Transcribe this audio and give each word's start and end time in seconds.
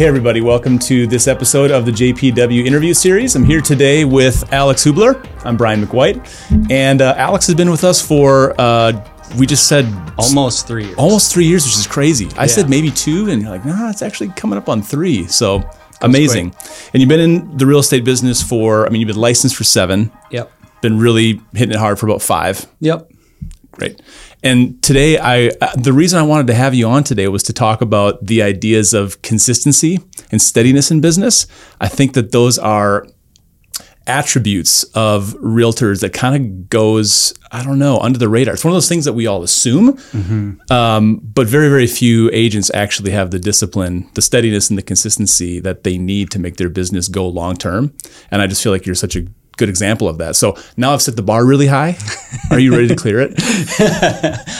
Hey, 0.00 0.06
everybody, 0.06 0.40
welcome 0.40 0.78
to 0.78 1.06
this 1.06 1.28
episode 1.28 1.70
of 1.70 1.84
the 1.84 1.90
JPW 1.90 2.64
interview 2.64 2.94
series. 2.94 3.36
I'm 3.36 3.44
here 3.44 3.60
today 3.60 4.06
with 4.06 4.50
Alex 4.50 4.82
Hubler. 4.82 5.22
I'm 5.44 5.58
Bryan 5.58 5.84
McWhite. 5.84 6.70
And 6.70 7.02
uh, 7.02 7.12
Alex 7.18 7.46
has 7.48 7.54
been 7.54 7.70
with 7.70 7.84
us 7.84 8.00
for, 8.00 8.58
uh, 8.58 8.92
we 9.36 9.46
just 9.46 9.68
said 9.68 9.84
almost 10.16 10.66
three 10.66 10.84
years. 10.86 10.96
Almost 10.96 11.34
three 11.34 11.44
years, 11.44 11.66
which 11.66 11.76
is 11.76 11.86
crazy. 11.86 12.30
I 12.38 12.46
said 12.46 12.70
maybe 12.70 12.90
two, 12.90 13.28
and 13.28 13.42
you're 13.42 13.50
like, 13.50 13.66
nah, 13.66 13.90
it's 13.90 14.00
actually 14.00 14.30
coming 14.30 14.56
up 14.56 14.70
on 14.70 14.80
three. 14.80 15.26
So 15.26 15.68
amazing. 16.00 16.54
And 16.94 17.02
you've 17.02 17.10
been 17.10 17.20
in 17.20 17.58
the 17.58 17.66
real 17.66 17.80
estate 17.80 18.02
business 18.02 18.42
for, 18.42 18.86
I 18.86 18.88
mean, 18.88 19.02
you've 19.02 19.08
been 19.08 19.20
licensed 19.20 19.54
for 19.54 19.64
seven. 19.64 20.10
Yep. 20.30 20.50
Been 20.80 20.98
really 20.98 21.42
hitting 21.52 21.74
it 21.74 21.78
hard 21.78 21.98
for 21.98 22.06
about 22.06 22.22
five. 22.22 22.66
Yep. 22.80 23.09
Great. 23.80 24.02
And 24.42 24.82
today, 24.82 25.16
I 25.16 25.52
uh, 25.62 25.74
the 25.74 25.94
reason 25.94 26.18
I 26.18 26.22
wanted 26.22 26.48
to 26.48 26.54
have 26.54 26.74
you 26.74 26.86
on 26.86 27.02
today 27.02 27.28
was 27.28 27.42
to 27.44 27.54
talk 27.54 27.80
about 27.80 28.26
the 28.26 28.42
ideas 28.42 28.92
of 28.92 29.22
consistency 29.22 30.00
and 30.30 30.42
steadiness 30.42 30.90
in 30.90 31.00
business. 31.00 31.46
I 31.80 31.88
think 31.88 32.12
that 32.12 32.30
those 32.30 32.58
are 32.58 33.06
attributes 34.06 34.84
of 34.94 35.32
realtors 35.36 36.00
that 36.00 36.12
kind 36.12 36.36
of 36.36 36.68
goes 36.68 37.32
I 37.52 37.64
don't 37.64 37.78
know 37.78 37.98
under 38.00 38.18
the 38.18 38.28
radar. 38.28 38.52
It's 38.52 38.64
one 38.66 38.72
of 38.72 38.76
those 38.76 38.88
things 38.88 39.06
that 39.06 39.14
we 39.14 39.26
all 39.26 39.42
assume, 39.42 39.94
mm-hmm. 39.94 40.70
um, 40.70 41.16
but 41.22 41.46
very 41.46 41.70
very 41.70 41.86
few 41.86 42.28
agents 42.34 42.70
actually 42.74 43.12
have 43.12 43.30
the 43.30 43.38
discipline, 43.38 44.10
the 44.12 44.20
steadiness, 44.20 44.68
and 44.68 44.76
the 44.76 44.82
consistency 44.82 45.58
that 45.60 45.84
they 45.84 45.96
need 45.96 46.30
to 46.32 46.38
make 46.38 46.58
their 46.58 46.68
business 46.68 47.08
go 47.08 47.26
long 47.26 47.56
term. 47.56 47.94
And 48.30 48.42
I 48.42 48.46
just 48.46 48.62
feel 48.62 48.72
like 48.72 48.84
you're 48.84 48.94
such 48.94 49.16
a 49.16 49.26
good 49.60 49.68
example 49.68 50.08
of 50.08 50.18
that. 50.18 50.34
So 50.34 50.56
now 50.76 50.92
I've 50.92 51.02
set 51.02 51.14
the 51.14 51.22
bar 51.22 51.44
really 51.44 51.68
high. 51.68 51.96
Are 52.50 52.58
you 52.58 52.72
ready 52.72 52.88
to 52.88 52.96
clear 52.96 53.20
it? 53.20 53.34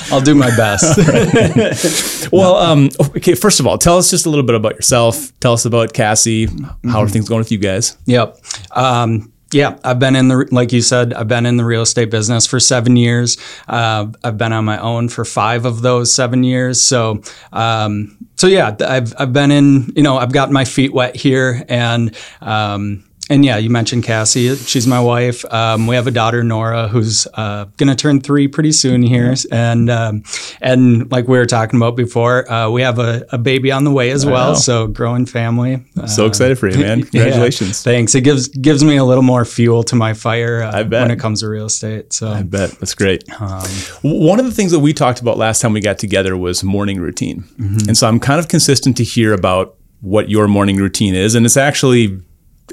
I'll 0.13 0.21
do 0.21 0.35
my 0.37 0.55
best. 0.57 2.29
well, 2.33 2.57
um, 2.57 2.91
okay. 3.17 3.35
First 3.35 3.59
of 3.59 3.67
all, 3.67 3.79
tell 3.79 3.99
us 3.99 4.11
just 4.11 4.27
a 4.27 4.31
little 4.31 4.45
bit 4.45 4.55
about 4.55 4.75
yourself. 4.75 5.33
Tell 5.41 5.55
us 5.55 5.65
about 5.65 5.95
Cassie. 5.95 6.47
How 6.47 6.53
mm-hmm. 6.53 6.97
are 6.97 7.09
things 7.09 7.29
going 7.29 7.41
with 7.41 7.51
you 7.51 7.59
guys? 7.59 7.97
Yep. 8.07 8.37
Um, 8.73 9.33
yeah, 9.53 9.79
I've 9.83 9.99
been 9.99 10.15
in 10.15 10.29
the 10.29 10.47
like 10.53 10.71
you 10.71 10.81
said, 10.81 11.13
I've 11.13 11.27
been 11.27 11.45
in 11.45 11.57
the 11.57 11.65
real 11.65 11.83
estate 11.83 12.11
business 12.11 12.47
for 12.47 12.61
seven 12.61 12.95
years. 12.97 13.37
Uh, 13.67 14.07
I've 14.23 14.39
been 14.39 14.53
on 14.53 14.65
my 14.65 14.79
own 14.79 15.09
for 15.09 15.25
five 15.25 15.65
of 15.65 15.83
those 15.83 16.15
seven 16.15 16.45
years. 16.45 16.81
So, 16.81 17.23
um, 17.53 18.17
so 18.37 18.47
yeah, 18.47 18.77
I've 18.81 19.13
I've 19.19 19.33
been 19.33 19.51
in. 19.51 19.93
You 19.97 20.05
know, 20.05 20.19
I've 20.19 20.33
got 20.33 20.53
my 20.53 20.65
feet 20.65 20.93
wet 20.93 21.17
here, 21.17 21.65
and 21.69 22.15
um, 22.41 23.10
and 23.31 23.45
yeah, 23.45 23.57
you 23.59 23.71
mentioned 23.71 24.03
Cassie. 24.03 24.57
She's 24.57 24.89
my 24.89 25.01
wife. 25.01 25.45
Um, 25.53 25.87
we 25.87 25.95
have 25.95 26.09
a 26.09 26.11
daughter, 26.11 26.43
Nora, 26.43 26.89
who's 26.89 27.29
uh, 27.35 27.67
going 27.77 27.89
to 27.89 27.95
turn 27.95 28.21
three 28.21 28.49
pretty 28.49 28.73
soon 28.73 29.05
here. 29.05 29.33
And 29.53 29.89
um, 29.89 30.25
and 30.61 31.11
like 31.13 31.29
we 31.29 31.39
were 31.39 31.47
talking 31.47 31.79
about 31.79 31.97
before, 31.97 32.51
uh, 32.51 32.69
we 32.71 32.83
have 32.83 32.99
a, 32.99 33.25
a, 33.31 33.39
baby 33.39 33.71
on 33.71 33.85
the 33.85 33.93
way 33.93 34.11
as 34.11 34.27
well. 34.27 34.57
So 34.57 34.89
growing 34.89 35.27
family. 35.27 35.85
so 36.07 36.27
excited 36.27 36.59
for 36.59 36.69
you, 36.69 36.79
man! 36.79 37.03
Congratulations. 37.05 37.87
Yeah, 37.87 37.93
thanks. 37.93 38.17
It 38.17 38.23
gives 38.23 38.49
gives 38.49 38.83
me 38.83 38.97
a 38.97 39.05
little 39.05 39.23
more 39.23 39.45
fuel 39.45 39.85
to 39.85 39.95
my 39.95 40.13
fire. 40.13 40.65
Uh, 40.65 40.81
I 40.81 40.83
bet. 40.83 41.03
when 41.03 41.13
it 41.13 41.21
comes 41.21 41.41
to 41.41 41.49
real 41.49 41.67
estate. 41.67 42.13
So 42.13 42.29
I 42.29 42.43
bet 42.43 42.73
that's 42.73 42.95
great. 42.95 43.23
Um, 43.41 43.63
One 44.03 44.41
of 44.41 44.45
the 44.45 44.53
things 44.53 44.73
that 44.73 44.81
we 44.81 44.93
talked 44.93 45.21
about 45.21 45.39
last 45.39 45.61
time 45.63 45.73
we 45.73 45.81
got 45.81 46.01
together 46.01 46.37
was 46.37 46.65
morning 46.65 47.01
routine, 47.01 47.43
mm-hmm. 47.59 47.89
and 47.89 47.97
so 47.97 48.09
I'm 48.09 48.19
kind 48.19 48.41
of 48.41 48.49
consistent 48.49 48.97
to 48.97 49.05
hear 49.05 49.33
about 49.33 49.77
what 50.01 50.31
your 50.31 50.49
morning 50.49 50.79
routine 50.79 51.15
is, 51.15 51.37
and 51.37 51.47
it's 51.47 51.57
actually 51.57 52.21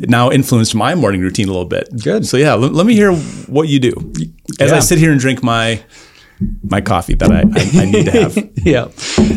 now 0.01 0.31
influenced 0.31 0.75
my 0.75 0.95
morning 0.95 1.21
routine 1.21 1.47
a 1.47 1.51
little 1.51 1.65
bit. 1.65 1.89
Good. 2.03 2.25
So 2.25 2.37
yeah, 2.37 2.53
let, 2.53 2.73
let 2.73 2.85
me 2.85 2.93
hear 2.93 3.13
what 3.13 3.67
you 3.67 3.79
do 3.79 3.93
as 4.59 4.71
yeah. 4.71 4.77
I 4.77 4.79
sit 4.79 4.99
here 4.99 5.11
and 5.11 5.19
drink 5.19 5.43
my 5.43 5.83
my 6.63 6.81
coffee 6.81 7.15
that 7.15 7.31
I, 7.31 7.39
I, 7.39 7.81
I 7.81 7.85
need 7.85 8.05
to 8.05 8.11
have. 8.11 8.37
yeah. 8.57 8.87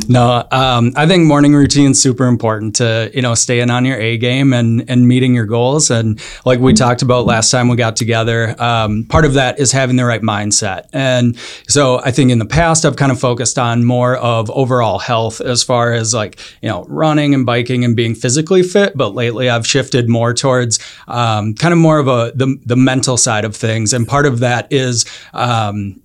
No, 0.09 0.47
um, 0.51 0.93
I 0.97 1.07
think 1.07 1.25
morning 1.25 1.55
routine 1.55 1.93
is 1.93 2.03
super 2.03 2.27
important 2.27 2.77
to, 2.77 3.11
you 3.15 3.23
know, 3.23 3.35
staying 3.35 3.71
on 3.71 3.85
your 3.85 3.99
A 3.99 4.19
game 4.19 4.53
and, 4.53 4.89
and 4.91 5.09
meeting 5.09 5.35
your 5.35 5.47
goals. 5.47 5.91
And 5.91 6.21
like 6.45 6.61
we 6.61 6.75
talked 6.75 7.01
about 7.01 7.25
last 7.25 7.51
time 7.51 7.69
we 7.69 7.77
got 7.77 7.97
together, 7.97 8.55
um, 8.61 9.05
part 9.05 9.25
of 9.25 9.35
that 9.35 9.59
is 9.59 9.73
having 9.73 9.97
the 9.97 10.05
right 10.05 10.21
mindset. 10.21 10.89
And 10.93 11.39
so 11.69 12.01
I 12.01 12.11
think 12.11 12.31
in 12.31 12.39
the 12.39 12.47
past, 12.47 12.85
I've 12.85 12.97
kind 12.97 13.13
of 13.13 13.19
focused 13.19 13.59
on 13.59 13.85
more 13.85 14.17
of 14.17 14.51
overall 14.51 14.99
health 14.99 15.41
as 15.41 15.63
far 15.63 15.95
as 15.95 16.13
like, 16.13 16.39
you 16.61 16.69
know, 16.69 16.85
running 16.89 17.35
and 17.35 17.47
biking 17.47 17.85
and 17.85 17.97
being 17.97 18.15
physically 18.15 18.63
fit. 18.63 18.97
But 18.97 19.15
lately 19.15 19.49
I've 19.49 19.67
shifted 19.67 20.09
more 20.09 20.35
towards 20.35 20.79
um, 21.09 21.55
kind 21.55 21.73
of 21.73 21.79
more 21.79 21.99
of 21.99 22.09
a, 22.09 22.33
the, 22.35 22.61
the 22.67 22.77
mental 22.77 23.17
side 23.17 23.47
of 23.47 23.57
things. 23.57 23.95
And 23.95 24.07
part 24.07 24.27
of 24.27 24.41
that 24.41 24.71
is, 24.71 25.07
um, 25.33 26.01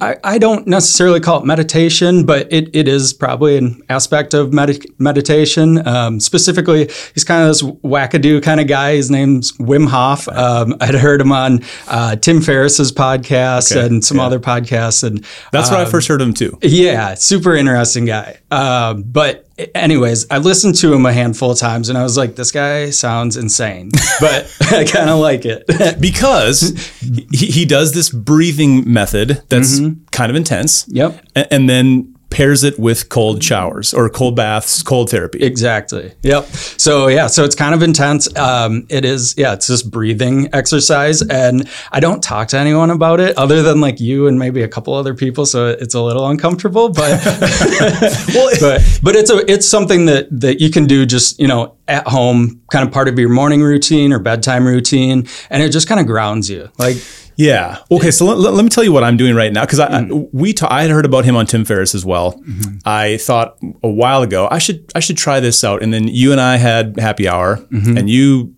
I, 0.00 0.16
I 0.24 0.38
don't 0.38 0.66
necessarily 0.66 1.20
call 1.20 1.40
it 1.40 1.46
meditation, 1.46 2.26
but 2.26 2.52
it, 2.52 2.74
it 2.74 2.88
is 2.88 3.12
probably 3.12 3.56
an 3.56 3.80
aspect 3.88 4.34
of 4.34 4.52
med- 4.52 4.84
meditation. 4.98 5.86
Um, 5.86 6.18
specifically, 6.18 6.90
he's 7.14 7.24
kind 7.24 7.42
of 7.42 7.48
this 7.48 7.62
wackadoo 7.62 8.42
kind 8.42 8.60
of 8.60 8.66
guy. 8.66 8.96
His 8.96 9.10
name's 9.10 9.52
Wim 9.58 9.88
Hof. 9.88 10.28
Um, 10.28 10.74
I'd 10.80 10.94
heard 10.94 11.20
him 11.20 11.30
on 11.30 11.60
uh, 11.88 12.16
Tim 12.16 12.40
Ferriss's 12.40 12.90
podcast 12.90 13.72
okay. 13.72 13.86
and 13.86 14.04
some 14.04 14.16
yeah. 14.16 14.24
other 14.24 14.40
podcasts, 14.40 15.04
and 15.04 15.24
that's 15.52 15.68
um, 15.68 15.74
where 15.74 15.82
I 15.82 15.84
um, 15.84 15.90
first 15.90 16.08
heard 16.08 16.20
him 16.20 16.34
too. 16.34 16.58
Yeah, 16.62 17.14
super 17.14 17.54
interesting 17.54 18.06
guy. 18.06 18.38
Um, 18.50 19.02
but 19.02 19.48
anyways, 19.74 20.30
I 20.30 20.38
listened 20.38 20.76
to 20.76 20.92
him 20.92 21.04
a 21.04 21.12
handful 21.12 21.50
of 21.50 21.58
times 21.58 21.88
and 21.88 21.98
I 21.98 22.02
was 22.02 22.16
like, 22.16 22.36
this 22.36 22.52
guy 22.52 22.90
sounds 22.90 23.36
insane, 23.36 23.90
but 24.20 24.54
I 24.70 24.84
kind 24.84 25.10
of 25.10 25.18
like 25.18 25.44
it. 25.44 25.66
because 26.00 26.94
he, 27.32 27.46
he 27.46 27.64
does 27.64 27.92
this 27.92 28.10
breathing 28.10 28.90
method 28.90 29.42
that's 29.48 29.80
mm-hmm. 29.80 30.04
kind 30.12 30.30
of 30.30 30.36
intense. 30.36 30.86
Yep. 30.88 31.24
And, 31.34 31.48
and 31.50 31.68
then 31.68 32.15
pairs 32.36 32.64
it 32.64 32.78
with 32.78 33.08
cold 33.08 33.42
showers 33.42 33.94
or 33.94 34.10
cold 34.10 34.36
baths, 34.36 34.82
cold 34.82 35.08
therapy. 35.08 35.42
Exactly. 35.42 36.12
Yep. 36.22 36.44
So 36.44 37.08
yeah, 37.08 37.28
so 37.28 37.44
it's 37.44 37.54
kind 37.54 37.74
of 37.74 37.82
intense. 37.82 38.28
Um, 38.36 38.86
it 38.90 39.06
is. 39.06 39.34
Yeah, 39.38 39.54
it's 39.54 39.68
just 39.68 39.90
breathing 39.90 40.50
exercise, 40.52 41.22
and 41.22 41.66
I 41.92 42.00
don't 42.00 42.22
talk 42.22 42.48
to 42.48 42.58
anyone 42.58 42.90
about 42.90 43.20
it 43.20 43.38
other 43.38 43.62
than 43.62 43.80
like 43.80 44.00
you 44.00 44.26
and 44.26 44.38
maybe 44.38 44.60
a 44.60 44.68
couple 44.68 44.92
other 44.92 45.14
people. 45.14 45.46
So 45.46 45.68
it's 45.68 45.94
a 45.94 46.02
little 46.02 46.28
uncomfortable, 46.28 46.90
but 46.90 47.24
well, 48.34 48.50
but 48.60 49.00
but 49.02 49.16
it's 49.16 49.30
a 49.30 49.50
it's 49.50 49.66
something 49.66 50.04
that 50.04 50.28
that 50.30 50.60
you 50.60 50.70
can 50.70 50.84
do 50.84 51.06
just 51.06 51.40
you 51.40 51.48
know 51.48 51.74
at 51.88 52.06
home, 52.06 52.60
kind 52.70 52.86
of 52.86 52.92
part 52.92 53.08
of 53.08 53.18
your 53.18 53.30
morning 53.30 53.62
routine 53.62 54.12
or 54.12 54.18
bedtime 54.18 54.66
routine, 54.66 55.26
and 55.48 55.62
it 55.62 55.72
just 55.72 55.88
kind 55.88 56.00
of 56.00 56.06
grounds 56.06 56.50
you 56.50 56.70
like 56.76 56.98
yeah. 57.36 57.78
Okay. 57.90 58.10
So 58.10 58.24
let, 58.26 58.52
let, 58.52 58.62
me 58.62 58.68
tell 58.68 58.84
you 58.84 58.92
what 58.92 59.04
I'm 59.04 59.16
doing 59.16 59.34
right 59.34 59.52
now 59.52 59.64
because 59.64 59.78
I, 59.78 59.88
mm. 59.88 60.24
I, 60.24 60.28
we 60.32 60.52
ta- 60.52 60.68
I 60.70 60.82
had 60.82 60.90
heard 60.90 61.04
about 61.04 61.24
him 61.24 61.36
on 61.36 61.46
Tim 61.46 61.64
Ferriss 61.64 61.94
as 61.94 62.04
well. 62.04 62.32
Mm-hmm. 62.32 62.78
I 62.84 63.18
thought 63.18 63.58
a 63.82 63.88
while 63.88 64.22
ago 64.22 64.48
I 64.50 64.58
should 64.58 64.90
I 64.94 65.00
should 65.00 65.16
try 65.16 65.40
this 65.40 65.62
out, 65.62 65.82
and 65.82 65.92
then 65.92 66.08
you 66.08 66.32
and 66.32 66.40
I 66.40 66.56
had 66.56 66.98
happy 66.98 67.28
hour, 67.28 67.56
mm-hmm. 67.56 67.96
and 67.96 68.10
you 68.10 68.54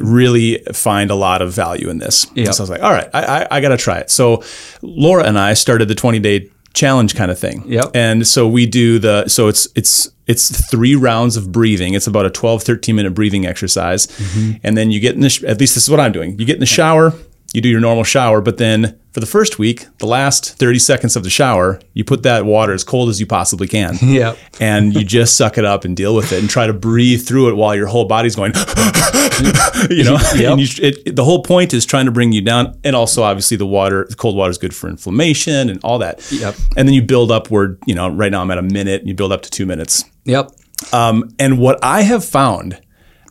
really 0.00 0.58
find 0.72 1.10
a 1.10 1.14
lot 1.14 1.40
of 1.40 1.52
value 1.52 1.88
in 1.88 1.98
this. 1.98 2.26
Yep. 2.34 2.54
So 2.54 2.60
I 2.60 2.62
was 2.62 2.70
like, 2.70 2.82
all 2.82 2.92
right, 2.92 3.08
I, 3.14 3.22
I, 3.22 3.46
I 3.52 3.60
got 3.60 3.70
to 3.70 3.76
try 3.76 3.98
it. 3.98 4.10
So 4.10 4.42
Laura 4.82 5.24
and 5.24 5.38
I 5.38 5.54
started 5.54 5.88
the 5.88 5.94
20 5.94 6.18
day 6.18 6.50
challenge 6.74 7.14
kind 7.14 7.30
of 7.30 7.38
thing. 7.38 7.62
Yep. 7.66 7.90
And 7.94 8.26
so 8.26 8.46
we 8.46 8.66
do 8.66 8.98
the 8.98 9.26
so 9.28 9.48
it's 9.48 9.66
it's 9.74 10.10
it's 10.26 10.70
three 10.70 10.94
rounds 10.94 11.36
of 11.36 11.50
breathing. 11.50 11.94
It's 11.94 12.06
about 12.06 12.26
a 12.26 12.30
12 12.30 12.62
13 12.62 12.94
minute 12.94 13.14
breathing 13.14 13.46
exercise. 13.46 14.06
Mm-hmm. 14.06 14.58
And 14.62 14.76
then 14.76 14.90
you 14.90 15.00
get 15.00 15.14
in 15.14 15.22
the 15.22 15.30
sh- 15.30 15.44
at 15.44 15.58
least 15.58 15.74
this 15.74 15.84
is 15.84 15.90
what 15.90 16.00
I'm 16.00 16.12
doing. 16.12 16.38
You 16.38 16.44
get 16.44 16.56
in 16.56 16.60
the 16.60 16.66
shower, 16.66 17.14
you 17.54 17.60
do 17.60 17.68
your 17.68 17.80
normal 17.80 18.04
shower, 18.04 18.40
but 18.40 18.58
then 18.58 18.98
for 19.12 19.20
the 19.20 19.26
first 19.26 19.58
week, 19.58 19.86
the 19.98 20.06
last 20.06 20.58
30 20.58 20.78
seconds 20.78 21.16
of 21.16 21.24
the 21.24 21.30
shower, 21.30 21.80
you 21.94 22.04
put 22.04 22.22
that 22.22 22.44
water 22.44 22.72
as 22.72 22.84
cold 22.84 23.08
as 23.08 23.18
you 23.18 23.26
possibly 23.26 23.66
can. 23.66 23.96
Yeah. 24.08 24.36
And 24.58 24.94
you 24.94 25.04
just 25.04 25.36
suck 25.36 25.58
it 25.58 25.64
up 25.64 25.84
and 25.84 25.96
deal 25.96 26.14
with 26.14 26.32
it 26.32 26.40
and 26.40 26.48
try 26.48 26.66
to 26.66 26.72
breathe 26.72 27.26
through 27.26 27.50
it 27.50 27.54
while 27.54 27.74
your 27.74 27.86
whole 27.86 28.06
body's 28.06 28.34
going, 28.34 28.52
you 29.90 30.02
know, 30.02 30.18
yep. 30.34 30.58
you, 30.58 30.66
it, 30.82 31.14
the 31.14 31.24
whole 31.24 31.42
point 31.42 31.74
is 31.74 31.84
trying 31.84 32.06
to 32.06 32.10
bring 32.10 32.32
you 32.32 32.40
down. 32.40 32.78
And 32.84 32.96
also 32.96 33.22
obviously 33.22 33.56
the 33.56 33.66
water, 33.66 34.06
the 34.08 34.16
cold 34.16 34.34
water 34.34 34.50
is 34.50 34.58
good 34.58 34.74
for 34.74 34.88
inflammation 34.88 35.68
and 35.68 35.78
all 35.84 35.98
that. 35.98 36.26
Yep. 36.32 36.56
And 36.76 36.88
then 36.88 36.94
you 36.94 37.02
build 37.02 37.30
upward, 37.30 37.78
you 37.86 37.94
know, 37.94 38.08
right 38.08 38.32
now 38.32 38.40
I'm 38.40 38.50
at 38.50 38.58
a 38.58 38.62
minute 38.62 39.00
and 39.00 39.08
you 39.08 39.14
build 39.14 39.30
up 39.30 39.42
to 39.42 39.50
two 39.50 39.66
minutes. 39.66 40.04
Yep. 40.24 40.50
Um, 40.92 41.30
and 41.38 41.58
what 41.58 41.78
I 41.82 42.02
have 42.02 42.24
found, 42.24 42.80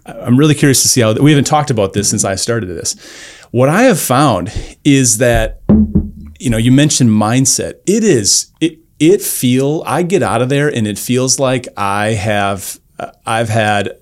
I'm 0.05 0.37
really 0.37 0.55
curious 0.55 0.83
to 0.83 0.87
see 0.87 1.01
how 1.01 1.13
we 1.13 1.31
haven't 1.31 1.47
talked 1.47 1.71
about 1.71 1.93
this 1.93 2.09
since 2.09 2.23
I 2.23 2.35
started 2.35 2.67
this 2.67 2.95
what 3.51 3.69
I 3.69 3.83
have 3.83 3.99
found 3.99 4.51
is 4.83 5.19
that, 5.19 5.61
you 6.39 6.49
know, 6.49 6.57
you 6.57 6.71
mentioned 6.71 7.09
mindset. 7.09 7.75
It 7.85 8.03
is, 8.03 8.51
it, 8.59 8.79
it 8.99 9.21
feel, 9.21 9.83
I 9.85 10.03
get 10.03 10.23
out 10.23 10.41
of 10.41 10.49
there 10.49 10.67
and 10.73 10.87
it 10.87 10.99
feels 10.99 11.39
like 11.39 11.67
I 11.77 12.09
have, 12.09 12.79
I've 13.25 13.49
had 13.49 13.97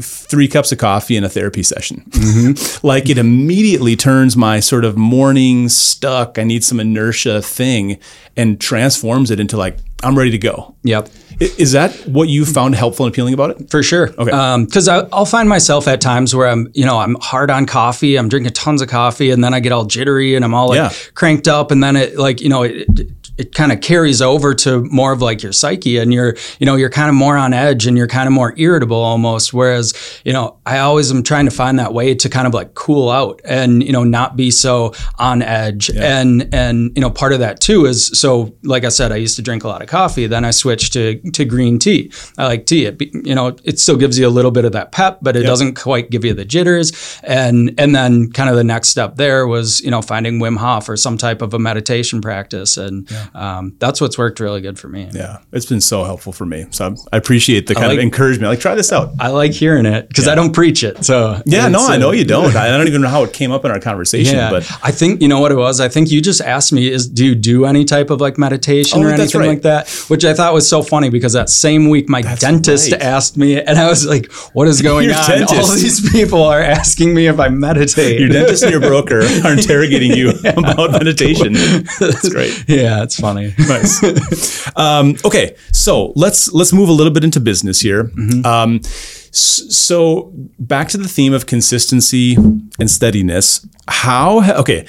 three 0.00 0.48
cups 0.48 0.70
of 0.72 0.78
coffee 0.78 1.16
in 1.16 1.24
a 1.24 1.28
therapy 1.28 1.62
session. 1.62 2.04
Mm-hmm. 2.10 2.86
like 2.86 3.08
it 3.08 3.18
immediately 3.18 3.96
turns 3.96 4.36
my 4.36 4.60
sort 4.60 4.84
of 4.84 4.96
morning 4.96 5.68
stuck, 5.68 6.38
I 6.38 6.44
need 6.44 6.64
some 6.64 6.80
inertia 6.80 7.42
thing 7.42 7.98
and 8.36 8.60
transforms 8.60 9.30
it 9.30 9.40
into 9.40 9.56
like, 9.56 9.78
I'm 10.02 10.16
ready 10.16 10.30
to 10.30 10.38
go. 10.38 10.76
Yep. 10.84 11.08
Is 11.40 11.72
that 11.72 11.94
what 12.06 12.28
you 12.28 12.44
found 12.44 12.74
helpful 12.74 13.06
and 13.06 13.14
appealing 13.14 13.34
about 13.34 13.50
it? 13.50 13.70
For 13.70 13.82
sure. 13.82 14.10
Okay. 14.10 14.64
Because 14.64 14.88
um, 14.88 15.08
I'll 15.12 15.24
find 15.24 15.48
myself 15.48 15.86
at 15.86 16.00
times 16.00 16.34
where 16.34 16.48
I'm, 16.48 16.68
you 16.74 16.84
know, 16.84 16.98
I'm 16.98 17.16
hard 17.20 17.50
on 17.50 17.66
coffee. 17.66 18.16
I'm 18.16 18.28
drinking 18.28 18.52
tons 18.54 18.82
of 18.82 18.88
coffee, 18.88 19.30
and 19.30 19.42
then 19.42 19.54
I 19.54 19.60
get 19.60 19.70
all 19.70 19.84
jittery 19.84 20.34
and 20.34 20.44
I'm 20.44 20.54
all 20.54 20.68
like 20.68 20.76
yeah. 20.76 20.92
cranked 21.14 21.46
up, 21.46 21.70
and 21.70 21.82
then 21.82 21.94
it 21.94 22.16
like, 22.16 22.40
you 22.40 22.48
know, 22.48 22.62
it, 22.64 22.88
it 23.38 23.54
kind 23.54 23.72
of 23.72 23.80
carries 23.80 24.20
over 24.20 24.52
to 24.52 24.84
more 24.84 25.12
of 25.12 25.22
like 25.22 25.42
your 25.42 25.52
psyche 25.52 25.98
and 25.98 26.12
you're 26.12 26.36
you 26.58 26.66
know 26.66 26.74
you're 26.74 26.90
kind 26.90 27.08
of 27.08 27.14
more 27.14 27.36
on 27.36 27.54
edge 27.54 27.86
and 27.86 27.96
you're 27.96 28.08
kind 28.08 28.26
of 28.26 28.32
more 28.32 28.52
irritable 28.56 28.96
almost. 28.96 29.54
Whereas 29.54 29.94
you 30.24 30.32
know 30.32 30.58
i 30.66 30.78
always 30.78 31.10
am 31.10 31.22
trying 31.22 31.44
to 31.44 31.50
find 31.50 31.78
that 31.78 31.94
way 31.94 32.14
to 32.14 32.28
kind 32.28 32.46
of 32.46 32.54
like 32.54 32.74
cool 32.74 33.10
out 33.10 33.40
and 33.44 33.82
you 33.82 33.92
know 33.92 34.04
not 34.04 34.36
be 34.36 34.50
so 34.50 34.92
on 35.18 35.42
edge. 35.42 35.90
Yeah. 35.90 36.20
and 36.20 36.52
and 36.52 36.92
you 36.96 37.00
know 37.00 37.10
part 37.10 37.32
of 37.32 37.38
that 37.38 37.60
too 37.60 37.86
is 37.86 38.08
so 38.08 38.54
like 38.64 38.84
i 38.84 38.88
said 38.88 39.12
i 39.12 39.16
used 39.16 39.36
to 39.36 39.42
drink 39.42 39.64
a 39.64 39.68
lot 39.68 39.82
of 39.82 39.88
coffee 39.88 40.26
then 40.26 40.44
i 40.44 40.50
switched 40.50 40.92
to 40.92 41.20
to 41.32 41.44
green 41.44 41.78
tea. 41.78 42.12
I 42.36 42.46
like 42.46 42.66
tea. 42.66 42.86
It 42.86 43.00
you 43.26 43.34
know 43.34 43.56
it 43.64 43.78
still 43.78 43.96
gives 43.96 44.18
you 44.18 44.26
a 44.26 44.30
little 44.30 44.50
bit 44.50 44.64
of 44.64 44.72
that 44.72 44.92
pep 44.92 45.18
but 45.22 45.36
it 45.36 45.42
yep. 45.42 45.48
doesn't 45.48 45.74
quite 45.74 46.10
give 46.10 46.24
you 46.24 46.34
the 46.34 46.44
jitters. 46.44 47.20
And 47.22 47.74
and 47.78 47.94
then 47.94 48.32
kind 48.32 48.50
of 48.50 48.56
the 48.56 48.64
next 48.64 48.88
step 48.88 49.16
there 49.16 49.46
was 49.46 49.80
you 49.80 49.90
know 49.90 50.02
finding 50.02 50.40
wim 50.40 50.56
hof 50.56 50.88
or 50.88 50.96
some 50.96 51.16
type 51.16 51.42
of 51.42 51.54
a 51.54 51.58
meditation 51.58 52.20
practice 52.20 52.76
and 52.76 53.08
yeah 53.10 53.27
um, 53.34 53.76
that's 53.78 54.00
what's 54.00 54.18
worked 54.18 54.40
really 54.40 54.60
good 54.60 54.78
for 54.78 54.88
me. 54.88 55.08
Yeah, 55.12 55.38
it's 55.52 55.66
been 55.66 55.80
so 55.80 56.04
helpful 56.04 56.32
for 56.32 56.46
me. 56.46 56.66
So 56.70 56.94
I 57.12 57.16
appreciate 57.16 57.66
the 57.66 57.74
kind 57.74 57.88
like, 57.88 57.98
of 57.98 58.02
encouragement. 58.02 58.50
Like, 58.50 58.60
try 58.60 58.74
this 58.74 58.92
out. 58.92 59.12
I 59.18 59.28
like 59.28 59.52
hearing 59.52 59.86
it 59.86 60.08
because 60.08 60.26
yeah. 60.26 60.32
I 60.32 60.34
don't 60.34 60.52
preach 60.52 60.82
it. 60.84 61.04
So 61.04 61.40
yeah, 61.46 61.68
no, 61.68 61.86
I 61.86 61.96
know 61.96 62.12
you 62.12 62.24
don't. 62.36 62.54
I 62.56 62.68
don't 62.68 62.86
even 62.86 63.02
know 63.02 63.08
how 63.08 63.24
it 63.24 63.32
came 63.32 63.52
up 63.52 63.64
in 63.64 63.70
our 63.70 63.80
conversation. 63.80 64.36
Yeah, 64.36 64.50
but 64.50 64.70
I 64.82 64.90
think 64.90 65.22
you 65.22 65.28
know 65.28 65.40
what 65.40 65.52
it 65.52 65.56
was. 65.56 65.80
I 65.80 65.88
think 65.88 66.10
you 66.10 66.20
just 66.20 66.40
asked 66.40 66.72
me 66.72 66.88
is 66.88 67.08
do 67.08 67.24
you 67.24 67.34
do 67.34 67.64
any 67.64 67.84
type 67.84 68.10
of 68.10 68.20
like 68.20 68.38
meditation 68.38 69.02
oh, 69.02 69.06
or 69.06 69.10
anything 69.10 69.40
right. 69.40 69.48
like 69.48 69.62
that? 69.62 69.88
Which 70.08 70.24
I 70.24 70.34
thought 70.34 70.54
was 70.54 70.68
so 70.68 70.82
funny 70.82 71.10
because 71.10 71.32
that 71.32 71.50
same 71.50 71.88
week 71.88 72.08
my 72.08 72.22
that's 72.22 72.40
dentist 72.40 72.92
right. 72.92 73.00
asked 73.00 73.36
me, 73.36 73.60
and 73.60 73.78
I 73.78 73.88
was 73.88 74.06
like, 74.06 74.30
"What 74.52 74.68
is 74.68 74.82
going 74.90 75.10
on?" 75.10 75.28
Dentist. 75.28 75.54
All 75.54 75.74
these 75.74 76.10
people 76.10 76.42
are 76.42 76.60
asking 76.60 77.14
me 77.14 77.26
if 77.26 77.38
I 77.40 77.48
meditate. 77.48 78.20
Your 78.20 78.28
dentist 78.28 78.62
and 78.62 78.72
your 78.72 78.80
broker 78.80 79.20
are 79.20 79.52
interrogating 79.58 80.12
you 80.12 80.30
about 80.30 80.92
meditation. 80.92 81.52
That's 81.52 82.28
great. 82.28 82.64
Yeah, 82.68 83.02
it's 83.02 83.17
funny. 83.18 83.54
Nice. 83.68 84.70
um, 84.76 85.16
okay, 85.24 85.54
so 85.72 86.12
let's 86.16 86.52
let's 86.52 86.72
move 86.72 86.88
a 86.88 86.92
little 86.92 87.12
bit 87.12 87.24
into 87.24 87.40
business 87.40 87.80
here. 87.80 88.04
Mm-hmm. 88.04 88.46
Um, 88.46 88.82
so 88.82 90.32
back 90.58 90.88
to 90.88 90.98
the 90.98 91.08
theme 91.08 91.34
of 91.34 91.46
consistency 91.46 92.34
and 92.34 92.90
steadiness. 92.90 93.66
How 93.88 94.58
okay? 94.60 94.86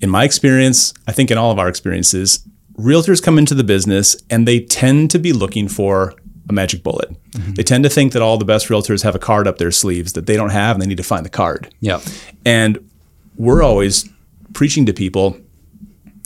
In 0.00 0.08
my 0.08 0.24
experience, 0.24 0.94
I 1.06 1.12
think 1.12 1.30
in 1.30 1.38
all 1.38 1.50
of 1.50 1.58
our 1.58 1.68
experiences, 1.68 2.46
realtors 2.78 3.22
come 3.22 3.38
into 3.38 3.54
the 3.54 3.64
business 3.64 4.16
and 4.30 4.46
they 4.46 4.60
tend 4.60 5.10
to 5.10 5.18
be 5.18 5.32
looking 5.32 5.68
for 5.68 6.14
a 6.48 6.52
magic 6.52 6.82
bullet. 6.82 7.10
Mm-hmm. 7.32 7.54
They 7.54 7.62
tend 7.62 7.84
to 7.84 7.90
think 7.90 8.12
that 8.12 8.22
all 8.22 8.38
the 8.38 8.44
best 8.44 8.68
realtors 8.68 9.02
have 9.02 9.14
a 9.14 9.18
card 9.18 9.46
up 9.46 9.58
their 9.58 9.70
sleeves 9.70 10.12
that 10.14 10.26
they 10.26 10.36
don't 10.36 10.50
have 10.50 10.76
and 10.76 10.82
they 10.82 10.86
need 10.86 10.96
to 10.96 11.02
find 11.02 11.24
the 11.24 11.30
card. 11.30 11.72
Yeah. 11.80 12.00
And 12.44 12.90
we're 13.36 13.62
always 13.62 14.08
preaching 14.52 14.86
to 14.86 14.92
people 14.92 15.38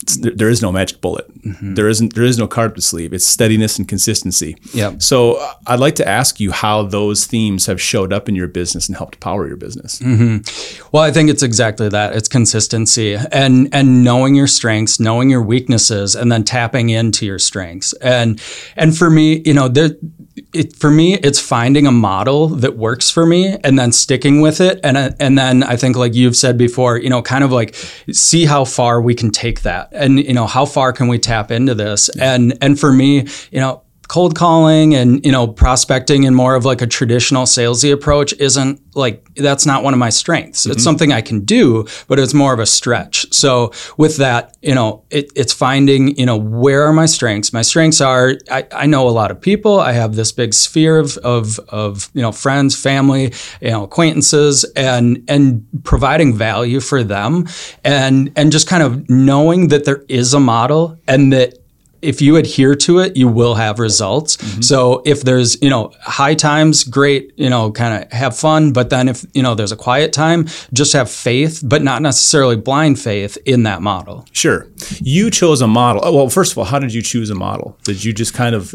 there 0.06 0.48
is 0.48 0.62
no 0.62 0.72
magic 0.72 1.00
bullet. 1.00 1.26
Mm-hmm. 1.40 1.74
There 1.74 1.88
isn't. 1.88 2.14
There 2.14 2.24
is 2.24 2.38
no 2.38 2.46
card 2.46 2.74
to 2.76 2.80
sleeve. 2.80 3.12
It's 3.12 3.26
steadiness 3.26 3.78
and 3.78 3.88
consistency. 3.88 4.56
Yeah. 4.72 4.94
So 4.98 5.34
uh, 5.34 5.54
I'd 5.66 5.80
like 5.80 5.94
to 5.96 6.08
ask 6.08 6.40
you 6.40 6.52
how 6.52 6.82
those 6.82 7.26
themes 7.26 7.66
have 7.66 7.80
showed 7.80 8.12
up 8.12 8.28
in 8.28 8.34
your 8.34 8.48
business 8.48 8.88
and 8.88 8.96
helped 8.96 9.20
power 9.20 9.46
your 9.46 9.56
business. 9.56 9.98
Mm-hmm. 9.98 10.88
Well, 10.92 11.02
I 11.02 11.10
think 11.10 11.30
it's 11.30 11.42
exactly 11.42 11.88
that. 11.88 12.14
It's 12.16 12.28
consistency 12.28 13.14
and 13.14 13.68
and 13.72 14.04
knowing 14.04 14.34
your 14.34 14.46
strengths, 14.46 15.00
knowing 15.00 15.30
your 15.30 15.42
weaknesses, 15.42 16.14
and 16.14 16.30
then 16.30 16.44
tapping 16.44 16.90
into 16.90 17.26
your 17.26 17.38
strengths. 17.38 17.92
And 17.94 18.40
and 18.76 18.96
for 18.96 19.10
me, 19.10 19.42
you 19.44 19.54
know, 19.54 19.68
there 19.68 19.90
it, 20.52 20.74
for 20.74 20.90
me, 20.90 21.14
it's 21.14 21.38
finding 21.38 21.86
a 21.86 21.92
model 21.92 22.48
that 22.48 22.76
works 22.76 23.08
for 23.08 23.24
me 23.24 23.56
and 23.62 23.78
then 23.78 23.92
sticking 23.92 24.40
with 24.40 24.60
it. 24.60 24.80
And, 24.82 24.96
uh, 24.96 25.12
and 25.20 25.38
then 25.38 25.62
I 25.62 25.76
think, 25.76 25.96
like 25.96 26.14
you've 26.14 26.36
said 26.36 26.58
before, 26.58 26.98
you 26.98 27.08
know, 27.08 27.22
kind 27.22 27.44
of 27.44 27.52
like 27.52 27.74
see 28.10 28.44
how 28.44 28.64
far 28.64 29.00
we 29.00 29.14
can 29.14 29.30
take 29.30 29.62
that 29.62 29.90
and, 29.92 30.18
you 30.18 30.34
know, 30.34 30.46
how 30.46 30.66
far 30.66 30.92
can 30.92 31.06
we 31.06 31.18
tap 31.18 31.52
into 31.52 31.74
this? 31.74 32.08
And, 32.18 32.58
and 32.60 32.78
for 32.78 32.92
me, 32.92 33.28
you 33.52 33.60
know, 33.60 33.83
cold 34.08 34.34
calling 34.36 34.94
and 34.94 35.24
you 35.24 35.32
know 35.32 35.46
prospecting 35.46 36.24
in 36.24 36.34
more 36.34 36.54
of 36.54 36.64
like 36.64 36.82
a 36.82 36.86
traditional 36.86 37.44
salesy 37.44 37.92
approach 37.92 38.32
isn't 38.34 38.80
like 38.94 39.26
that's 39.34 39.66
not 39.66 39.82
one 39.82 39.92
of 39.92 39.98
my 39.98 40.10
strengths. 40.10 40.62
Mm-hmm. 40.62 40.72
it's 40.72 40.84
something 40.84 41.12
i 41.12 41.20
can 41.20 41.40
do 41.40 41.84
but 42.06 42.18
it's 42.18 42.34
more 42.34 42.52
of 42.52 42.60
a 42.60 42.66
stretch. 42.66 43.26
So 43.32 43.72
with 43.96 44.16
that 44.18 44.56
you 44.62 44.74
know 44.74 45.04
it, 45.10 45.32
it's 45.34 45.52
finding 45.52 46.16
you 46.16 46.26
know 46.26 46.36
where 46.36 46.84
are 46.84 46.92
my 46.92 47.06
strengths? 47.06 47.52
My 47.52 47.62
strengths 47.62 48.00
are 48.00 48.34
I, 48.50 48.66
I 48.72 48.86
know 48.86 49.08
a 49.08 49.10
lot 49.10 49.30
of 49.30 49.40
people. 49.40 49.80
I 49.80 49.92
have 49.92 50.16
this 50.16 50.32
big 50.32 50.54
sphere 50.54 50.98
of, 50.98 51.16
of 51.18 51.58
of 51.68 52.10
you 52.14 52.22
know 52.22 52.32
friends 52.32 52.80
family 52.80 53.32
you 53.60 53.70
know 53.70 53.84
acquaintances 53.84 54.64
and 54.76 55.24
and 55.28 55.66
providing 55.84 56.34
value 56.34 56.80
for 56.80 57.02
them 57.02 57.46
and 57.84 58.32
and 58.36 58.52
just 58.52 58.68
kind 58.68 58.82
of 58.82 59.08
knowing 59.08 59.68
that 59.68 59.84
there 59.84 60.04
is 60.08 60.34
a 60.34 60.40
model 60.40 60.98
and 61.08 61.32
that 61.32 61.63
if 62.04 62.20
you 62.20 62.36
adhere 62.36 62.74
to 62.74 62.98
it, 62.98 63.16
you 63.16 63.28
will 63.28 63.54
have 63.54 63.78
results. 63.78 64.36
Mm-hmm. 64.36 64.62
So 64.62 65.02
if 65.04 65.22
there's, 65.22 65.60
you 65.62 65.70
know, 65.70 65.92
high 66.00 66.34
times, 66.34 66.84
great, 66.84 67.32
you 67.36 67.50
know, 67.50 67.72
kind 67.72 68.02
of 68.04 68.12
have 68.12 68.36
fun. 68.36 68.72
But 68.72 68.90
then 68.90 69.08
if, 69.08 69.24
you 69.34 69.42
know, 69.42 69.54
there's 69.54 69.72
a 69.72 69.76
quiet 69.76 70.12
time, 70.12 70.46
just 70.72 70.92
have 70.92 71.10
faith, 71.10 71.62
but 71.64 71.82
not 71.82 72.02
necessarily 72.02 72.56
blind 72.56 73.00
faith 73.00 73.38
in 73.46 73.62
that 73.64 73.82
model. 73.82 74.26
Sure. 74.32 74.66
You 75.00 75.30
chose 75.30 75.60
a 75.60 75.66
model. 75.66 76.14
Well, 76.14 76.28
first 76.28 76.52
of 76.52 76.58
all, 76.58 76.64
how 76.64 76.78
did 76.78 76.92
you 76.92 77.02
choose 77.02 77.30
a 77.30 77.34
model? 77.34 77.78
Did 77.84 78.04
you 78.04 78.12
just 78.12 78.34
kind 78.34 78.54
of 78.54 78.74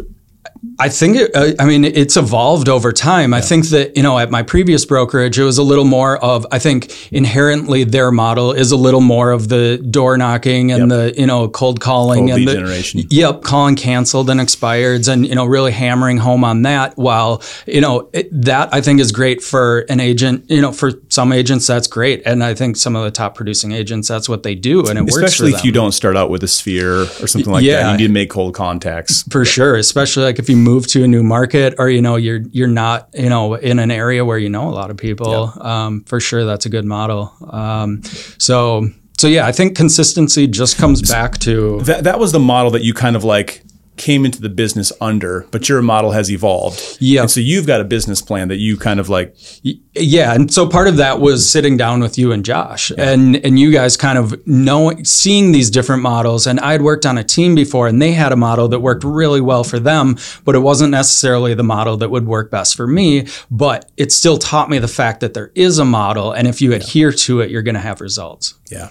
I 0.78 0.90
think, 0.90 1.18
it, 1.18 1.36
uh, 1.36 1.54
I 1.60 1.66
mean, 1.66 1.86
it's 1.86 2.18
evolved 2.18 2.68
over 2.70 2.92
time. 2.92 3.32
Yeah. 3.32 3.38
I 3.38 3.42
think 3.42 3.68
that, 3.70 3.96
you 3.96 4.04
know, 4.04 4.20
at 4.20 4.30
my 4.30 4.44
previous 4.44 4.86
brokerage, 4.86 5.40
it 5.40 5.44
was 5.44 5.58
a 5.58 5.64
little 5.64 5.86
more 5.86 6.18
of, 6.24 6.46
I 6.52 6.60
think 6.60 7.12
inherently 7.14 7.84
their 7.84 8.12
model 8.12 8.52
is 8.52 8.72
a 8.72 8.78
little 8.78 9.02
more 9.02 9.32
of 9.32 9.50
the 9.50 9.78
door 9.78 10.18
knocking 10.18 10.72
and 10.72 10.90
yep. 10.90 11.16
the, 11.16 11.20
you 11.20 11.26
know, 11.26 11.48
cold 11.48 11.80
calling 11.80 12.28
cold 12.28 12.40
and 12.40 12.48
the 12.48 12.54
generation. 12.54 13.04
Yep. 13.10 13.44
Calling 13.44 13.76
canceled 13.76 14.30
and 14.30 14.40
expireds 14.40 15.12
and, 15.12 15.26
you 15.26 15.36
know, 15.36 15.46
really 15.46 15.72
hammering 15.72 16.18
home 16.18 16.44
on 16.44 16.64
that. 16.64 16.98
While, 16.98 17.42
you 17.66 17.82
know, 17.82 18.10
it, 18.12 18.30
that 18.44 18.74
I 18.74 18.82
think 18.82 19.00
is 19.00 19.12
great 19.12 19.42
for 19.42 19.86
an 19.90 20.00
agent, 20.00 20.50
you 20.50 20.62
know, 20.62 20.74
for 20.74 20.92
some 21.08 21.32
agents, 21.32 21.68
that's 21.68 21.88
great. 21.88 22.22
And 22.26 22.44
I 22.44 22.54
think 22.54 22.76
some 22.76 22.96
of 22.96 23.06
the 23.06 23.12
top 23.12 23.36
producing 23.36 23.72
agents, 23.72 24.08
that's 24.08 24.28
what 24.28 24.44
they 24.44 24.56
do. 24.56 24.80
And 24.80 25.00
it 25.00 25.08
especially 25.08 25.22
works. 25.22 25.34
Especially 25.34 25.52
if 25.54 25.64
you 25.64 25.72
don't 25.72 25.94
start 25.94 26.18
out 26.18 26.30
with 26.30 26.44
a 26.44 26.48
sphere 26.48 27.04
or 27.04 27.28
something 27.28 27.52
like 27.52 27.64
yeah. 27.64 27.84
that. 27.84 27.92
You 27.92 27.98
need 27.98 28.08
to 28.08 28.14
make 28.14 28.30
cold 28.30 28.56
contacts. 28.56 29.24
For 29.24 29.46
sure. 29.46 29.76
Especially 29.76 30.24
like 30.24 30.40
if 30.40 30.49
you 30.50 30.58
move 30.58 30.88
to 30.88 31.04
a 31.04 31.08
new 31.08 31.24
market 31.24 31.76
or 31.78 31.90
you 31.90 32.02
know 32.02 32.16
you're 32.16 32.42
you're 32.52 32.68
not 32.68 33.10
you 33.14 33.30
know 33.30 33.54
in 33.54 33.80
an 33.80 33.92
area 33.92 34.26
where 34.26 34.38
you 34.38 34.50
know 34.50 34.68
a 34.68 34.72
lot 34.72 34.90
of 34.90 34.98
people 34.98 35.54
um, 35.62 36.04
for 36.04 36.20
sure 36.20 36.46
that's 36.46 36.66
a 36.66 36.70
good 36.70 36.86
model. 36.86 37.34
Um, 37.50 38.04
so 38.38 38.90
so 39.18 39.28
yeah 39.28 39.46
i 39.46 39.52
think 39.52 39.76
consistency 39.76 40.48
just 40.48 40.78
comes 40.78 41.02
back 41.02 41.38
to 41.40 41.82
that, 41.82 42.06
that 42.06 42.20
was 42.20 42.32
the 42.32 42.40
model 42.40 42.72
that 42.72 42.84
you 42.84 42.94
kind 42.94 43.18
of 43.18 43.24
like 43.26 43.62
came 44.00 44.26
into 44.26 44.42
the 44.42 44.50
business 44.50 44.92
under, 45.00 45.46
but 45.52 45.70
your 45.70 45.82
model 45.82 46.12
has 46.12 46.32
evolved. 46.32 46.98
Yeah. 47.00 47.22
And 47.22 47.30
so 47.30 47.40
you've 47.40 47.68
got 47.68 47.82
a 47.82 47.84
business 47.84 48.22
plan 48.22 48.48
that 48.48 48.58
you 48.58 48.78
kind 48.78 49.00
of 49.00 49.10
like. 49.10 49.36
Yeah. 49.62 50.34
And 50.34 50.52
so 50.52 50.68
part 50.68 50.88
of 50.88 50.98
that 50.98 51.20
was 51.20 51.48
sitting 51.48 51.78
down 51.78 52.00
with 52.00 52.18
you 52.18 52.32
and 52.32 52.44
Josh 52.44 52.90
yeah. 52.90 53.12
and, 53.12 53.36
and 53.46 53.60
you 53.60 53.72
guys 53.72 53.98
kind 53.98 54.18
of 54.18 54.36
knowing, 54.48 55.06
seeing 55.06 55.52
these 55.52 55.70
different 55.70 56.02
models. 56.02 56.48
And 56.48 56.60
I'd 56.62 56.82
worked 56.82 57.06
on 57.06 57.18
a 57.18 57.24
team 57.24 57.54
before 57.54 57.88
and 57.88 58.02
they 58.02 58.14
had 58.14 58.32
a 58.32 58.38
model 58.38 58.68
that 58.70 58.80
worked 58.80 59.04
really 59.04 59.42
well 59.42 59.64
for 59.64 59.80
them, 59.80 60.18
but 60.46 60.56
it 60.56 60.60
wasn't 60.60 60.92
necessarily 60.92 61.54
the 61.54 61.64
model 61.64 61.98
that 61.98 62.10
would 62.10 62.26
work 62.26 62.50
best 62.50 62.76
for 62.76 62.88
me. 62.88 63.28
But 63.52 63.92
it 63.98 64.12
still 64.12 64.38
taught 64.38 64.70
me 64.70 64.80
the 64.80 64.88
fact 64.88 65.20
that 65.20 65.34
there 65.34 65.52
is 65.54 65.78
a 65.78 65.86
model. 65.86 66.32
And 66.32 66.48
if 66.48 66.62
you 66.62 66.74
adhere 66.74 67.12
to 67.12 67.42
it, 67.42 67.52
you're 67.52 67.62
going 67.62 67.76
to 67.76 67.82
have 67.82 68.02
results. 68.02 68.56
Yeah. 68.72 68.90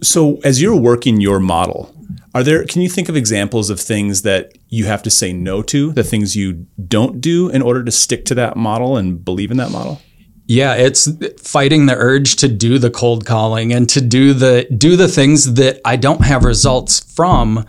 So 0.00 0.38
as 0.42 0.62
you're 0.62 0.76
working 0.76 1.20
your 1.20 1.38
model, 1.38 1.94
are 2.34 2.42
there 2.42 2.64
can 2.64 2.82
you 2.82 2.88
think 2.88 3.08
of 3.08 3.16
examples 3.16 3.70
of 3.70 3.80
things 3.80 4.22
that 4.22 4.56
you 4.68 4.86
have 4.86 5.02
to 5.02 5.10
say 5.10 5.32
no 5.32 5.62
to, 5.62 5.92
the 5.92 6.04
things 6.04 6.34
you 6.34 6.66
don't 6.86 7.20
do 7.20 7.48
in 7.48 7.62
order 7.62 7.84
to 7.84 7.90
stick 7.90 8.24
to 8.26 8.34
that 8.36 8.56
model 8.56 8.96
and 8.96 9.24
believe 9.24 9.50
in 9.50 9.58
that 9.58 9.70
model? 9.70 10.00
Yeah, 10.46 10.74
it's 10.74 11.08
fighting 11.40 11.86
the 11.86 11.94
urge 11.94 12.36
to 12.36 12.48
do 12.48 12.78
the 12.78 12.90
cold 12.90 13.24
calling 13.24 13.72
and 13.72 13.88
to 13.90 14.00
do 14.00 14.34
the 14.34 14.66
do 14.76 14.96
the 14.96 15.08
things 15.08 15.54
that 15.54 15.80
I 15.84 15.96
don't 15.96 16.24
have 16.24 16.44
results 16.44 17.00
from 17.14 17.64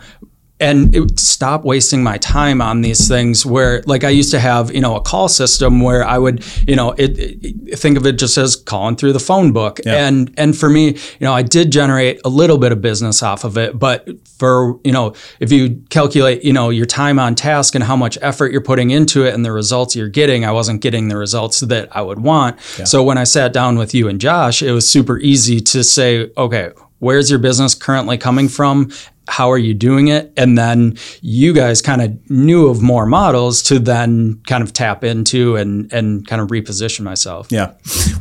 and 0.60 0.94
it, 0.94 1.18
stop 1.18 1.64
wasting 1.64 2.02
my 2.02 2.16
time 2.18 2.60
on 2.60 2.80
these 2.80 3.08
things 3.08 3.44
where 3.44 3.82
like 3.86 4.04
i 4.04 4.08
used 4.08 4.30
to 4.30 4.38
have 4.38 4.72
you 4.72 4.80
know 4.80 4.94
a 4.94 5.00
call 5.00 5.28
system 5.28 5.80
where 5.80 6.04
i 6.04 6.16
would 6.16 6.44
you 6.68 6.76
know 6.76 6.92
it, 6.92 7.18
it, 7.18 7.78
think 7.78 7.96
of 7.96 8.06
it 8.06 8.12
just 8.12 8.38
as 8.38 8.54
calling 8.54 8.94
through 8.94 9.12
the 9.12 9.18
phone 9.18 9.52
book 9.52 9.80
yeah. 9.84 10.06
and 10.06 10.32
and 10.36 10.56
for 10.56 10.70
me 10.70 10.90
you 10.90 11.20
know 11.20 11.32
i 11.32 11.42
did 11.42 11.72
generate 11.72 12.20
a 12.24 12.28
little 12.28 12.56
bit 12.56 12.70
of 12.70 12.80
business 12.80 13.22
off 13.22 13.42
of 13.42 13.58
it 13.58 13.76
but 13.78 14.08
for 14.38 14.78
you 14.84 14.92
know 14.92 15.12
if 15.40 15.50
you 15.50 15.82
calculate 15.90 16.44
you 16.44 16.52
know 16.52 16.70
your 16.70 16.86
time 16.86 17.18
on 17.18 17.34
task 17.34 17.74
and 17.74 17.82
how 17.82 17.96
much 17.96 18.16
effort 18.22 18.52
you're 18.52 18.60
putting 18.60 18.90
into 18.90 19.24
it 19.24 19.34
and 19.34 19.44
the 19.44 19.52
results 19.52 19.96
you're 19.96 20.08
getting 20.08 20.44
i 20.44 20.52
wasn't 20.52 20.80
getting 20.80 21.08
the 21.08 21.16
results 21.16 21.60
that 21.60 21.88
i 21.96 22.00
would 22.00 22.20
want 22.20 22.56
yeah. 22.78 22.84
so 22.84 23.02
when 23.02 23.18
i 23.18 23.24
sat 23.24 23.52
down 23.52 23.76
with 23.76 23.92
you 23.92 24.08
and 24.08 24.20
josh 24.20 24.62
it 24.62 24.70
was 24.70 24.88
super 24.88 25.18
easy 25.18 25.60
to 25.60 25.82
say 25.82 26.30
okay 26.36 26.70
where's 27.00 27.28
your 27.28 27.38
business 27.38 27.74
currently 27.74 28.16
coming 28.16 28.48
from 28.48 28.90
how 29.28 29.50
are 29.50 29.58
you 29.58 29.74
doing 29.74 30.08
it? 30.08 30.32
And 30.36 30.56
then 30.58 30.96
you 31.22 31.52
guys 31.52 31.80
kind 31.82 32.02
of 32.02 32.30
knew 32.30 32.68
of 32.68 32.82
more 32.82 33.06
models 33.06 33.62
to 33.64 33.78
then 33.78 34.40
kind 34.46 34.62
of 34.62 34.72
tap 34.72 35.02
into 35.04 35.56
and 35.56 35.92
and 35.92 36.26
kind 36.26 36.42
of 36.42 36.48
reposition 36.48 37.00
myself. 37.00 37.48
Yeah. 37.50 37.72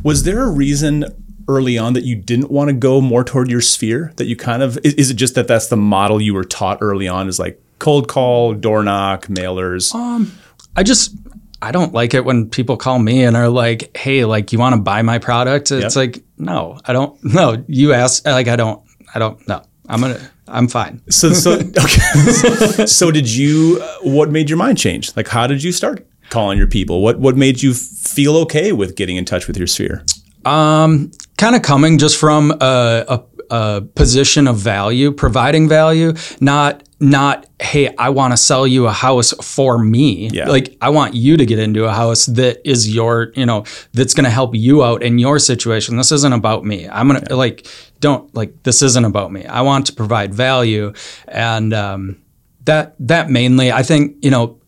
Was 0.03 0.23
there 0.23 0.43
a 0.43 0.49
reason 0.49 1.05
early 1.49 1.77
on 1.77 1.91
that 1.93 2.05
you 2.05 2.15
didn't 2.15 2.49
want 2.49 2.69
to 2.69 2.73
go 2.73 3.01
more 3.01 3.23
toward 3.23 3.49
your 3.51 3.59
sphere? 3.61 4.13
That 4.15 4.25
you 4.25 4.35
kind 4.35 4.63
of 4.63 4.77
is, 4.83 4.93
is 4.93 5.11
it 5.11 5.15
just 5.15 5.35
that 5.35 5.47
that's 5.47 5.67
the 5.67 5.75
model 5.77 6.21
you 6.21 6.33
were 6.33 6.45
taught 6.45 6.77
early 6.81 7.07
on? 7.07 7.27
Is 7.27 7.37
like 7.39 7.61
cold 7.79 8.07
call, 8.07 8.53
door 8.53 8.81
knock, 8.83 9.27
mailers. 9.27 9.93
Um, 9.93 10.31
I 10.75 10.83
just 10.83 11.15
I 11.61 11.71
don't 11.71 11.93
like 11.93 12.13
it 12.13 12.23
when 12.25 12.49
people 12.49 12.77
call 12.77 12.97
me 12.99 13.23
and 13.25 13.35
are 13.37 13.49
like, 13.49 13.95
"Hey, 13.97 14.23
like 14.25 14.51
you 14.53 14.59
want 14.59 14.75
to 14.75 14.81
buy 14.81 15.01
my 15.01 15.17
product?" 15.19 15.71
It's 15.71 15.95
Yep. 15.95 16.13
like, 16.15 16.23
"No, 16.37 16.79
I 16.85 16.93
don't. 16.93 17.17
No, 17.33 17.63
you 17.67 17.91
ask 17.93 18.25
like 18.25 18.47
I 18.47 18.55
don't. 18.55 18.81
I 19.13 19.19
don't. 19.19 19.45
No, 19.47 19.61
I'm 19.87 20.01
gonna. 20.01 20.19
I'm 20.47 20.67
fine." 20.67 21.01
So 21.09 21.33
so 21.33 21.53
okay. 21.59 22.85
so 22.85 23.11
did 23.11 23.29
you? 23.29 23.79
Uh, 23.81 23.97
what 24.09 24.29
made 24.29 24.49
your 24.49 24.57
mind 24.57 24.77
change? 24.77 25.15
Like, 25.15 25.27
how 25.27 25.47
did 25.47 25.63
you 25.63 25.71
start 25.71 26.05
calling 26.29 26.57
your 26.57 26.67
people? 26.67 27.01
What 27.01 27.19
what 27.19 27.35
made 27.35 27.61
you 27.61 27.73
feel 27.73 28.37
okay 28.37 28.71
with 28.71 28.95
getting 28.95 29.17
in 29.17 29.25
touch 29.25 29.47
with 29.47 29.57
your 29.57 29.67
sphere? 29.67 30.05
Um, 30.45 31.11
kind 31.37 31.55
of 31.55 31.61
coming 31.61 31.97
just 31.97 32.19
from 32.19 32.51
a, 32.59 33.05
a, 33.07 33.23
a 33.49 33.81
position 33.81 34.47
of 34.47 34.57
value, 34.57 35.11
providing 35.11 35.69
value, 35.69 36.13
not 36.41 36.83
not 36.99 37.45
hey, 37.59 37.93
I 37.97 38.09
want 38.09 38.31
to 38.31 38.37
sell 38.37 38.65
you 38.65 38.87
a 38.87 38.91
house 38.91 39.33
for 39.41 39.77
me. 39.77 40.29
Yeah. 40.31 40.47
Like 40.47 40.77
I 40.81 40.89
want 40.89 41.13
you 41.13 41.37
to 41.37 41.45
get 41.45 41.59
into 41.59 41.85
a 41.85 41.91
house 41.91 42.25
that 42.27 42.67
is 42.67 42.93
your, 42.93 43.31
you 43.35 43.45
know, 43.45 43.65
that's 43.93 44.13
going 44.13 44.23
to 44.25 44.29
help 44.29 44.55
you 44.55 44.83
out 44.83 45.03
in 45.03 45.19
your 45.19 45.39
situation. 45.39 45.97
This 45.97 46.11
isn't 46.11 46.33
about 46.33 46.65
me. 46.65 46.87
I'm 46.87 47.07
going 47.09 47.21
to 47.21 47.35
like 47.35 47.67
don't 48.03 48.35
like 48.35 48.63
this 48.63 48.81
isn't 48.81 49.05
about 49.05 49.31
me. 49.31 49.45
I 49.45 49.61
want 49.61 49.87
to 49.87 49.93
provide 49.93 50.35
value 50.35 50.91
and 51.29 51.73
um 51.73 52.21
that 52.65 52.95
that 52.99 53.29
mainly 53.29 53.71
I 53.71 53.81
think, 53.81 54.17
you 54.21 54.29
know, 54.29 54.59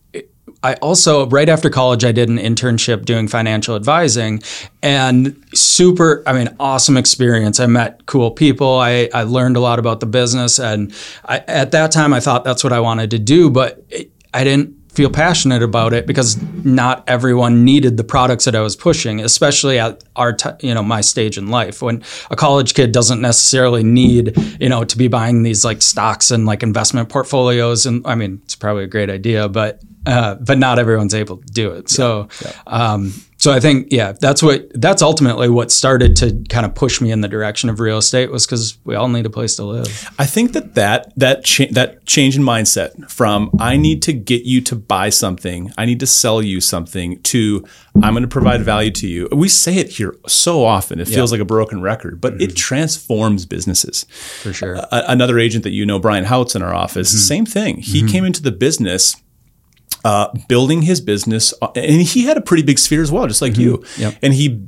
I 0.64 0.76
also 0.76 1.28
right 1.28 1.50
after 1.50 1.70
college 1.70 2.06
I 2.06 2.14
did 2.14 2.30
an 2.30 2.38
internship 2.38 3.04
doing 3.04 3.28
financial 3.28 3.76
advising 3.76 4.42
and 4.82 5.36
super 5.54 6.24
I 6.26 6.32
mean 6.32 6.56
awesome 6.62 6.96
experience. 6.96 7.60
I 7.60 7.66
met 7.68 8.06
cool 8.06 8.32
people. 8.32 8.80
I, 8.80 9.10
I 9.14 9.24
learned 9.24 9.58
a 9.58 9.60
lot 9.60 9.80
about 9.80 10.00
the 10.00 10.06
business 10.06 10.58
and 10.58 10.94
I, 11.26 11.40
at 11.40 11.72
that 11.72 11.92
time 11.92 12.14
I 12.14 12.22
thought 12.22 12.46
that's 12.46 12.64
what 12.64 12.72
I 12.72 12.80
wanted 12.80 13.12
to 13.12 13.20
do 13.20 13.50
but 13.50 13.84
it, 13.90 14.12
I 14.34 14.46
didn't 14.46 14.75
feel 14.96 15.10
passionate 15.10 15.62
about 15.62 15.94
it 15.94 16.08
because 16.08 16.42
not 16.64 17.04
everyone 17.08 17.66
needed 17.66 17.98
the 17.98 18.04
products 18.04 18.46
that 18.46 18.56
I 18.56 18.62
was 18.62 18.76
pushing, 18.76 19.20
especially 19.20 19.78
at 19.78 20.04
our 20.16 20.34
t- 20.34 20.50
you 20.62 20.74
know 20.74 20.84
my 20.84 21.02
stage 21.02 21.38
in 21.38 21.50
life. 21.50 21.82
When 21.82 22.04
a 22.32 22.36
college 22.36 22.74
kid 22.74 22.92
doesn't 22.92 23.22
necessarily 23.22 23.84
need 23.84 24.36
you 24.60 24.70
know 24.70 24.84
to 24.84 24.98
be 24.98 25.08
buying 25.08 25.44
these 25.44 25.66
like 25.66 25.82
stocks 25.82 26.32
and 26.32 26.46
like 26.46 26.64
investment 26.64 27.10
portfolios 27.10 27.86
and 27.86 28.06
I 28.08 28.16
mean 28.16 28.42
it's 28.44 28.56
probably 28.56 28.84
a 28.84 28.88
great 28.88 29.10
idea 29.10 29.50
but 29.50 29.82
uh, 30.06 30.36
but 30.36 30.58
not 30.58 30.80
everyone's 30.80 31.14
able 31.14 31.38
to 31.38 31.46
do 31.48 31.72
it. 31.72 31.90
So 31.90 32.28
um, 32.68 33.14
so 33.38 33.52
I 33.52 33.60
think 33.60 33.88
yeah 33.92 34.14
that's 34.14 34.42
what 34.42 34.70
that's 34.74 35.02
ultimately 35.02 35.50
what 35.50 35.72
started 35.72 36.16
to 36.18 36.42
kind 36.50 36.66
of 36.66 36.74
push 36.74 37.02
me 37.02 37.12
in 37.12 37.22
the 37.22 37.28
direction 37.28 37.70
of 37.70 37.80
real 37.80 37.98
estate 37.98 38.32
was 38.32 38.46
because 38.46 38.78
we 38.86 38.96
all 38.96 39.08
need 39.08 39.26
a 39.26 39.30
place 39.30 39.56
to 39.58 39.64
live. 39.64 40.10
I 40.18 40.26
think 40.26 40.54
that 40.54 40.76
that 40.76 41.12
that 41.18 41.44
cha- 41.44 41.72
that 41.72 42.06
change 42.06 42.36
in 42.38 42.44
mindset 42.44 43.10
from 43.12 43.52
I 43.60 43.78
need 43.78 44.02
to 44.04 44.14
get 44.14 44.44
you 44.46 44.62
to 44.62 44.76
buy 44.76 45.10
something, 45.10 45.72
I 45.78 45.86
need 45.86 46.00
to 46.00 46.08
sell 46.08 46.42
you 46.42 46.62
something, 46.62 47.22
to 47.24 47.64
I'm 48.04 48.14
going 48.14 48.24
to 48.24 48.28
provide 48.28 48.62
value 48.64 48.92
to 48.92 49.08
you. 49.08 49.28
We 49.32 49.48
say 49.48 49.76
it 49.78 49.90
here 49.90 50.16
so 50.28 50.64
often; 50.66 51.00
it 51.00 51.08
feels 51.08 51.32
like 51.32 51.42
a 51.42 51.46
broken 51.46 51.82
record, 51.82 52.20
but 52.22 52.42
it 52.42 52.56
transforms 52.56 53.46
businesses. 53.46 54.06
for 54.42 54.54
sure. 54.54 54.76
A- 54.76 55.04
another 55.08 55.40
agent 55.40 55.64
that 55.64 55.72
you 55.72 55.86
know, 55.86 56.00
Brian 56.00 56.26
Houts 56.26 56.56
in 56.56 56.62
our 56.62 56.74
office, 56.74 57.10
same 57.28 57.46
thing. 57.46 57.78
He 57.78 58.08
came 58.08 58.26
into 58.26 58.42
the 58.42 58.52
business. 58.52 59.16
Uh, 60.06 60.32
building 60.48 60.84
his 60.84 61.02
business, 61.02 61.52
uh, 61.64 61.68
and 61.76 62.00
he 62.04 62.26
had 62.26 62.38
a 62.38 62.42
pretty 62.42 62.62
big 62.62 62.78
sphere 62.78 63.02
as 63.02 63.12
well, 63.12 63.26
just 63.26 63.42
like 63.42 63.58
you. 63.58 63.84
Yep. 63.98 64.14
And 64.22 64.34
he 64.36 64.62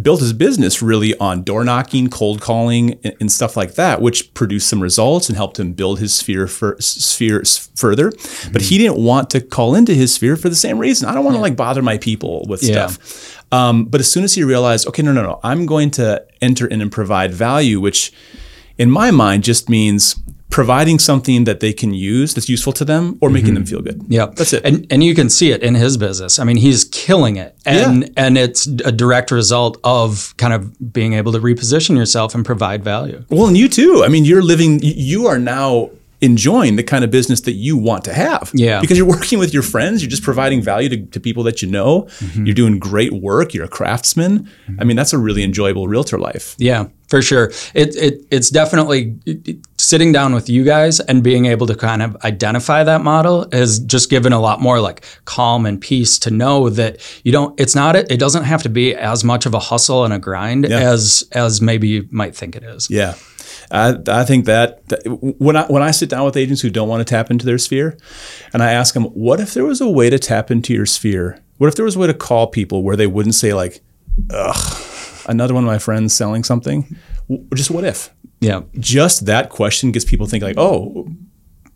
built 0.00 0.20
his 0.20 0.32
business 0.32 0.80
really 0.80 1.16
on 1.18 1.42
door 1.42 1.64
knocking, 1.64 2.08
cold 2.08 2.40
calling, 2.40 2.92
and, 3.02 3.16
and 3.20 3.32
stuff 3.32 3.56
like 3.56 3.74
that, 3.74 4.00
which 4.00 4.32
produced 4.34 4.68
some 4.68 4.80
results 4.80 5.28
and 5.28 5.36
helped 5.36 5.58
him 5.58 5.72
build 5.72 5.98
his 5.98 6.14
sphere 6.14 6.46
for, 6.46 6.76
sphere 6.80 7.42
further. 7.74 8.12
But 8.52 8.62
he 8.62 8.78
didn't 8.78 8.98
want 8.98 9.30
to 9.30 9.40
call 9.40 9.74
into 9.74 9.92
his 9.92 10.14
sphere 10.14 10.36
for 10.36 10.48
the 10.48 10.54
same 10.54 10.78
reason. 10.78 11.08
I 11.08 11.14
don't 11.14 11.24
want 11.24 11.36
to 11.36 11.40
like 11.40 11.56
bother 11.56 11.82
my 11.82 11.98
people 11.98 12.44
with 12.48 12.62
Yeah. 12.62 12.86
stuff. 12.86 13.42
Um, 13.52 13.86
but 13.86 14.00
as 14.00 14.08
soon 14.10 14.22
as 14.22 14.34
he 14.34 14.44
realized, 14.44 14.86
okay, 14.88 15.02
no, 15.02 15.12
no, 15.12 15.22
no, 15.22 15.40
I'm 15.42 15.66
going 15.66 15.90
to 15.92 16.24
enter 16.40 16.66
in 16.66 16.80
and 16.80 16.92
provide 16.92 17.32
value, 17.34 17.80
which 17.80 18.12
in 18.78 18.90
my 18.90 19.10
mind 19.10 19.42
just 19.44 19.68
means 19.68 20.14
providing 20.56 20.98
something 20.98 21.44
that 21.44 21.58
they 21.60 21.72
can 21.82 21.92
use 21.92 22.32
that's 22.34 22.48
useful 22.48 22.72
to 22.72 22.84
them 22.92 23.18
or 23.20 23.28
making 23.28 23.52
them 23.54 23.66
feel 23.66 23.82
good. 23.88 23.98
Yeah. 24.08 24.26
That's 24.38 24.52
it. 24.56 24.62
And 24.64 24.86
and 24.92 25.04
you 25.04 25.14
can 25.14 25.28
see 25.28 25.48
it 25.54 25.60
in 25.62 25.74
his 25.74 25.96
business. 26.06 26.38
I 26.38 26.44
mean, 26.44 26.56
he's 26.66 26.84
killing 27.04 27.36
it. 27.44 27.50
And 27.66 28.10
and 28.16 28.38
it's 28.38 28.66
a 28.90 28.92
direct 29.04 29.30
result 29.30 29.74
of 29.84 30.34
kind 30.38 30.54
of 30.56 30.60
being 30.98 31.12
able 31.12 31.32
to 31.32 31.40
reposition 31.50 31.94
yourself 31.96 32.34
and 32.34 32.42
provide 32.52 32.80
value. 32.82 33.18
Well, 33.28 33.46
and 33.48 33.56
you 33.56 33.68
too. 33.68 34.02
I 34.06 34.08
mean, 34.08 34.24
you're 34.24 34.46
living, 34.52 34.80
you 34.82 35.26
are 35.30 35.38
now 35.38 35.90
enjoying 36.22 36.76
the 36.76 36.82
kind 36.92 37.04
of 37.04 37.10
business 37.10 37.40
that 37.42 37.52
you 37.66 37.76
want 37.88 38.02
to 38.04 38.12
have. 38.14 38.50
Yeah. 38.54 38.80
Because 38.80 38.96
you're 38.98 39.12
working 39.18 39.38
with 39.38 39.52
your 39.52 39.62
friends, 39.62 40.00
you're 40.00 40.10
just 40.16 40.22
providing 40.22 40.62
value 40.62 40.88
to, 40.88 40.98
to 41.14 41.20
people 41.20 41.42
that 41.44 41.60
you 41.62 41.68
know. 41.68 42.02
Mm-hmm. 42.20 42.46
You're 42.46 42.54
doing 42.62 42.78
great 42.78 43.12
work, 43.12 43.52
you're 43.54 43.66
a 43.66 43.74
craftsman. 43.78 44.48
I 44.80 44.84
mean, 44.84 44.96
that's 44.96 45.12
a 45.12 45.18
really 45.18 45.42
enjoyable 45.42 45.86
realtor 45.88 46.18
life. 46.18 46.54
Yeah, 46.58 46.82
for 47.10 47.20
sure. 47.20 47.46
It, 47.74 47.88
it 47.96 48.14
it's 48.30 48.50
definitely 48.50 49.00
it- 49.26 49.48
it- 49.48 49.58
sitting 49.86 50.10
down 50.10 50.34
with 50.34 50.48
you 50.48 50.64
guys 50.64 50.98
and 50.98 51.22
being 51.22 51.46
able 51.46 51.66
to 51.68 51.74
kind 51.76 52.02
of 52.02 52.16
identify 52.24 52.82
that 52.82 53.02
model 53.02 53.48
has 53.52 53.78
just 53.78 54.10
given 54.10 54.32
a 54.32 54.40
lot 54.40 54.60
more 54.60 54.80
like 54.80 55.04
calm 55.26 55.64
and 55.64 55.80
peace 55.80 56.18
to 56.18 56.30
know 56.30 56.68
that 56.68 57.00
you 57.22 57.30
don't. 57.30 57.58
It's 57.60 57.76
not. 57.76 57.94
It 57.94 58.18
doesn't 58.18 58.44
have 58.44 58.62
to 58.64 58.68
be 58.68 58.94
as 58.96 59.22
much 59.22 59.46
of 59.46 59.54
a 59.54 59.60
hustle 59.60 60.04
and 60.04 60.12
a 60.12 60.18
grind 60.18 60.66
as 60.66 61.24
as 61.32 61.62
maybe 61.62 61.86
you 61.86 62.08
might 62.10 62.34
think 62.34 62.56
it 62.56 62.64
is. 62.64 62.90
Yeah. 62.90 63.14
I, 63.70 63.96
I 64.08 64.24
think 64.24 64.44
that, 64.46 64.86
that 64.88 65.02
when 65.38 65.56
I 65.56 65.66
when 65.66 65.82
I 65.82 65.92
sit 65.92 66.10
down 66.10 66.24
with 66.24 66.36
agents 66.36 66.62
who 66.62 66.70
don't 66.70 66.88
want 66.88 67.06
to 67.06 67.10
tap 67.10 67.30
into 67.30 67.46
their 67.46 67.58
sphere, 67.58 67.96
and 68.52 68.62
I 68.62 68.72
ask 68.72 68.92
them, 68.92 69.04
what 69.04 69.40
if 69.40 69.54
there 69.54 69.64
was 69.64 69.80
a 69.80 69.88
way 69.88 70.10
to 70.10 70.18
tap 70.18 70.50
into 70.50 70.74
your 70.74 70.86
sphere? 70.86 71.40
What 71.58 71.68
if 71.68 71.76
there 71.76 71.84
was 71.84 71.96
a 71.96 71.98
way 71.98 72.06
to 72.08 72.14
call 72.14 72.48
people 72.48 72.82
where 72.82 72.96
they 72.96 73.06
wouldn't 73.06 73.34
say 73.34 73.54
like, 73.54 73.80
ugh, 74.30 75.22
another 75.26 75.54
one 75.54 75.64
of 75.64 75.68
my 75.68 75.78
friends 75.78 76.12
selling 76.12 76.44
something? 76.44 76.96
Just 77.54 77.70
what 77.70 77.84
if? 77.84 78.10
Yeah. 78.40 78.62
Just 78.78 79.26
that 79.26 79.50
question 79.50 79.92
gets 79.92 80.04
people 80.04 80.26
thinking 80.26 80.48
like, 80.48 80.58
oh, 80.58 81.08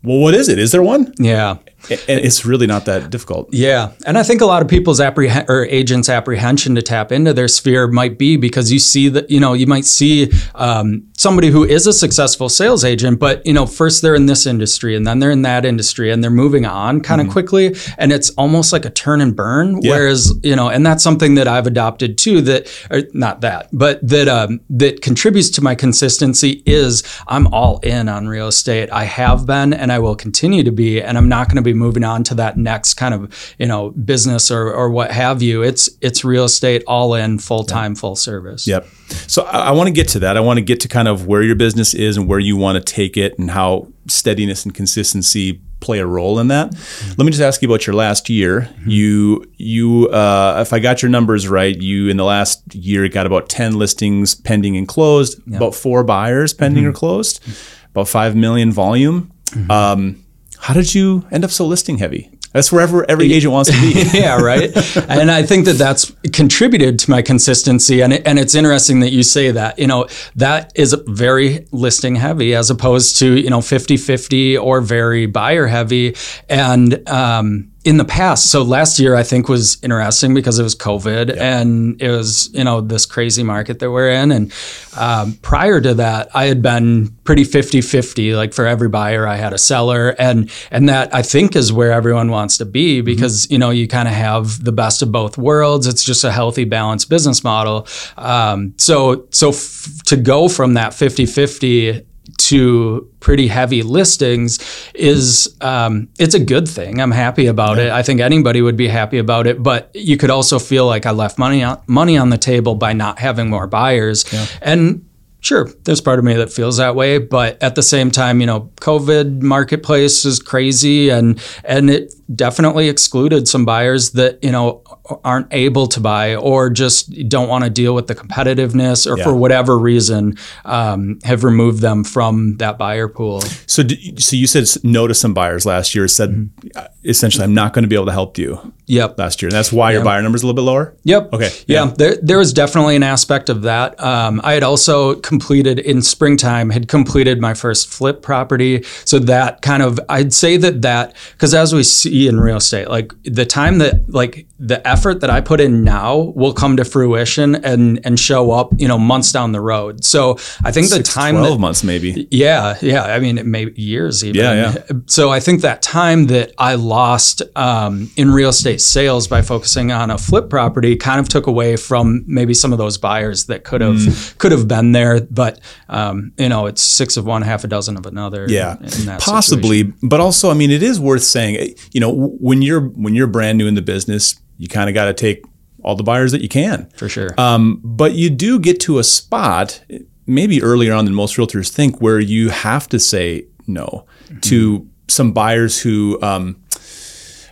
well, 0.03 0.17
what 0.17 0.33
is 0.33 0.49
it? 0.49 0.57
Is 0.57 0.71
there 0.71 0.81
one? 0.81 1.13
Yeah. 1.19 1.57
And 1.89 2.19
it's 2.19 2.45
really 2.45 2.67
not 2.67 2.85
that 2.85 3.09
difficult. 3.09 3.49
Yeah, 3.51 3.91
and 4.05 4.15
I 4.17 4.23
think 4.23 4.41
a 4.41 4.45
lot 4.45 4.61
of 4.61 4.67
people's 4.67 4.99
apprehen- 4.99 5.49
or 5.49 5.65
agents' 5.65 6.09
apprehension 6.09 6.75
to 6.75 6.81
tap 6.83 7.11
into 7.11 7.33
their 7.33 7.47
sphere 7.47 7.87
might 7.87 8.19
be 8.19 8.37
because 8.37 8.71
you 8.71 8.77
see 8.77 9.09
that 9.09 9.31
you 9.31 9.39
know 9.39 9.53
you 9.53 9.65
might 9.65 9.85
see 9.85 10.31
um, 10.53 11.07
somebody 11.21 11.49
who 11.49 11.63
is 11.63 11.85
a 11.85 11.93
successful 11.93 12.49
sales 12.49 12.83
agent, 12.83 13.19
but 13.19 13.45
you 13.45 13.53
know 13.53 13.65
first 13.65 14.01
they're 14.01 14.15
in 14.15 14.25
this 14.25 14.45
industry 14.45 14.95
and 14.95 15.05
then 15.05 15.19
they're 15.19 15.31
in 15.31 15.43
that 15.43 15.65
industry 15.65 16.11
and 16.11 16.23
they're 16.23 16.31
moving 16.31 16.65
on 16.65 17.01
kind 17.01 17.21
of 17.21 17.29
quickly, 17.29 17.75
and 17.97 18.11
it's 18.11 18.31
almost 18.31 18.73
like 18.73 18.85
a 18.85 18.89
turn 18.89 19.21
and 19.21 19.35
burn. 19.35 19.79
Whereas 19.81 20.33
you 20.43 20.55
know, 20.55 20.69
and 20.69 20.85
that's 20.85 21.03
something 21.03 21.35
that 21.35 21.47
I've 21.47 21.67
adopted 21.67 22.17
too. 22.17 22.41
That 22.41 22.67
or 22.89 23.03
not 23.13 23.41
that, 23.41 23.69
but 23.71 24.05
that 24.07 24.27
um, 24.27 24.61
that 24.69 25.01
contributes 25.01 25.49
to 25.51 25.61
my 25.61 25.75
consistency 25.75 26.63
is 26.65 27.03
I'm 27.27 27.47
all 27.47 27.79
in 27.79 28.09
on 28.09 28.27
real 28.27 28.47
estate. 28.47 28.89
I 28.91 29.03
have 29.03 29.45
been 29.45 29.73
and 29.73 29.91
I 29.91 29.99
will 29.99 30.15
continue 30.15 30.63
to 30.63 30.71
be, 30.71 31.01
and 31.01 31.17
I'm 31.17 31.29
not 31.29 31.47
going 31.47 31.57
to 31.57 31.61
be 31.61 31.73
moving 31.73 32.03
on 32.03 32.23
to 32.25 32.35
that 32.35 32.57
next 32.57 32.95
kind 32.95 33.13
of 33.13 33.55
you 33.59 33.67
know 33.67 33.91
business 33.91 34.49
or 34.49 34.71
or 34.73 34.89
what 34.89 35.11
have 35.11 35.41
you. 35.41 35.61
It's 35.61 35.89
it's 36.01 36.25
real 36.25 36.45
estate 36.45 36.83
all 36.87 37.13
in, 37.13 37.37
full 37.37 37.63
time, 37.63 37.95
full 37.95 38.15
service. 38.15 38.65
Yep. 38.65 38.87
So 39.11 39.43
I, 39.43 39.69
I 39.69 39.71
want 39.71 39.87
to 39.87 39.91
get 39.93 40.07
to 40.09 40.19
that. 40.19 40.37
I 40.37 40.39
want 40.39 40.57
to 40.57 40.61
get 40.61 40.79
to 40.81 40.87
kind 40.87 41.07
of 41.07 41.27
where 41.27 41.43
your 41.43 41.55
business 41.55 41.93
is 41.93 42.17
and 42.17 42.27
where 42.27 42.39
you 42.39 42.57
want 42.57 42.77
to 42.77 42.93
take 42.93 43.17
it 43.17 43.37
and 43.39 43.51
how 43.51 43.87
steadiness 44.07 44.65
and 44.65 44.73
consistency 44.73 45.61
play 45.79 45.97
a 45.99 46.05
role 46.05 46.37
in 46.39 46.47
that. 46.49 46.73
Let 47.17 47.25
me 47.25 47.31
just 47.31 47.41
ask 47.41 47.61
you 47.61 47.67
about 47.67 47.87
your 47.87 47.95
last 47.95 48.29
year. 48.29 48.69
You 48.85 49.43
you 49.57 50.09
uh, 50.09 50.59
if 50.61 50.73
I 50.73 50.79
got 50.79 51.01
your 51.01 51.09
numbers 51.09 51.47
right, 51.47 51.75
you 51.75 52.07
in 52.09 52.17
the 52.17 52.23
last 52.23 52.75
year 52.75 53.07
got 53.09 53.25
about 53.25 53.49
10 53.49 53.73
listings 53.79 54.35
pending 54.35 54.77
and 54.77 54.87
closed, 54.87 55.39
about 55.55 55.73
4 55.75 56.03
buyers 56.03 56.53
pending 56.53 56.85
or 56.85 56.93
closed, 56.93 57.41
about 57.89 58.07
5 58.07 58.35
million 58.35 58.71
volume. 58.71 59.31
Um, 59.69 60.23
how 60.59 60.73
did 60.75 60.93
you 60.93 61.25
end 61.31 61.43
up 61.43 61.49
so 61.49 61.65
listing 61.65 61.97
heavy? 61.97 62.29
That's 62.53 62.71
wherever 62.71 63.09
every 63.09 63.31
agent 63.33 63.53
wants 63.53 63.71
to 63.71 63.79
be. 63.79 63.93
yeah, 64.17 64.41
right. 64.41 64.75
and 65.09 65.31
I 65.31 65.43
think 65.43 65.65
that 65.65 65.77
that's 65.77 66.11
contributed 66.33 66.99
to 66.99 67.09
my 67.09 67.21
consistency. 67.21 68.01
And 68.01 68.13
it, 68.13 68.27
and 68.27 68.37
it's 68.37 68.55
interesting 68.55 68.99
that 69.01 69.11
you 69.11 69.23
say 69.23 69.51
that. 69.51 69.79
You 69.79 69.87
know, 69.87 70.07
that 70.35 70.71
is 70.75 70.95
very 71.07 71.67
listing 71.71 72.15
heavy 72.15 72.53
as 72.53 72.69
opposed 72.69 73.17
to 73.19 73.39
you 73.39 73.49
know 73.49 73.59
50-50 73.59 74.61
or 74.61 74.81
very 74.81 75.25
buyer 75.27 75.67
heavy. 75.67 76.15
And 76.49 77.07
um, 77.09 77.70
in 77.83 77.97
the 77.97 78.05
past, 78.05 78.51
so 78.51 78.61
last 78.61 78.99
year 78.99 79.15
I 79.15 79.23
think 79.23 79.49
was 79.49 79.81
interesting 79.81 80.35
because 80.35 80.59
it 80.59 80.63
was 80.63 80.75
COVID 80.75 81.35
and 81.35 81.99
it 81.99 82.11
was 82.11 82.53
you 82.53 82.63
know 82.63 82.79
this 82.79 83.07
crazy 83.07 83.41
market 83.41 83.79
that 83.79 83.89
we're 83.89 84.11
in. 84.11 84.31
And 84.31 84.53
um, 84.95 85.33
prior 85.41 85.81
to 85.81 85.95
that, 85.95 86.29
I 86.35 86.45
had 86.45 86.61
been 86.61 87.09
pretty 87.23 87.43
50-50. 87.43 88.35
Like 88.35 88.53
for 88.53 88.67
every 88.67 88.89
buyer, 88.89 89.27
I 89.27 89.35
had 89.35 89.53
a 89.53 89.57
seller, 89.57 90.15
and 90.19 90.51
and 90.69 90.89
that 90.89 91.13
I 91.13 91.23
think 91.23 91.55
is 91.55 91.73
where 91.73 91.91
everyone 91.91 92.29
wants 92.29 92.57
to 92.59 92.65
be 92.65 93.01
because 93.01 93.49
you 93.49 93.57
know 93.57 93.71
you 93.71 93.87
kind 93.87 94.07
of 94.07 94.13
have 94.13 94.63
the 94.63 94.71
best 94.71 95.01
of 95.01 95.11
both 95.11 95.37
worlds. 95.37 95.87
It's 95.87 96.03
just 96.03 96.23
a 96.23 96.31
healthy, 96.31 96.65
balanced 96.65 97.09
business 97.09 97.43
model. 97.43 97.87
Um, 98.15 98.75
so 98.77 99.27
so 99.31 99.49
f- 99.49 100.03
to 100.05 100.17
go 100.17 100.47
from 100.47 100.75
that 100.75 100.91
50-50 100.91 102.05
to 102.49 103.09
pretty 103.19 103.47
heavy 103.47 103.83
listings 103.83 104.59
is 104.93 105.55
um, 105.61 106.09
it's 106.19 106.35
a 106.35 106.39
good 106.39 106.67
thing. 106.67 107.01
I'm 107.01 107.11
happy 107.11 107.47
about 107.47 107.79
it. 107.79 107.91
I 107.91 108.03
think 108.03 108.19
anybody 108.19 108.61
would 108.61 108.77
be 108.77 108.87
happy 108.87 109.17
about 109.17 109.47
it. 109.47 109.61
But 109.61 109.91
you 109.93 110.17
could 110.17 110.29
also 110.29 110.59
feel 110.59 110.85
like 110.85 111.05
I 111.05 111.11
left 111.11 111.37
money 111.37 111.63
on, 111.63 111.81
money 111.87 112.17
on 112.17 112.29
the 112.29 112.37
table 112.37 112.75
by 112.75 112.93
not 112.93 113.19
having 113.19 113.49
more 113.49 113.67
buyers. 113.67 114.25
And 114.61 115.05
sure, 115.41 115.69
there's 115.83 116.01
part 116.01 116.19
of 116.19 116.25
me 116.25 116.35
that 116.35 116.51
feels 116.51 116.77
that 116.77 116.95
way. 116.95 117.17
But 117.17 117.61
at 117.61 117.75
the 117.75 117.83
same 117.83 118.11
time, 118.11 118.39
you 118.39 118.47
know, 118.47 118.71
COVID 118.77 119.41
marketplace 119.41 120.23
is 120.25 120.39
crazy, 120.39 121.09
and 121.09 121.41
and 121.63 121.89
it 121.89 122.13
definitely 122.35 122.89
excluded 122.89 123.47
some 123.47 123.65
buyers 123.65 124.11
that 124.11 124.39
you 124.43 124.51
know 124.51 124.81
aren't 125.25 125.47
able 125.51 125.87
to 125.87 125.99
buy 125.99 126.35
or 126.35 126.69
just 126.69 127.11
don't 127.27 127.49
want 127.49 127.63
to 127.63 127.69
deal 127.69 127.93
with 127.95 128.07
the 128.07 128.15
competitiveness 128.15 129.09
or 129.11 129.17
Yeah. 129.17 129.23
for 129.25 129.35
whatever 129.35 129.77
reason 129.77 130.37
um, 130.65 131.19
have 131.23 131.43
removed 131.43 131.81
them 131.81 132.03
from 132.03 132.57
that 132.57 132.77
buyer 132.77 133.07
pool. 133.07 133.41
So, 133.67 133.83
so 134.17 134.35
you 134.35 134.47
said 134.47 134.67
no 134.83 135.07
to 135.07 135.13
some 135.13 135.33
buyers 135.33 135.65
last 135.65 135.93
year. 135.95 136.07
Said 136.07 136.49
uh, 136.75 136.87
essentially, 137.03 137.43
I'm 137.43 137.53
not 137.53 137.73
going 137.73 137.83
to 137.83 137.89
be 137.89 137.95
able 137.95 138.05
to 138.07 138.11
help 138.11 138.37
you 138.37 138.73
Yep. 138.87 139.17
last 139.19 139.41
year, 139.41 139.47
and 139.47 139.55
that's 139.55 139.71
why 139.71 139.91
your 139.93 140.03
buyer 140.03 140.21
number 140.21 140.35
is 140.35 140.43
a 140.43 140.45
little 140.47 140.55
bit 140.55 140.69
lower. 140.69 140.93
Yep. 141.03 141.33
Okay. 141.33 141.49
Yeah, 141.67 141.85
Yeah. 141.85 141.93
there 141.97 142.17
there 142.21 142.37
was 142.37 142.51
definitely 142.53 142.95
an 142.95 143.03
aspect 143.03 143.49
of 143.49 143.61
that. 143.63 143.97
Um, 144.03 144.41
I 144.43 144.53
had 144.53 144.63
also 144.63 145.15
completed 145.15 145.79
in 145.79 146.01
springtime 146.01 146.69
had 146.69 146.87
completed 146.87 147.39
my 147.39 147.53
first 147.53 147.87
flip 147.89 148.21
property, 148.21 148.83
so 149.05 149.17
that 149.19 149.61
kind 149.61 149.81
of 149.83 149.99
I'd 150.09 150.33
say 150.33 150.57
that 150.57 150.81
that 150.81 151.15
because 151.33 151.53
as 151.53 151.73
we 151.73 151.83
see 151.83 152.20
in 152.27 152.39
real 152.39 152.57
estate, 152.57 152.89
like 152.89 153.13
the 153.23 153.45
time 153.45 153.77
that 153.79 154.09
like 154.09 154.47
the 154.59 154.85
effort 154.87 155.21
that 155.21 155.29
I 155.29 155.41
put 155.41 155.59
in 155.59 155.83
now 155.83 156.17
will 156.35 156.53
come 156.53 156.77
to 156.77 156.85
fruition 156.85 157.55
and 157.65 157.99
and 158.05 158.19
show 158.19 158.51
up, 158.51 158.69
you 158.77 158.87
know, 158.87 158.97
months 158.99 159.31
down 159.31 159.51
the 159.53 159.61
road. 159.61 160.03
So 160.05 160.37
I 160.63 160.71
think 160.71 160.89
the 160.89 161.01
time 161.01 161.35
twelve 161.35 161.55
that 161.57 161.61
months 161.61 161.83
maybe. 161.83 162.27
yeah, 162.31 162.77
yeah. 162.81 163.03
I 163.05 163.19
mean, 163.19 163.37
it 163.37 163.45
may 163.45 163.69
years 163.75 164.23
even. 164.23 164.39
Yeah, 164.41 164.73
yeah. 164.73 164.95
So 165.07 165.31
I 165.31 165.39
think 165.39 165.61
that 165.61 165.81
time 165.81 166.27
that 166.27 166.53
I 166.57 166.75
lost 166.75 167.41
um, 167.55 168.11
in 168.17 168.31
real 168.31 168.49
estate 168.49 168.81
sales 168.81 169.27
by 169.27 169.41
focusing 169.41 169.91
on 169.91 170.11
a 170.11 170.17
flip 170.17 170.49
property 170.49 170.95
kind 170.95 171.19
of 171.19 171.27
took 171.29 171.47
away 171.47 171.75
from 171.75 172.23
maybe 172.27 172.53
some 172.53 172.71
of 172.71 172.77
those 172.77 172.97
buyers 172.97 173.45
that 173.45 173.63
could 173.63 173.81
have 173.81 173.91
Mm. 173.91 174.37
could 174.37 174.51
have 174.51 174.67
been 174.67 174.91
there. 174.93 175.21
But 175.21 175.59
um, 175.89 176.31
you 176.37 176.49
know, 176.49 176.67
it's 176.67 176.81
six 176.81 177.17
of 177.17 177.25
one, 177.25 177.41
half 177.41 177.63
a 177.63 177.67
dozen 177.67 177.97
of 177.97 178.05
another. 178.05 178.45
Yeah, 178.47 178.77
possibly. 179.19 179.79
situation. 179.79 179.97
But 180.09 180.19
also, 180.19 180.49
I 180.49 180.53
mean, 180.53 180.71
it 180.71 180.83
is 180.83 180.99
worth 180.99 181.23
saying. 181.23 181.75
You 181.91 181.99
know, 181.99 182.10
when 182.13 182.61
you're 182.61 182.81
when 182.81 183.15
you're 183.15 183.27
brand 183.27 183.57
new 183.57 183.67
in 183.67 183.75
the 183.75 183.81
business, 183.81 184.35
you 184.57 184.67
kind 184.67 184.89
of 184.89 184.93
got 184.93 185.05
to 185.05 185.13
take 185.13 185.43
all 185.83 185.95
the 185.95 186.03
buyers 186.03 186.31
that 186.31 186.41
you 186.41 186.49
can. 186.49 186.89
for 186.95 187.09
sure. 187.09 187.29
Um, 187.39 187.81
but 187.83 188.13
you 188.13 188.29
do 188.29 188.59
get 188.59 188.79
to 188.81 188.99
a 188.99 189.03
spot, 189.03 189.83
maybe 190.27 190.61
earlier 190.61 190.93
on 190.93 191.05
than 191.05 191.15
most 191.15 191.37
realtors 191.37 191.69
think, 191.69 192.01
where 192.01 192.19
you 192.19 192.49
have 192.49 192.87
to 192.89 192.99
say 192.99 193.45
no 193.67 194.05
to 194.41 194.87
some 195.07 195.31
buyers 195.31 195.81
who, 195.81 196.21
um, 196.21 196.61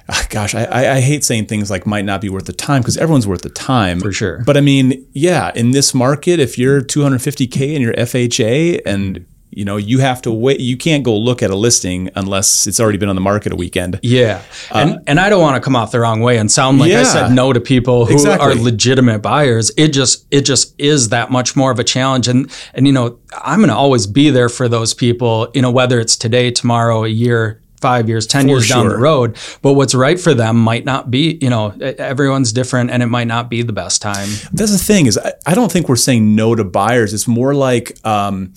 ah, 0.10 0.28
gosh, 0.30 0.56
I, 0.56 0.66
I, 0.66 0.96
I 0.96 1.02
hate 1.02 1.24
saying 1.24 1.48
things 1.48 1.70
like 1.70 1.86
might 1.86 2.06
not 2.06 2.22
be 2.22 2.30
worth 2.30 2.46
the 2.46 2.54
time 2.54 2.82
because 2.82 2.98
everyone's 2.98 3.28
worth 3.28 3.42
the 3.42 3.50
time. 3.50 4.00
For 4.00 4.12
sure. 4.12 4.44
But 4.46 4.58
I 4.58 4.62
mean, 4.62 5.06
yeah, 5.14 5.52
in 5.56 5.72
this 5.72 5.94
market, 5.94 6.40
if 6.40 6.58
you're 6.58 6.82
250K 6.82 7.74
and 7.76 7.84
you're 7.84 7.94
FHA 7.94 8.82
and 8.86 9.26
you 9.52 9.66
know, 9.66 9.78
you 9.78 10.00
have 10.00 10.22
to 10.24 10.32
wait. 10.32 10.60
You 10.60 10.78
can't 10.78 11.04
go 11.04 11.18
look 11.18 11.42
at 11.42 11.50
a 11.50 11.56
listing 11.56 12.10
unless 12.16 12.68
it's 12.68 12.80
already 12.80 12.98
been 12.98 13.10
on 13.10 13.16
the 13.16 13.22
market 13.22 13.52
a 13.52 13.56
weekend. 13.56 14.00
Yeah, 14.04 14.42
and 14.72 15.00
and 15.08 15.20
I 15.20 15.30
don't 15.30 15.42
want 15.42 15.56
to 15.56 15.62
come 15.62 15.76
off 15.76 15.92
the 15.92 16.00
wrong 16.00 16.22
way 16.22 16.38
and 16.38 16.52
sound 16.52 16.80
like 16.80 16.92
I 16.92 17.02
Uh, 17.02 17.06
said 17.06 17.32
no 17.32 17.52
to 17.54 17.60
people 17.60 18.06
who 18.06 18.14
Exactly. 18.14 18.48
are 18.52 18.56
legitimate 18.56 19.20
buyers. 19.20 19.72
It 19.78 19.90
just 19.90 20.26
it 20.32 20.42
just 20.42 20.76
is 20.78 21.10
that 21.10 21.32
much 21.32 21.56
more 21.56 21.72
of 21.72 21.80
a 21.80 21.84
challenge, 21.84 22.28
and 22.28 22.50
and 22.74 22.86
you 22.88 22.94
know 22.94 23.18
I'm 23.44 23.60
going 23.60 23.70
to 23.70 23.76
always 23.76 24.06
be 24.08 24.30
there 24.30 24.50
for 24.50 24.68
those 24.70 24.94
people. 24.94 25.50
You 25.54 25.62
know 25.62 25.72
whether 25.72 26.00
it's 26.00 26.16
today, 26.16 26.52
tomorrow, 26.52 27.04
a 27.04 27.10
year. 27.10 27.62
Five 27.82 28.10
years, 28.10 28.28
ten 28.28 28.50
years 28.50 28.68
down 28.68 28.90
the 28.90 28.98
road, 28.98 29.38
but 29.62 29.72
what's 29.72 29.96
right 29.96 30.20
for 30.20 30.34
them 30.34 30.58
might 30.58 30.84
not 30.84 31.10
be. 31.10 31.38
You 31.42 31.50
know, 31.50 31.70
everyone's 31.80 32.52
different, 32.52 32.92
and 32.92 33.02
it 33.02 33.06
might 33.06 33.28
not 33.28 33.50
be 33.50 33.62
the 33.62 33.72
best 33.72 34.02
time. 34.02 34.28
That's 34.52 34.74
the 34.74 34.78
thing 34.78 35.06
is 35.06 35.18
I, 35.18 35.32
I 35.46 35.56
don't 35.56 35.72
think 35.72 35.88
we're 35.88 35.96
saying 35.96 36.36
no 36.36 36.56
to 36.56 36.66
buyers. 36.66 37.14
It's 37.14 37.26
more 37.26 37.56
like 37.56 37.98
um, 38.06 38.54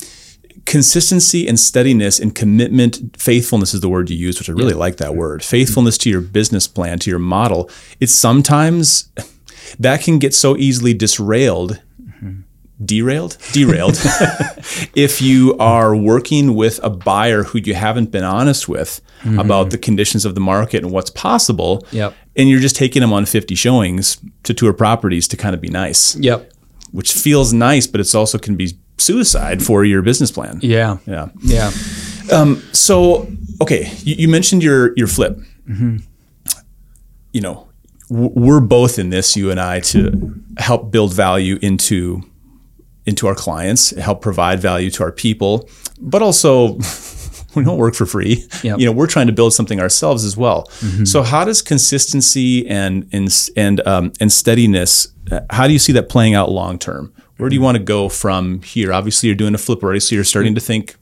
consistency 0.73 1.47
and 1.47 1.61
steadiness 1.61 2.19
and 2.19 2.35
commitment. 2.35 3.15
Faithfulness 3.19 3.75
is 3.75 3.83
the 3.83 3.91
word 3.91 4.09
you 4.09 4.17
use, 4.17 4.39
which 4.39 4.49
I 4.49 4.55
really 4.55 4.73
like 4.73 4.97
that 4.97 5.15
word. 5.15 5.45
Faithfulness 5.45 5.99
to 5.99 6.09
your 6.09 6.23
business 6.23 6.67
plan, 6.67 6.99
to 7.01 7.11
your 7.11 7.19
model. 7.19 7.69
It's 8.01 8.15
sometimes 8.15 9.13
that 9.79 10.01
can 10.01 10.19
get 10.19 10.35
so 10.35 10.57
easily 10.57 10.95
disrailed. 10.95 11.79
Mm-hmm. 12.03 12.41
Derailed? 12.83 13.37
Derailed. 13.53 13.97
if 14.97 15.21
you 15.21 15.59
are 15.59 15.95
working 15.95 16.55
with 16.55 16.81
a 16.83 16.89
buyer 16.89 17.43
who 17.43 17.59
you 17.59 17.75
haven't 17.75 18.11
been 18.11 18.25
honest 18.25 18.67
with 18.67 19.03
mm-hmm. 19.21 19.39
about 19.39 19.69
the 19.69 19.79
conditions 19.79 20.25
of 20.25 20.35
the 20.35 20.41
market 20.41 20.83
and 20.83 20.91
what's 20.91 21.11
possible, 21.11 21.87
Yep. 21.91 22.15
and 22.35 22.49
you're 22.49 22.61
just 22.61 22.77
taking 22.77 23.03
them 23.03 23.13
on 23.13 23.27
50 23.27 23.55
showings 23.57 24.17
to 24.45 24.55
tour 24.55 24.73
properties 24.73 25.29
to 25.29 25.37
kind 25.37 25.55
of 25.55 25.61
be 25.61 25.69
nice, 25.69 26.17
Yep. 26.17 26.51
which 26.93 27.13
feels 27.13 27.53
nice, 27.53 27.87
but 27.87 28.01
it's 28.01 28.15
also 28.15 28.39
can 28.39 28.57
be 28.57 28.79
suicide 29.03 29.63
for 29.63 29.85
your 29.85 30.03
business 30.03 30.31
plan. 30.31 30.59
Yeah. 30.63 30.99
Yeah. 31.07 31.29
Yeah. 31.43 31.71
So, 32.73 33.29
okay, 33.61 33.91
you, 34.05 34.15
you 34.19 34.29
mentioned 34.29 34.63
your 34.63 34.93
your 34.97 35.07
flip. 35.09 35.39
You 37.33 37.41
know, 37.41 37.69
w- 38.11 38.31
we're 38.35 38.61
both 38.61 38.99
in 38.99 39.11
this, 39.11 39.37
you 39.37 39.51
and 39.51 39.59
I, 39.61 39.81
to 39.81 40.35
help 40.59 40.91
build 40.91 41.15
value 41.15 41.59
into 41.63 42.23
into 43.07 43.27
our 43.27 43.35
clients, 43.35 43.91
help 43.99 44.21
provide 44.23 44.61
value 44.61 44.89
to 44.91 45.03
our 45.03 45.11
people, 45.13 45.69
but 46.01 46.23
also 46.23 46.75
we 47.55 47.65
don't 47.65 47.79
work 47.79 47.95
for 47.95 48.07
free. 48.07 48.47
Yep. 48.63 48.79
You 48.79 48.87
know, 48.87 48.93
we're 48.93 49.07
trying 49.09 49.27
to 49.27 49.33
build 49.33 49.53
something 49.55 49.81
ourselves 49.81 50.25
as 50.25 50.37
well. 50.37 50.69
So, 51.05 51.23
how 51.23 51.45
does 51.45 51.63
consistency 51.63 52.67
and 52.69 53.09
and 53.13 53.29
and 53.57 53.87
um, 53.87 54.13
and 54.21 54.31
steadiness? 54.31 55.09
uh, 55.31 55.41
How 55.51 55.67
do 55.67 55.73
you 55.73 55.79
see 55.79 55.93
that 55.93 56.09
playing 56.09 56.35
out 56.35 56.51
long 56.51 56.79
term? 56.79 57.13
Where 57.39 57.49
do 57.49 57.57
you 57.57 57.63
want 57.63 57.77
to 57.77 57.83
go 57.83 58.09
from 58.09 58.63
here? 58.63 58.93
Obviously, 58.93 59.29
you're 59.29 59.37
doing 59.37 59.55
a 59.55 59.59
flip 59.59 59.83
already, 59.83 60.01
so 60.01 60.15
you're 60.15 60.25
starting 60.25 60.55
to 60.55 60.61
think 60.61 60.97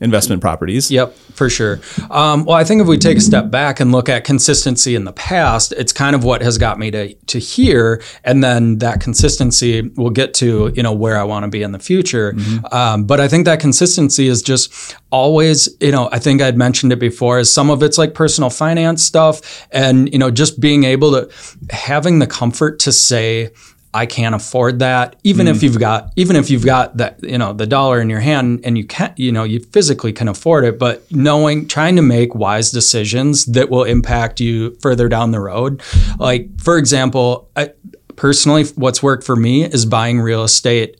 investment 0.00 0.40
properties. 0.40 0.90
Yep, 0.90 1.14
for 1.14 1.48
sure. 1.48 1.80
Um, 2.10 2.44
well, 2.44 2.56
I 2.56 2.64
think 2.64 2.80
if 2.80 2.88
we 2.88 2.98
take 2.98 3.18
a 3.18 3.20
step 3.20 3.50
back 3.50 3.80
and 3.80 3.92
look 3.92 4.08
at 4.08 4.24
consistency 4.24 4.94
in 4.94 5.04
the 5.04 5.12
past, 5.12 5.72
it's 5.72 5.92
kind 5.92 6.14
of 6.14 6.24
what 6.24 6.42
has 6.42 6.58
got 6.58 6.78
me 6.78 6.90
to 6.90 7.14
to 7.14 7.38
here, 7.38 8.02
and 8.24 8.42
then 8.42 8.78
that 8.78 9.00
consistency 9.00 9.82
will 9.96 10.10
get 10.10 10.34
to 10.34 10.72
you 10.74 10.82
know 10.82 10.92
where 10.92 11.16
I 11.16 11.24
want 11.24 11.44
to 11.44 11.48
be 11.48 11.62
in 11.62 11.72
the 11.72 11.78
future. 11.78 12.34
Um, 12.70 13.04
but 13.04 13.20
I 13.20 13.28
think 13.28 13.44
that 13.46 13.60
consistency 13.60 14.28
is 14.28 14.42
just 14.42 14.96
always 15.10 15.68
you 15.80 15.92
know 15.92 16.08
I 16.12 16.18
think 16.18 16.42
I'd 16.42 16.56
mentioned 16.56 16.92
it 16.92 16.98
before. 16.98 17.38
Is 17.38 17.52
some 17.52 17.70
of 17.70 17.82
it's 17.82 17.98
like 17.98 18.14
personal 18.14 18.50
finance 18.50 19.02
stuff, 19.02 19.66
and 19.70 20.12
you 20.12 20.18
know 20.18 20.30
just 20.30 20.60
being 20.60 20.84
able 20.84 21.12
to 21.12 21.30
having 21.70 22.18
the 22.18 22.26
comfort 22.26 22.78
to 22.80 22.92
say. 22.92 23.50
I 23.94 24.06
can't 24.06 24.34
afford 24.34 24.78
that. 24.78 25.16
Even 25.22 25.46
if 25.46 25.58
hmm. 25.58 25.66
you've 25.66 25.78
got, 25.78 26.12
even 26.16 26.36
if 26.36 26.48
you've 26.48 26.64
got 26.64 26.96
that, 26.96 27.22
you 27.22 27.36
know, 27.36 27.52
the 27.52 27.66
dollar 27.66 28.00
in 28.00 28.08
your 28.08 28.20
hand 28.20 28.60
and 28.64 28.78
you 28.78 28.86
can't, 28.86 29.16
you 29.18 29.30
know, 29.30 29.44
you 29.44 29.60
physically 29.60 30.12
can 30.12 30.28
afford 30.28 30.64
it, 30.64 30.78
but 30.78 31.10
knowing, 31.10 31.68
trying 31.68 31.96
to 31.96 32.02
make 32.02 32.34
wise 32.34 32.70
decisions 32.70 33.44
that 33.46 33.68
will 33.68 33.84
impact 33.84 34.40
you 34.40 34.74
further 34.80 35.08
down 35.08 35.30
the 35.30 35.40
road. 35.40 35.82
Like, 36.18 36.48
for 36.60 36.78
example, 36.78 37.50
I, 37.54 37.72
personally, 38.16 38.64
what's 38.76 39.02
worked 39.02 39.24
for 39.24 39.36
me 39.36 39.64
is 39.64 39.84
buying 39.84 40.20
real 40.20 40.44
estate 40.44 40.98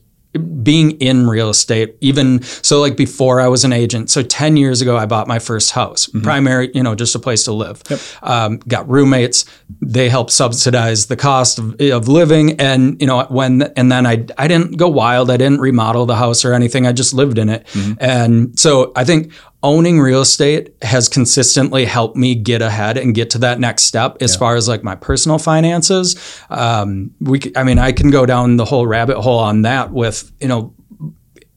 being 0.63 0.91
in 0.99 1.27
real 1.27 1.49
estate 1.49 1.95
even 2.01 2.41
so 2.41 2.81
like 2.81 2.97
before 2.97 3.39
i 3.39 3.47
was 3.47 3.63
an 3.63 3.73
agent 3.73 4.09
so 4.09 4.23
10 4.23 4.57
years 4.57 4.81
ago 4.81 4.97
i 4.97 5.05
bought 5.05 5.27
my 5.27 5.39
first 5.39 5.71
house 5.71 6.09
primary 6.23 6.71
you 6.73 6.81
know 6.81 6.95
just 6.95 7.15
a 7.15 7.19
place 7.19 7.43
to 7.45 7.53
live. 7.53 7.81
Um, 8.21 8.57
got 8.67 8.87
roommates. 8.89 9.45
They 9.81 10.09
helped 10.09 10.31
subsidize 10.31 11.07
the 11.07 11.15
cost 11.15 11.59
of, 11.59 11.79
of 11.79 12.07
living 12.07 12.59
and 12.59 12.99
you 12.99 13.07
know 13.07 13.23
when 13.25 13.63
and 13.75 13.91
then 13.91 14.05
I, 14.05 14.25
I 14.37 14.47
didn't 14.47 14.77
go 14.77 14.87
wild. 14.87 15.29
I 15.29 15.37
didn't 15.37 15.61
remodel 15.61 16.05
the 16.05 16.15
house 16.15 16.45
or 16.45 16.53
anything. 16.53 16.85
I 16.87 16.91
just 16.91 17.13
lived 17.13 17.37
in 17.37 17.49
it. 17.49 17.67
And 17.99 18.59
so 18.59 18.91
i 18.95 19.03
think 19.03 19.31
owning 19.63 19.99
real 19.99 20.21
estate 20.21 20.75
has 20.81 21.07
consistently 21.07 21.85
helped 21.85 22.17
me 22.17 22.35
get 22.35 22.61
ahead 22.61 22.97
and 22.97 23.15
get 23.15 23.29
to 23.31 23.37
that 23.39 23.59
next 23.59 23.83
step 23.83 24.17
as 24.21 24.35
far 24.35 24.55
as 24.55 24.67
like 24.67 24.83
my 24.83 24.95
personal 24.95 25.39
finances. 25.39 26.15
Um, 26.49 27.11
we 27.19 27.41
i 27.55 27.63
mean 27.63 27.79
i 27.79 27.91
can 27.91 28.11
go 28.11 28.25
down 28.25 28.57
the 28.57 28.65
whole 28.65 28.85
rabbit 28.85 29.19
hole 29.19 29.39
on 29.39 29.63
that 29.63 29.91
with 29.91 30.31
you 30.39 30.47
know 30.47 30.73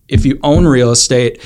if 0.09 0.25
you 0.25 0.39
own 0.43 0.67
real 0.67 0.91
estate, 0.91 1.43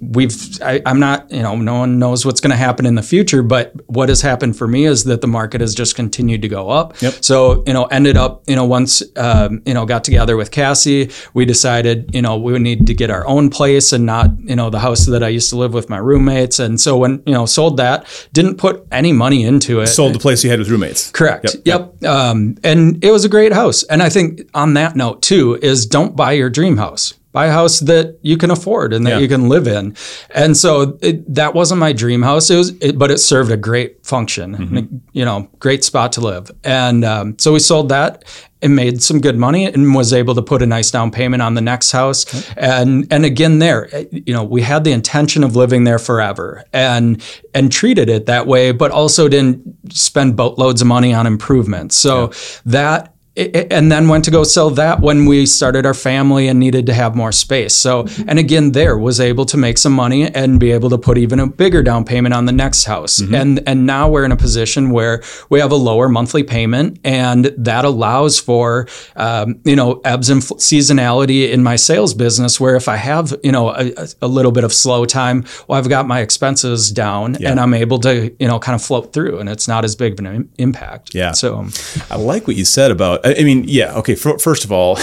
we've 0.00 0.60
I, 0.62 0.82
am 0.86 0.98
not 0.98 1.30
you 1.30 1.42
know 1.42 1.54
no 1.56 1.78
one 1.80 1.98
knows 1.98 2.26
what's 2.26 2.40
going 2.40 2.50
to 2.50 2.56
happen 2.56 2.86
in 2.86 2.94
the 2.94 3.02
future, 3.02 3.42
but 3.42 3.72
what 3.86 4.08
has 4.08 4.22
happened 4.22 4.56
for 4.56 4.66
me 4.66 4.86
is 4.86 5.04
that 5.04 5.20
the 5.20 5.26
market 5.26 5.60
has 5.60 5.74
just 5.74 5.94
continued 5.94 6.42
to 6.42 6.48
go 6.48 6.70
up. 6.70 7.00
Yep. 7.00 7.14
So 7.20 7.62
you 7.66 7.72
know 7.72 7.84
ended 7.86 8.16
up 8.16 8.42
you 8.46 8.56
know 8.56 8.64
once 8.64 9.02
um, 9.16 9.62
you 9.66 9.74
know 9.74 9.86
got 9.86 10.04
together 10.04 10.36
with 10.36 10.50
Cassie, 10.50 11.10
we 11.34 11.44
decided 11.44 12.14
you 12.14 12.22
know 12.22 12.36
we 12.36 12.52
would 12.52 12.62
need 12.62 12.86
to 12.86 12.94
get 12.94 13.10
our 13.10 13.26
own 13.26 13.50
place 13.50 13.92
and 13.92 14.04
not 14.04 14.30
you 14.40 14.56
know 14.56 14.70
the 14.70 14.80
house 14.80 15.06
that 15.06 15.22
I 15.22 15.28
used 15.28 15.50
to 15.50 15.56
live 15.56 15.74
with 15.74 15.88
my 15.88 15.98
roommates, 15.98 16.58
and 16.58 16.80
so 16.80 16.96
when 16.96 17.22
you 17.26 17.34
know 17.34 17.46
sold 17.46 17.76
that, 17.76 18.06
didn't 18.32 18.56
put 18.56 18.86
any 18.90 19.12
money 19.12 19.44
into 19.44 19.80
it. 19.80 19.86
Sold 19.86 20.14
the 20.14 20.18
place 20.18 20.42
you 20.42 20.50
had 20.50 20.58
with 20.58 20.68
roommates. 20.68 21.10
Correct. 21.10 21.56
Yep. 21.64 21.94
yep. 22.00 22.04
Um, 22.04 22.56
and 22.64 23.02
it 23.04 23.10
was 23.10 23.24
a 23.24 23.28
great 23.28 23.52
house. 23.52 23.82
And 23.84 24.02
I 24.02 24.08
think 24.08 24.48
on 24.54 24.74
that 24.74 24.96
note 24.96 25.22
too 25.22 25.58
is 25.62 25.86
don't 25.86 26.16
buy 26.16 26.32
your 26.32 26.50
dream 26.50 26.76
house 26.76 27.14
buy 27.32 27.46
a 27.46 27.52
house 27.52 27.80
that 27.80 28.18
you 28.22 28.36
can 28.36 28.50
afford 28.50 28.92
and 28.92 29.06
that 29.06 29.14
yeah. 29.14 29.18
you 29.18 29.28
can 29.28 29.48
live 29.48 29.66
in. 29.66 29.96
And 30.30 30.56
so 30.56 30.98
it, 31.00 31.34
that 31.34 31.54
wasn't 31.54 31.80
my 31.80 31.92
dream 31.92 32.22
house. 32.22 32.50
It 32.50 32.56
was, 32.56 32.70
it, 32.80 32.98
but 32.98 33.10
it 33.10 33.18
served 33.18 33.50
a 33.50 33.56
great 33.56 34.04
function. 34.06 34.56
Mm-hmm. 34.56 34.96
You 35.12 35.24
know, 35.24 35.48
great 35.58 35.82
spot 35.82 36.12
to 36.12 36.20
live. 36.20 36.50
And 36.62 37.04
um, 37.04 37.38
so 37.38 37.52
we 37.52 37.58
sold 37.58 37.88
that 37.88 38.24
and 38.60 38.76
made 38.76 39.02
some 39.02 39.20
good 39.20 39.36
money 39.36 39.64
and 39.64 39.94
was 39.94 40.12
able 40.12 40.34
to 40.34 40.42
put 40.42 40.62
a 40.62 40.66
nice 40.66 40.90
down 40.90 41.10
payment 41.10 41.42
on 41.42 41.54
the 41.54 41.60
next 41.60 41.90
house. 41.90 42.32
Okay. 42.32 42.54
And 42.56 43.06
and 43.10 43.24
again, 43.24 43.58
there, 43.58 43.88
you 44.12 44.32
know, 44.32 44.44
we 44.44 44.62
had 44.62 44.84
the 44.84 44.92
intention 44.92 45.42
of 45.42 45.56
living 45.56 45.84
there 45.84 45.98
forever 45.98 46.64
and 46.72 47.22
and 47.54 47.72
treated 47.72 48.08
it 48.08 48.26
that 48.26 48.46
way, 48.46 48.72
but 48.72 48.90
also 48.90 49.28
didn't 49.28 49.92
spend 49.92 50.36
boatloads 50.36 50.80
of 50.80 50.86
money 50.86 51.12
on 51.12 51.26
improvements. 51.26 51.96
So 51.96 52.28
yeah. 52.28 52.38
that 52.66 53.11
and 53.34 53.90
then 53.90 54.08
went 54.08 54.24
to 54.26 54.30
go 54.30 54.44
sell 54.44 54.68
that 54.70 55.00
when 55.00 55.24
we 55.24 55.46
started 55.46 55.86
our 55.86 55.94
family 55.94 56.48
and 56.48 56.58
needed 56.58 56.84
to 56.86 56.92
have 56.92 57.16
more 57.16 57.32
space. 57.32 57.74
So, 57.74 58.06
and 58.28 58.38
again, 58.38 58.72
there 58.72 58.98
was 58.98 59.20
able 59.20 59.46
to 59.46 59.56
make 59.56 59.78
some 59.78 59.94
money 59.94 60.26
and 60.26 60.60
be 60.60 60.70
able 60.72 60.90
to 60.90 60.98
put 60.98 61.16
even 61.16 61.40
a 61.40 61.46
bigger 61.46 61.82
down 61.82 62.04
payment 62.04 62.34
on 62.34 62.44
the 62.44 62.52
next 62.52 62.84
house. 62.84 63.20
Mm-hmm. 63.20 63.34
And 63.34 63.62
and 63.66 63.86
now 63.86 64.10
we're 64.10 64.24
in 64.24 64.32
a 64.32 64.36
position 64.36 64.90
where 64.90 65.22
we 65.48 65.60
have 65.60 65.72
a 65.72 65.76
lower 65.76 66.10
monthly 66.10 66.42
payment, 66.42 66.98
and 67.04 67.46
that 67.56 67.86
allows 67.86 68.38
for 68.38 68.86
um, 69.16 69.60
you 69.64 69.76
know 69.76 70.02
ebbs 70.04 70.28
and 70.28 70.42
seasonality 70.42 71.50
in 71.50 71.62
my 71.62 71.76
sales 71.76 72.12
business. 72.12 72.60
Where 72.60 72.76
if 72.76 72.86
I 72.86 72.96
have 72.96 73.34
you 73.42 73.52
know 73.52 73.70
a, 73.70 74.08
a 74.20 74.28
little 74.28 74.52
bit 74.52 74.64
of 74.64 74.74
slow 74.74 75.06
time, 75.06 75.46
well, 75.68 75.78
I've 75.78 75.88
got 75.88 76.06
my 76.06 76.20
expenses 76.20 76.90
down, 76.90 77.38
yeah. 77.40 77.50
and 77.50 77.58
I'm 77.58 77.72
able 77.72 77.98
to 78.00 78.34
you 78.38 78.46
know 78.46 78.58
kind 78.58 78.74
of 78.74 78.82
float 78.82 79.14
through, 79.14 79.38
and 79.38 79.48
it's 79.48 79.66
not 79.66 79.86
as 79.86 79.96
big 79.96 80.20
of 80.20 80.26
an 80.26 80.50
impact. 80.58 81.14
Yeah. 81.14 81.32
So, 81.32 81.66
I 82.10 82.16
like 82.16 82.46
what 82.46 82.56
you 82.56 82.66
said 82.66 82.90
about 82.90 83.21
I 83.24 83.42
mean, 83.42 83.64
yeah. 83.66 83.94
Okay. 83.98 84.14
first 84.14 84.64
of 84.64 84.72
all, 84.72 84.96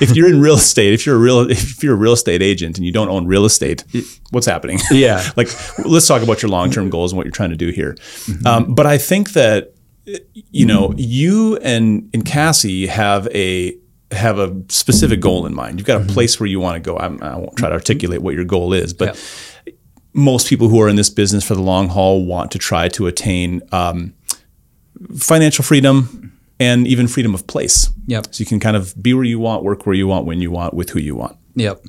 if 0.00 0.14
you're 0.14 0.28
in 0.28 0.40
real 0.40 0.54
estate, 0.54 0.94
if 0.94 1.06
you're 1.06 1.16
a 1.16 1.18
real, 1.18 1.50
if 1.50 1.82
you're 1.82 1.94
a 1.94 1.96
real 1.96 2.12
estate 2.12 2.42
agent 2.42 2.76
and 2.76 2.86
you 2.86 2.92
don't 2.92 3.08
own 3.08 3.26
real 3.26 3.44
estate, 3.44 3.84
what's 4.30 4.46
happening? 4.46 4.78
Yeah. 4.90 5.28
like, 5.36 5.48
let's 5.84 6.06
talk 6.06 6.22
about 6.22 6.42
your 6.42 6.50
long 6.50 6.70
term 6.70 6.88
goals 6.90 7.12
and 7.12 7.16
what 7.16 7.26
you're 7.26 7.32
trying 7.32 7.50
to 7.50 7.56
do 7.56 7.70
here. 7.70 7.94
Mm-hmm. 7.94 8.46
Um, 8.46 8.74
but 8.74 8.86
I 8.86 8.98
think 8.98 9.32
that 9.32 9.74
you 10.50 10.66
know 10.66 10.92
you 10.96 11.56
and 11.58 12.10
and 12.12 12.24
Cassie 12.24 12.86
have 12.86 13.26
a 13.28 13.76
have 14.10 14.38
a 14.38 14.54
specific 14.68 15.20
goal 15.20 15.46
in 15.46 15.54
mind. 15.54 15.78
You've 15.78 15.86
got 15.86 15.96
a 15.96 16.04
mm-hmm. 16.04 16.12
place 16.12 16.38
where 16.38 16.46
you 16.46 16.60
want 16.60 16.76
to 16.76 16.80
go. 16.80 16.96
I'm, 16.96 17.20
I 17.22 17.36
will 17.36 17.46
not 17.46 17.56
try 17.56 17.68
to 17.70 17.74
articulate 17.74 18.22
what 18.22 18.34
your 18.34 18.44
goal 18.44 18.72
is, 18.72 18.92
but. 18.92 19.20
Most 20.16 20.46
people 20.46 20.68
who 20.68 20.80
are 20.80 20.88
in 20.88 20.94
this 20.94 21.10
business 21.10 21.44
for 21.44 21.56
the 21.56 21.60
long 21.60 21.88
haul 21.88 22.24
want 22.24 22.52
to 22.52 22.58
try 22.58 22.86
to 22.90 23.08
attain 23.08 23.62
um, 23.72 24.14
financial 25.16 25.64
freedom, 25.64 26.33
and 26.60 26.86
even 26.86 27.08
freedom 27.08 27.34
of 27.34 27.46
place. 27.46 27.90
Yep. 28.06 28.28
So 28.30 28.40
you 28.40 28.46
can 28.46 28.60
kind 28.60 28.76
of 28.76 28.94
be 29.02 29.14
where 29.14 29.24
you 29.24 29.38
want, 29.38 29.64
work 29.64 29.86
where 29.86 29.94
you 29.94 30.06
want, 30.06 30.26
when 30.26 30.40
you 30.40 30.50
want, 30.50 30.74
with 30.74 30.90
who 30.90 30.98
you 30.98 31.16
want. 31.16 31.36
Yep. 31.56 31.84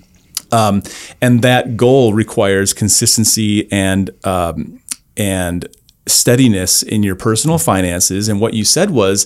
Um, 0.51 0.83
and 1.21 1.41
that 1.41 1.75
goal 1.75 2.13
requires 2.13 2.73
consistency 2.73 3.71
and 3.71 4.11
um, 4.25 4.81
and 5.17 5.67
steadiness 6.07 6.83
in 6.83 7.03
your 7.03 7.15
personal 7.15 7.57
finances. 7.57 8.27
And 8.29 8.39
what 8.39 8.53
you 8.53 8.63
said 8.63 8.91
was, 8.91 9.25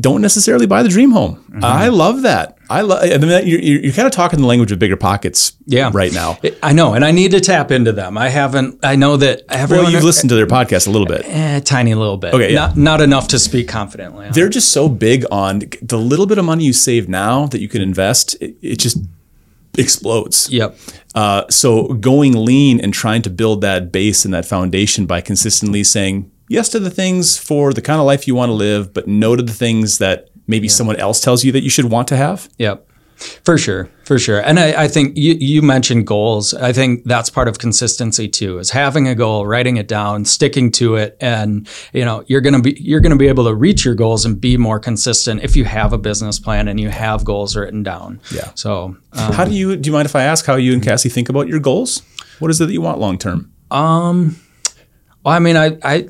don't 0.00 0.20
necessarily 0.20 0.66
buy 0.66 0.82
the 0.82 0.88
dream 0.88 1.12
home. 1.12 1.36
Mm-hmm. 1.36 1.64
I 1.64 1.88
love 1.88 2.22
that. 2.22 2.56
I 2.72 2.80
love. 2.80 3.02
I 3.02 3.18
mean, 3.18 3.46
you're, 3.46 3.60
you're 3.60 3.92
kind 3.92 4.06
of 4.06 4.12
talking 4.12 4.40
the 4.40 4.46
language 4.46 4.72
of 4.72 4.78
bigger 4.78 4.96
pockets. 4.96 5.52
Yeah. 5.66 5.90
right 5.92 6.12
now. 6.12 6.38
I 6.62 6.72
know, 6.72 6.94
and 6.94 7.04
I 7.04 7.10
need 7.10 7.32
to 7.32 7.40
tap 7.40 7.70
into 7.70 7.92
them. 7.92 8.16
I 8.16 8.28
haven't. 8.28 8.80
I 8.82 8.96
know 8.96 9.16
that 9.18 9.42
everyone. 9.48 9.84
Well, 9.84 9.92
you've 9.92 10.04
listened 10.04 10.30
to 10.30 10.36
their 10.36 10.46
podcast 10.46 10.86
a 10.86 10.90
little 10.90 11.06
bit, 11.06 11.22
eh, 11.26 11.60
tiny 11.60 11.94
little 11.94 12.16
bit. 12.16 12.32
Okay, 12.34 12.52
yeah. 12.52 12.66
not 12.66 12.76
not 12.76 13.00
enough 13.00 13.28
to 13.28 13.38
speak 13.38 13.68
confidently. 13.68 14.26
On. 14.26 14.32
They're 14.32 14.48
just 14.48 14.70
so 14.70 14.88
big 14.88 15.24
on 15.30 15.62
the 15.82 15.98
little 15.98 16.26
bit 16.26 16.38
of 16.38 16.44
money 16.44 16.64
you 16.64 16.72
save 16.72 17.08
now 17.08 17.46
that 17.46 17.60
you 17.60 17.68
can 17.68 17.82
invest. 17.82 18.34
It, 18.40 18.56
it 18.62 18.78
just 18.78 18.98
explodes. 19.78 20.50
Yep. 20.50 20.78
Uh, 21.14 21.44
so 21.50 21.88
going 21.88 22.32
lean 22.32 22.80
and 22.80 22.92
trying 22.92 23.22
to 23.22 23.30
build 23.30 23.60
that 23.62 23.92
base 23.92 24.24
and 24.24 24.32
that 24.34 24.46
foundation 24.46 25.06
by 25.06 25.20
consistently 25.20 25.84
saying 25.84 26.30
yes 26.48 26.68
to 26.70 26.78
the 26.78 26.90
things 26.90 27.38
for 27.38 27.72
the 27.72 27.82
kind 27.82 28.00
of 28.00 28.06
life 28.06 28.26
you 28.26 28.34
want 28.34 28.50
to 28.50 28.54
live, 28.54 28.92
but 28.92 29.08
no 29.08 29.36
to 29.36 29.42
the 29.42 29.52
things 29.52 29.98
that 29.98 30.28
maybe 30.46 30.66
yeah. 30.66 30.72
someone 30.72 30.96
else 30.96 31.20
tells 31.20 31.44
you 31.44 31.52
that 31.52 31.62
you 31.62 31.70
should 31.70 31.86
want 31.86 32.08
to 32.08 32.16
have. 32.16 32.48
Yep. 32.58 32.88
For 33.44 33.56
sure, 33.56 33.88
for 34.04 34.18
sure. 34.18 34.40
And 34.40 34.58
I, 34.58 34.84
I, 34.84 34.88
think 34.88 35.16
you, 35.16 35.34
you 35.34 35.62
mentioned 35.62 36.08
goals. 36.08 36.54
I 36.54 36.72
think 36.72 37.04
that's 37.04 37.30
part 37.30 37.46
of 37.46 37.58
consistency 37.58 38.26
too, 38.26 38.58
is 38.58 38.70
having 38.70 39.06
a 39.06 39.14
goal, 39.14 39.46
writing 39.46 39.76
it 39.76 39.86
down, 39.86 40.24
sticking 40.24 40.72
to 40.72 40.96
it. 40.96 41.16
And, 41.20 41.68
you 41.92 42.04
know, 42.04 42.24
you're 42.26 42.40
gonna 42.40 42.60
be 42.60 42.76
you're 42.80 42.98
gonna 42.98 43.16
be 43.16 43.28
able 43.28 43.44
to 43.44 43.54
reach 43.54 43.84
your 43.84 43.94
goals 43.94 44.24
and 44.24 44.40
be 44.40 44.56
more 44.56 44.80
consistent 44.80 45.44
if 45.44 45.54
you 45.54 45.64
have 45.64 45.92
a 45.92 45.98
business 45.98 46.40
plan 46.40 46.66
and 46.66 46.80
you 46.80 46.88
have 46.88 47.24
goals 47.24 47.54
written 47.54 47.84
down. 47.84 48.20
Yeah. 48.34 48.50
So 48.56 48.96
um, 49.12 49.32
how 49.32 49.44
do 49.44 49.52
you 49.52 49.76
do 49.76 49.88
you 49.88 49.92
mind 49.92 50.06
if 50.06 50.16
I 50.16 50.24
ask 50.24 50.44
how 50.44 50.56
you 50.56 50.72
and 50.72 50.82
Cassie 50.82 51.08
think 51.08 51.28
about 51.28 51.46
your 51.46 51.60
goals? 51.60 52.02
What 52.40 52.50
is 52.50 52.60
it 52.60 52.66
that 52.66 52.72
you 52.72 52.82
want 52.82 52.98
long 52.98 53.18
term? 53.18 53.52
Um 53.70 54.36
well, 55.24 55.34
I 55.34 55.38
mean, 55.38 55.56
I, 55.56 55.78
I, 55.84 56.08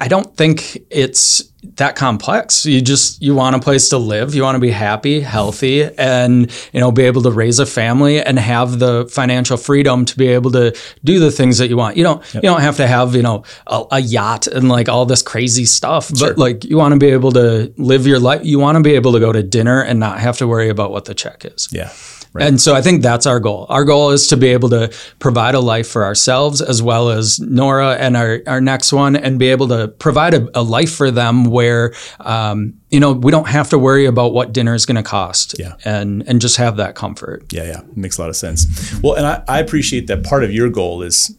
I 0.00 0.08
don't 0.08 0.34
think 0.34 0.78
it's 0.88 1.42
that 1.76 1.94
complex. 1.94 2.64
You 2.64 2.80
just 2.80 3.20
you 3.20 3.34
want 3.34 3.54
a 3.54 3.58
place 3.58 3.90
to 3.90 3.98
live, 3.98 4.34
you 4.34 4.42
want 4.42 4.56
to 4.56 4.60
be 4.60 4.70
happy, 4.70 5.20
healthy, 5.20 5.82
and 5.82 6.50
you 6.72 6.80
know 6.80 6.90
be 6.90 7.02
able 7.02 7.22
to 7.22 7.30
raise 7.30 7.58
a 7.58 7.66
family 7.66 8.22
and 8.22 8.38
have 8.38 8.78
the 8.78 9.06
financial 9.12 9.58
freedom 9.58 10.06
to 10.06 10.16
be 10.16 10.28
able 10.28 10.50
to 10.52 10.74
do 11.04 11.18
the 11.18 11.30
things 11.30 11.58
that 11.58 11.68
you 11.68 11.76
want. 11.76 11.98
You 11.98 12.04
don't 12.04 12.22
yep. 12.34 12.42
you 12.42 12.48
don't 12.48 12.62
have 12.62 12.78
to 12.78 12.86
have 12.86 13.14
you 13.14 13.22
know 13.22 13.44
a, 13.66 13.84
a, 13.92 14.00
yacht 14.00 14.46
and 14.46 14.70
like 14.70 14.88
all 14.88 15.04
this 15.04 15.20
crazy 15.20 15.66
stuff, 15.66 16.08
but 16.08 16.18
sure. 16.18 16.34
like 16.34 16.64
you 16.64 16.78
want 16.78 16.92
to 16.94 16.98
be 16.98 17.08
able 17.08 17.32
to 17.32 17.72
live 17.76 18.06
your 18.06 18.18
life. 18.18 18.40
You 18.42 18.58
want 18.58 18.76
to 18.76 18.82
be 18.82 18.94
able 18.94 19.12
to 19.12 19.20
go 19.20 19.32
to 19.32 19.42
dinner 19.42 19.82
and 19.82 20.00
not 20.00 20.18
have 20.18 20.38
to 20.38 20.48
worry 20.48 20.70
about 20.70 20.90
what 20.90 21.04
the 21.04 21.14
check 21.14 21.44
is. 21.44 21.68
Yeah. 21.70 21.92
Right. 22.32 22.46
And 22.46 22.60
so 22.60 22.74
I 22.74 22.82
think 22.82 23.02
that's 23.02 23.26
our 23.26 23.40
goal. 23.40 23.66
Our 23.68 23.84
goal 23.84 24.10
is 24.10 24.28
to 24.28 24.36
be 24.36 24.48
able 24.48 24.68
to 24.70 24.92
provide 25.18 25.56
a 25.56 25.60
life 25.60 25.88
for 25.88 26.04
ourselves 26.04 26.62
as 26.62 26.80
well 26.80 27.10
as 27.10 27.40
Nora 27.40 27.96
and 27.96 28.16
our, 28.16 28.40
our 28.46 28.60
next 28.60 28.92
one 28.92 29.16
and 29.16 29.36
be 29.36 29.48
able 29.48 29.66
to 29.68 29.88
provide 29.88 30.34
a, 30.34 30.48
a 30.54 30.62
life 30.62 30.94
for 30.94 31.10
them 31.10 31.46
where, 31.46 31.92
um, 32.20 32.74
you 32.90 33.00
know, 33.00 33.12
we 33.12 33.32
don't 33.32 33.48
have 33.48 33.70
to 33.70 33.78
worry 33.78 34.06
about 34.06 34.32
what 34.32 34.52
dinner 34.52 34.74
is 34.74 34.86
going 34.86 34.96
to 34.96 35.02
cost 35.02 35.58
yeah. 35.58 35.74
and, 35.84 36.22
and 36.28 36.40
just 36.40 36.56
have 36.56 36.76
that 36.76 36.94
comfort. 36.94 37.52
Yeah, 37.52 37.64
yeah. 37.64 37.80
Makes 37.96 38.18
a 38.18 38.20
lot 38.20 38.30
of 38.30 38.36
sense. 38.36 38.94
Well, 39.02 39.14
and 39.14 39.26
I, 39.26 39.42
I 39.48 39.58
appreciate 39.58 40.06
that 40.06 40.22
part 40.22 40.44
of 40.44 40.52
your 40.52 40.70
goal 40.70 41.02
is 41.02 41.36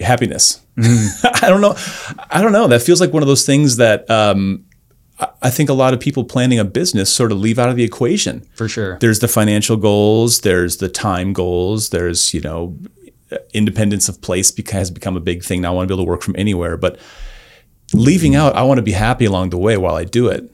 happiness. 0.00 0.60
Mm. 0.76 1.42
I 1.44 1.48
don't 1.48 1.60
know. 1.60 1.76
I 2.30 2.42
don't 2.42 2.52
know. 2.52 2.66
That 2.66 2.82
feels 2.82 3.00
like 3.00 3.12
one 3.12 3.22
of 3.22 3.28
those 3.28 3.46
things 3.46 3.76
that, 3.76 4.10
um, 4.10 4.64
I 5.42 5.50
think 5.50 5.68
a 5.68 5.74
lot 5.74 5.92
of 5.92 6.00
people 6.00 6.24
planning 6.24 6.58
a 6.58 6.64
business 6.64 7.12
sort 7.12 7.32
of 7.32 7.38
leave 7.38 7.58
out 7.58 7.68
of 7.68 7.76
the 7.76 7.84
equation. 7.84 8.46
For 8.54 8.68
sure. 8.68 8.98
There's 8.98 9.18
the 9.18 9.28
financial 9.28 9.76
goals, 9.76 10.40
there's 10.40 10.78
the 10.78 10.88
time 10.88 11.32
goals, 11.32 11.90
there's, 11.90 12.32
you 12.32 12.40
know, 12.40 12.78
independence 13.54 14.08
of 14.08 14.20
place 14.20 14.52
has 14.70 14.90
become 14.90 15.16
a 15.16 15.20
big 15.20 15.42
thing. 15.42 15.60
Now 15.60 15.72
I 15.72 15.74
want 15.74 15.88
to 15.88 15.94
be 15.94 15.94
able 15.94 16.04
to 16.04 16.10
work 16.10 16.22
from 16.22 16.34
anywhere. 16.36 16.76
But 16.76 16.98
leaving 17.92 18.34
out, 18.34 18.54
I 18.56 18.62
want 18.62 18.78
to 18.78 18.82
be 18.82 18.92
happy 18.92 19.24
along 19.24 19.50
the 19.50 19.58
way 19.58 19.76
while 19.76 19.94
I 19.94 20.04
do 20.04 20.28
it, 20.28 20.50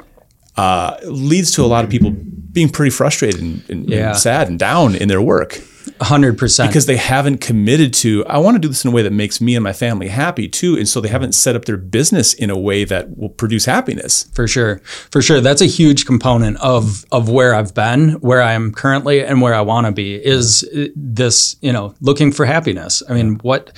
uh, 0.56 0.96
leads 1.04 1.52
to 1.52 1.62
a 1.62 1.66
lot 1.66 1.84
of 1.84 1.90
people 1.90 2.10
being 2.10 2.68
pretty 2.68 2.90
frustrated 2.90 3.40
and, 3.40 3.70
and, 3.70 3.88
yeah. 3.88 4.08
and 4.08 4.16
sad 4.16 4.48
and 4.48 4.58
down 4.58 4.94
in 4.94 5.08
their 5.08 5.22
work. 5.22 5.60
100%. 6.00 6.66
Because 6.66 6.86
they 6.86 6.96
haven't 6.96 7.38
committed 7.38 7.94
to, 7.94 8.24
I 8.26 8.38
want 8.38 8.56
to 8.56 8.58
do 8.58 8.68
this 8.68 8.84
in 8.84 8.90
a 8.90 8.94
way 8.94 9.02
that 9.02 9.12
makes 9.12 9.40
me 9.40 9.54
and 9.54 9.62
my 9.62 9.72
family 9.72 10.08
happy 10.08 10.48
too. 10.48 10.76
And 10.76 10.88
so 10.88 11.00
they 11.00 11.08
haven't 11.08 11.32
set 11.32 11.56
up 11.56 11.64
their 11.64 11.76
business 11.76 12.34
in 12.34 12.50
a 12.50 12.58
way 12.58 12.84
that 12.84 13.16
will 13.16 13.28
produce 13.28 13.64
happiness. 13.64 14.28
For 14.34 14.48
sure. 14.48 14.78
For 15.10 15.22
sure. 15.22 15.40
That's 15.40 15.62
a 15.62 15.66
huge 15.66 16.06
component 16.06 16.58
of, 16.58 17.04
of 17.12 17.28
where 17.28 17.54
I've 17.54 17.74
been, 17.74 18.12
where 18.14 18.42
I 18.42 18.52
am 18.52 18.72
currently, 18.72 19.24
and 19.24 19.40
where 19.40 19.54
I 19.54 19.60
want 19.60 19.86
to 19.86 19.92
be 19.92 20.14
is 20.14 20.68
this, 20.94 21.56
you 21.60 21.72
know, 21.72 21.94
looking 22.00 22.32
for 22.32 22.44
happiness. 22.44 23.02
I 23.08 23.14
mean, 23.14 23.36
what, 23.36 23.70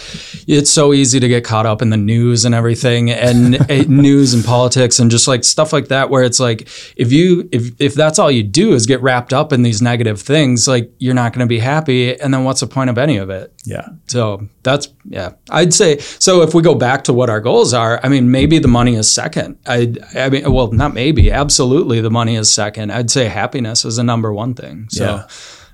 it's 0.46 0.70
so 0.70 0.92
easy 0.92 1.20
to 1.20 1.28
get 1.28 1.44
caught 1.44 1.66
up 1.66 1.82
in 1.82 1.90
the 1.90 1.96
news 1.96 2.44
and 2.44 2.54
everything 2.54 3.10
and 3.10 3.54
eh, 3.70 3.84
news 3.88 4.34
and 4.34 4.44
politics 4.44 4.98
and 4.98 5.10
just 5.10 5.28
like 5.28 5.44
stuff 5.44 5.72
like 5.72 5.88
that, 5.88 6.10
where 6.10 6.22
it's 6.22 6.40
like, 6.40 6.68
if 6.96 7.12
you, 7.12 7.48
if, 7.52 7.80
if 7.80 7.94
that's 7.94 8.18
all 8.18 8.30
you 8.30 8.42
do 8.42 8.72
is 8.72 8.86
get 8.86 9.02
wrapped 9.02 9.32
up 9.32 9.52
in 9.52 9.62
these 9.62 9.82
negative 9.82 10.20
things, 10.20 10.66
like 10.66 10.90
you're 10.98 11.14
not 11.14 11.32
going 11.32 11.46
to 11.46 11.48
be 11.48 11.58
happy 11.58 11.97
and 12.20 12.32
then 12.32 12.44
what's 12.44 12.60
the 12.60 12.66
point 12.66 12.90
of 12.90 12.98
any 12.98 13.16
of 13.16 13.30
it? 13.30 13.52
Yeah. 13.64 13.88
So 14.06 14.48
that's 14.62 14.88
yeah. 15.04 15.32
I'd 15.50 15.74
say 15.74 15.98
so. 15.98 16.42
If 16.42 16.54
we 16.54 16.62
go 16.62 16.74
back 16.74 17.04
to 17.04 17.12
what 17.12 17.30
our 17.30 17.40
goals 17.40 17.74
are, 17.74 18.00
I 18.02 18.08
mean, 18.08 18.30
maybe 18.30 18.58
the 18.58 18.68
money 18.68 18.94
is 18.94 19.10
second. 19.10 19.58
I 19.66 19.94
I 20.14 20.28
mean, 20.30 20.50
well, 20.52 20.72
not 20.72 20.94
maybe, 20.94 21.30
absolutely, 21.30 22.00
the 22.00 22.10
money 22.10 22.36
is 22.36 22.52
second. 22.52 22.92
I'd 22.92 23.10
say 23.10 23.26
happiness 23.26 23.84
is 23.84 23.96
the 23.96 24.04
number 24.04 24.32
one 24.32 24.54
thing. 24.54 24.86
So. 24.90 25.04
Yeah. 25.04 25.26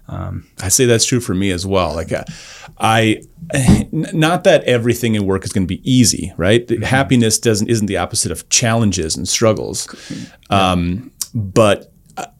Um, 0.07 0.47
I 0.61 0.69
say 0.69 0.85
that's 0.85 1.07
true 1.07 1.21
for 1.21 1.35
me 1.35 1.51
as 1.51 1.65
well. 1.67 1.95
Like, 1.95 2.13
uh, 2.13 2.25
I, 2.79 3.23
not 3.91 4.45
that 4.45 4.63
everything 4.65 5.15
in 5.15 5.25
work 5.25 5.45
is 5.47 5.53
going 5.55 5.67
to 5.67 5.75
be 5.77 5.81
easy, 5.91 6.35
right? 6.37 6.67
Mm-hmm. 6.67 6.83
Happiness 6.83 7.39
doesn't 7.39 7.71
isn't 7.71 7.87
the 7.87 7.97
opposite 7.97 8.31
of 8.31 8.47
challenges 8.51 9.17
and 9.17 9.27
struggles, 9.27 9.89
um, 10.51 11.11
but 11.35 11.91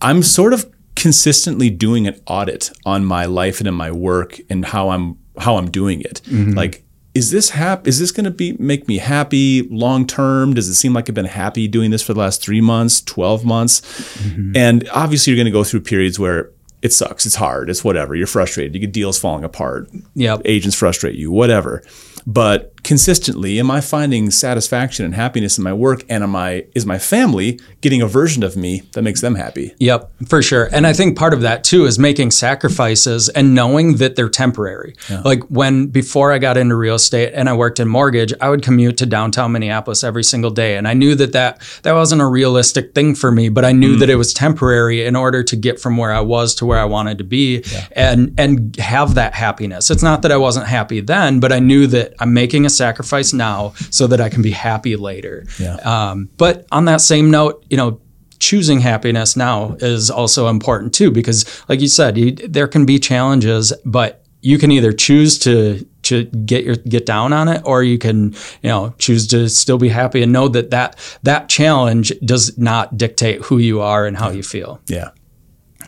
I'm 0.03 0.23
sort 0.23 0.53
of 0.53 0.71
consistently 0.97 1.71
doing 1.71 2.07
an 2.07 2.21
audit 2.27 2.71
on 2.85 3.05
my 3.05 3.25
life 3.25 3.59
and 3.59 3.69
in 3.69 3.75
my 3.75 3.91
work 3.91 4.41
and 4.49 4.65
how 4.65 4.91
I'm 4.91 5.19
how 5.39 5.57
I'm 5.57 5.71
doing 5.71 6.01
it. 6.01 6.21
Mm-hmm. 6.27 6.53
Like, 6.53 6.85
is 7.15 7.31
this 7.31 7.51
hap- 7.51 7.87
Is 7.87 7.99
this 7.99 8.13
going 8.13 8.25
to 8.25 8.31
be 8.31 8.57
make 8.59 8.89
me 8.89 8.99
happy 8.99 9.63
long 9.69 10.07
term? 10.07 10.55
Does 10.55 10.69
it 10.69 10.75
seem 10.75 10.93
like 10.93 11.09
I've 11.09 11.15
been 11.15 11.25
happy 11.25 11.69
doing 11.69 11.91
this 11.91 12.03
for 12.03 12.15
the 12.15 12.21
last 12.21 12.43
three 12.43 12.61
months, 12.61 13.01
twelve 13.01 13.45
months? 13.45 13.81
Mm-hmm. 13.81 14.57
And 14.57 14.89
obviously, 14.93 15.33
you're 15.33 15.39
going 15.39 15.53
to 15.53 15.59
go 15.59 15.65
through 15.65 15.81
periods 15.83 16.19
where 16.19 16.51
it 16.83 16.93
sucks, 16.93 17.25
it's 17.25 17.37
hard, 17.37 17.71
it's 17.71 17.83
whatever. 17.83 18.15
You're 18.15 18.27
frustrated. 18.27 18.75
You 18.75 18.81
get 18.81 18.93
deals 18.93 19.19
falling 19.19 19.43
apart. 19.43 19.91
Yeah, 20.15 20.37
agents 20.45 20.77
frustrate 20.77 21.15
you, 21.15 21.31
whatever. 21.31 21.83
But 22.27 22.74
consistently, 22.85 23.59
am 23.59 23.71
I 23.71 23.81
finding 23.81 24.31
satisfaction 24.31 25.05
and 25.05 25.15
happiness 25.15 25.59
in 25.59 25.65
my 25.65 25.73
work? 25.73 26.05
And 26.09 26.23
am 26.23 26.37
I 26.37 26.67
is 26.75 26.87
my 26.87 26.99
family 26.99 27.59
getting 27.81 28.03
a 28.03 28.07
version 28.07 28.43
of 28.43 28.57
me 28.57 28.83
that 28.93 29.03
makes 29.03 29.21
them 29.21 29.35
happy? 29.35 29.75
Yep, 29.79 30.11
for 30.29 30.43
sure. 30.43 30.69
And 30.73 30.87
I 30.87 30.93
think 30.93 31.19
part 31.19 31.35
of 31.35 31.41
that 31.41 31.65
too 31.65 31.87
is 31.87 31.99
making 31.99 32.31
sacrifices 32.31 33.29
and 33.31 33.55
knowing 33.55 33.97
that 33.97 34.17
they're 34.17 34.29
temporary. 34.29 34.95
Yeah. 35.11 35.23
Like 35.25 35.43
when 35.45 35.87
before 35.87 36.33
I 36.33 36.39
got 36.39 36.57
into 36.57 36.77
real 36.77 36.97
estate 36.97 37.33
and 37.35 37.49
I 37.49 37.55
worked 37.55 37.81
in 37.81 37.89
mortgage, 37.89 38.33
I 38.41 38.51
would 38.51 38.63
commute 38.63 38.99
to 38.99 39.07
downtown 39.07 39.53
Minneapolis 39.53 40.05
every 40.05 40.25
single 40.25 40.51
day, 40.51 40.77
and 40.77 40.87
I 40.87 40.95
knew 40.95 41.15
that 41.15 41.33
that 41.33 41.63
that 41.83 41.93
wasn't 41.93 42.23
a 42.23 42.27
realistic 42.27 42.95
thing 42.95 43.15
for 43.15 43.31
me. 43.31 43.49
But 43.49 43.65
I 43.65 43.73
knew 43.73 43.97
mm. 43.97 44.01
that 44.01 44.11
it 44.11 44.17
was 44.17 44.33
temporary 44.35 45.05
in 45.05 45.17
order 45.17 45.43
to 45.43 45.57
get 45.57 45.81
from 45.81 45.97
where 45.97 46.13
I 46.13 46.21
was 46.21 46.55
to 46.57 46.67
where 46.67 46.79
I 46.79 46.85
wanted 46.85 47.19
to 47.19 47.25
be, 47.25 47.63
yeah. 47.73 47.87
and 47.93 48.35
and 48.39 48.77
have 48.77 49.15
that 49.15 49.35
happiness. 49.35 49.91
It's 49.91 50.03
not 50.03 50.23
that 50.23 50.33
I 50.33 50.37
wasn't 50.37 50.67
happy 50.67 51.01
then, 51.01 51.41
but 51.41 51.53
I 51.53 51.59
knew 51.59 51.87
that 51.89 52.15
I'm 52.19 52.35
making 52.35 52.67
a 52.67 52.71
sacrifice 52.75 53.33
now 53.33 53.73
so 53.91 54.07
that 54.07 54.21
I 54.21 54.29
can 54.29 54.43
be 54.43 54.51
happy 54.51 54.97
later. 54.97 55.47
Yeah. 55.59 55.77
Um, 55.77 56.29
but 56.37 56.67
on 56.73 56.85
that 56.87 57.01
same 57.01 57.31
note, 57.31 57.65
you 57.71 57.77
know, 57.77 58.01
choosing 58.39 58.81
happiness 58.81 59.37
now 59.37 59.77
is 59.81 60.11
also 60.11 60.49
important 60.49 60.93
too, 60.93 61.11
because 61.11 61.65
like 61.69 61.81
you 61.81 61.89
said, 61.89 62.19
you, 62.19 62.33
there 62.33 62.69
can 62.69 62.85
be 62.85 62.99
challenges, 62.99 63.73
but 63.85 64.25
you 64.45 64.59
can 64.59 64.71
either 64.71 64.93
choose 64.93 65.39
to 65.39 65.87
to 66.03 66.25
get 66.25 66.65
your 66.65 66.77
get 66.77 67.07
down 67.07 67.33
on 67.33 67.49
it 67.49 67.63
or 67.65 67.83
you 67.83 67.99
can 67.99 68.33
you 68.63 68.69
know 68.69 68.95
choose 68.99 69.27
to 69.27 69.49
still 69.49 69.79
be 69.79 69.89
happy 69.89 70.23
and 70.23 70.33
know 70.33 70.49
that 70.49 70.71
that 70.71 70.97
that 71.23 71.49
challenge 71.49 72.13
does 72.21 72.57
not 72.59 72.97
dictate 72.99 73.41
who 73.41 73.57
you 73.57 73.81
are 73.81 74.07
and 74.07 74.19
how 74.19 74.29
you 74.29 74.43
feel 74.43 74.81
yeah 74.87 75.09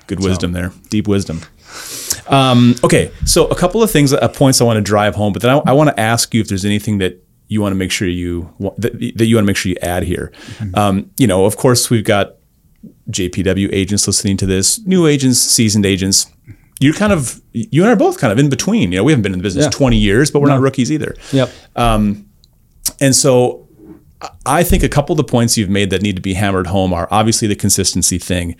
good 0.06 0.20
wisdom 0.20 0.54
so. 0.54 0.60
there 0.60 0.72
deep 0.88 1.06
wisdom 1.06 1.42
um, 2.28 2.74
okay, 2.82 3.10
so 3.24 3.46
a 3.48 3.54
couple 3.54 3.82
of 3.82 3.90
things, 3.90 4.12
uh, 4.12 4.28
points 4.28 4.60
I 4.60 4.64
want 4.64 4.76
to 4.76 4.82
drive 4.82 5.14
home, 5.14 5.32
but 5.32 5.42
then 5.42 5.50
I, 5.50 5.58
I 5.66 5.72
want 5.72 5.90
to 5.90 6.00
ask 6.00 6.34
you 6.34 6.40
if 6.40 6.48
there's 6.48 6.64
anything 6.64 6.98
that 6.98 7.22
you 7.48 7.60
want 7.60 7.72
to 7.72 7.76
make 7.76 7.92
sure 7.92 8.08
you 8.08 8.52
that, 8.78 8.92
that 9.16 9.26
you 9.26 9.36
want 9.36 9.44
to 9.44 9.46
make 9.46 9.56
sure 9.56 9.70
you 9.70 9.76
add 9.82 10.02
here. 10.02 10.32
Mm-hmm. 10.58 10.74
Um, 10.74 11.10
you 11.18 11.26
know, 11.26 11.44
of 11.44 11.56
course, 11.56 11.90
we've 11.90 12.04
got 12.04 12.36
JPW 13.10 13.68
agents 13.72 14.06
listening 14.06 14.36
to 14.38 14.46
this, 14.46 14.84
new 14.86 15.06
agents, 15.06 15.38
seasoned 15.38 15.86
agents. 15.86 16.26
You're 16.80 16.94
kind 16.94 17.12
of 17.12 17.40
you 17.52 17.82
and 17.82 17.90
I 17.90 17.92
are 17.92 17.96
both 17.96 18.18
kind 18.18 18.32
of 18.32 18.38
in 18.38 18.50
between. 18.50 18.92
You 18.92 18.98
know, 18.98 19.04
we 19.04 19.12
haven't 19.12 19.22
been 19.22 19.32
in 19.32 19.38
the 19.38 19.44
business 19.44 19.66
yeah. 19.66 19.70
20 19.70 19.96
years, 19.96 20.30
but 20.30 20.40
we're 20.40 20.48
no. 20.48 20.56
not 20.56 20.62
rookies 20.62 20.92
either. 20.92 21.14
Yep. 21.32 21.50
Um, 21.74 22.28
and 23.00 23.14
so 23.14 23.68
I 24.44 24.62
think 24.62 24.82
a 24.82 24.88
couple 24.88 25.12
of 25.12 25.18
the 25.18 25.24
points 25.24 25.56
you've 25.56 25.70
made 25.70 25.90
that 25.90 26.02
need 26.02 26.16
to 26.16 26.22
be 26.22 26.34
hammered 26.34 26.66
home 26.66 26.92
are 26.92 27.08
obviously 27.10 27.48
the 27.48 27.56
consistency 27.56 28.18
thing 28.18 28.56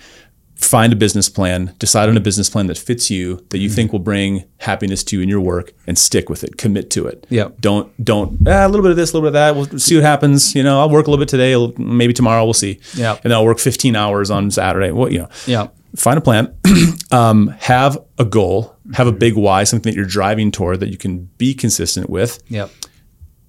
find 0.56 0.92
a 0.92 0.96
business 0.96 1.28
plan, 1.28 1.74
decide 1.78 2.08
on 2.08 2.16
a 2.16 2.20
business 2.20 2.48
plan 2.48 2.66
that 2.66 2.78
fits 2.78 3.10
you, 3.10 3.44
that 3.50 3.58
you 3.58 3.68
mm-hmm. 3.68 3.74
think 3.74 3.92
will 3.92 3.98
bring 3.98 4.44
happiness 4.58 5.04
to 5.04 5.16
you 5.16 5.22
in 5.22 5.28
your 5.28 5.40
work, 5.40 5.72
and 5.86 5.98
stick 5.98 6.28
with 6.28 6.42
it. 6.42 6.56
Commit 6.56 6.90
to 6.90 7.06
it. 7.06 7.26
Yeah. 7.28 7.50
Don't 7.60 7.92
don't 8.02 8.38
ah, 8.48 8.66
a 8.66 8.68
little 8.68 8.82
bit 8.82 8.90
of 8.90 8.96
this, 8.96 9.12
a 9.12 9.16
little 9.16 9.30
bit 9.30 9.36
of 9.36 9.54
that. 9.54 9.54
We'll 9.54 9.78
see 9.78 9.94
what 9.94 10.04
happens. 10.04 10.54
You 10.54 10.62
know, 10.62 10.80
I'll 10.80 10.90
work 10.90 11.06
a 11.06 11.10
little 11.10 11.22
bit 11.22 11.28
today. 11.28 11.54
Maybe 11.78 12.12
tomorrow 12.12 12.44
we'll 12.44 12.54
see. 12.54 12.80
Yeah. 12.94 13.12
And 13.12 13.24
then 13.24 13.32
I'll 13.32 13.44
work 13.44 13.58
15 13.58 13.94
hours 13.94 14.30
on 14.30 14.50
Saturday. 14.50 14.90
Well, 14.90 15.12
you 15.12 15.20
know. 15.20 15.28
Yeah. 15.46 15.68
Find 15.94 16.18
a 16.18 16.20
plan. 16.20 16.54
um, 17.10 17.48
have 17.58 17.96
a 18.18 18.24
goal. 18.24 18.76
Have 18.94 19.06
a 19.06 19.12
big 19.12 19.34
why, 19.34 19.64
something 19.64 19.90
that 19.90 19.96
you're 19.96 20.06
driving 20.06 20.50
toward 20.50 20.80
that 20.80 20.90
you 20.90 20.98
can 20.98 21.24
be 21.38 21.54
consistent 21.54 22.10
with. 22.10 22.42
Yeah. 22.48 22.68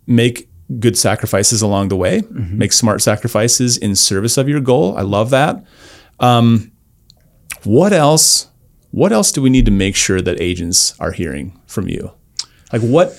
Make 0.06 0.50
good 0.80 0.98
sacrifices 0.98 1.62
along 1.62 1.90
the 1.90 1.98
way. 1.98 2.22
Mm-hmm. 2.22 2.58
Make 2.58 2.74
smart 2.74 3.02
sacrifices 3.02 3.78
in 3.78 3.96
service 3.96 4.38
of 4.38 4.48
your 4.48 4.62
goal. 4.62 4.98
I 4.98 5.02
love 5.02 5.30
that. 5.32 5.64
Um, 6.20 6.72
what 7.68 7.92
else? 7.92 8.48
What 8.92 9.12
else 9.12 9.32
do 9.32 9.42
we 9.42 9.50
need 9.50 9.66
to 9.66 9.72
make 9.72 9.96
sure 9.96 10.22
that 10.22 10.40
agents 10.40 10.98
are 11.00 11.12
hearing 11.12 11.60
from 11.68 11.90
you? 11.90 12.12
Like 12.72 12.82
what? 12.82 13.10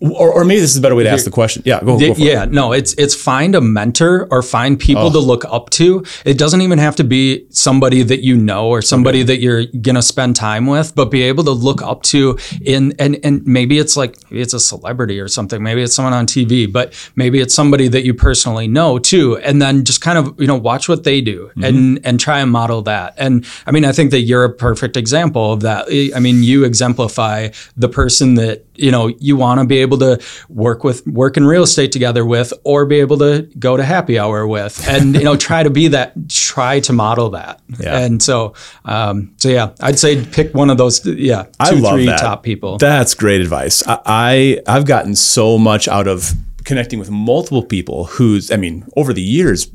Or, 0.00 0.32
or, 0.32 0.44
maybe 0.44 0.60
this 0.60 0.72
is 0.72 0.76
a 0.76 0.80
better 0.80 0.96
way 0.96 1.04
to 1.04 1.10
ask 1.10 1.24
the 1.24 1.30
question. 1.30 1.62
Yeah, 1.64 1.80
go, 1.80 1.96
go 1.98 2.14
yeah. 2.16 2.42
It. 2.42 2.50
No, 2.50 2.72
it's 2.72 2.94
it's 2.94 3.14
find 3.14 3.54
a 3.54 3.60
mentor 3.60 4.26
or 4.30 4.42
find 4.42 4.78
people 4.78 5.06
oh. 5.06 5.12
to 5.12 5.20
look 5.20 5.44
up 5.44 5.70
to. 5.70 6.04
It 6.24 6.36
doesn't 6.36 6.62
even 6.62 6.78
have 6.78 6.96
to 6.96 7.04
be 7.04 7.46
somebody 7.50 8.02
that 8.02 8.24
you 8.24 8.36
know 8.36 8.68
or 8.68 8.82
somebody 8.82 9.18
okay. 9.18 9.26
that 9.26 9.40
you're 9.40 9.66
gonna 9.66 10.02
spend 10.02 10.34
time 10.34 10.66
with, 10.66 10.96
but 10.96 11.12
be 11.12 11.22
able 11.22 11.44
to 11.44 11.52
look 11.52 11.80
up 11.80 12.02
to 12.04 12.38
in 12.64 12.94
and 12.98 13.20
and 13.22 13.46
maybe 13.46 13.78
it's 13.78 13.96
like 13.96 14.16
maybe 14.30 14.42
it's 14.42 14.54
a 14.54 14.60
celebrity 14.60 15.20
or 15.20 15.28
something. 15.28 15.62
Maybe 15.62 15.82
it's 15.82 15.94
someone 15.94 16.12
on 16.12 16.26
TV, 16.26 16.70
but 16.70 16.92
maybe 17.14 17.40
it's 17.40 17.54
somebody 17.54 17.86
that 17.86 18.04
you 18.04 18.14
personally 18.14 18.66
know 18.66 18.98
too. 18.98 19.38
And 19.38 19.62
then 19.62 19.84
just 19.84 20.00
kind 20.00 20.18
of 20.18 20.40
you 20.40 20.48
know 20.48 20.56
watch 20.56 20.88
what 20.88 21.04
they 21.04 21.20
do 21.20 21.50
mm-hmm. 21.50 21.64
and 21.64 22.00
and 22.04 22.18
try 22.18 22.40
and 22.40 22.50
model 22.50 22.82
that. 22.82 23.14
And 23.16 23.46
I 23.64 23.70
mean, 23.70 23.84
I 23.84 23.92
think 23.92 24.10
that 24.10 24.22
you're 24.22 24.44
a 24.44 24.52
perfect 24.52 24.96
example 24.96 25.52
of 25.52 25.60
that. 25.60 25.86
I 26.16 26.18
mean, 26.18 26.42
you 26.42 26.64
exemplify 26.64 27.50
the 27.76 27.88
person 27.88 28.34
that 28.34 28.64
you 28.74 28.90
know 28.90 29.06
you 29.06 29.36
want 29.36 29.51
to 29.60 29.66
be 29.66 29.78
able 29.78 29.98
to 29.98 30.20
work 30.48 30.84
with 30.84 31.06
work 31.06 31.36
in 31.36 31.44
real 31.44 31.62
estate 31.62 31.92
together 31.92 32.24
with 32.24 32.52
or 32.64 32.86
be 32.86 33.00
able 33.00 33.18
to 33.18 33.42
go 33.58 33.76
to 33.76 33.84
happy 33.84 34.18
hour 34.18 34.46
with 34.46 34.86
and 34.88 35.14
you 35.14 35.24
know 35.24 35.36
try 35.36 35.62
to 35.62 35.70
be 35.70 35.88
that 35.88 36.12
try 36.28 36.80
to 36.80 36.92
model 36.92 37.30
that 37.30 37.60
yeah. 37.80 37.98
and 37.98 38.22
so 38.22 38.54
um, 38.84 39.32
so 39.36 39.48
yeah 39.48 39.72
i'd 39.80 39.98
say 39.98 40.24
pick 40.24 40.54
one 40.54 40.70
of 40.70 40.78
those 40.78 41.04
yeah 41.06 41.44
two 41.44 41.50
I 41.58 41.70
love 41.70 41.94
three 41.94 42.06
that. 42.06 42.18
top 42.18 42.42
people 42.42 42.78
that's 42.78 43.14
great 43.14 43.40
advice 43.40 43.86
I, 43.86 44.00
I 44.06 44.58
i've 44.66 44.86
gotten 44.86 45.14
so 45.14 45.58
much 45.58 45.88
out 45.88 46.06
of 46.06 46.32
connecting 46.64 46.98
with 46.98 47.10
multiple 47.10 47.62
people 47.62 48.04
who's 48.04 48.50
i 48.50 48.56
mean 48.56 48.86
over 48.96 49.12
the 49.12 49.22
years 49.22 49.66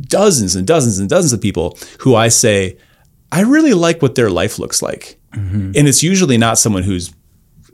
dozens 0.00 0.56
and 0.56 0.66
dozens 0.66 0.98
and 0.98 1.08
dozens 1.08 1.32
of 1.32 1.40
people 1.40 1.78
who 2.00 2.14
i 2.14 2.28
say 2.28 2.76
i 3.32 3.40
really 3.42 3.74
like 3.74 4.02
what 4.02 4.14
their 4.14 4.30
life 4.30 4.58
looks 4.58 4.82
like 4.82 5.18
mm-hmm. 5.32 5.72
and 5.74 5.88
it's 5.88 6.02
usually 6.02 6.36
not 6.36 6.58
someone 6.58 6.82
who's 6.82 7.12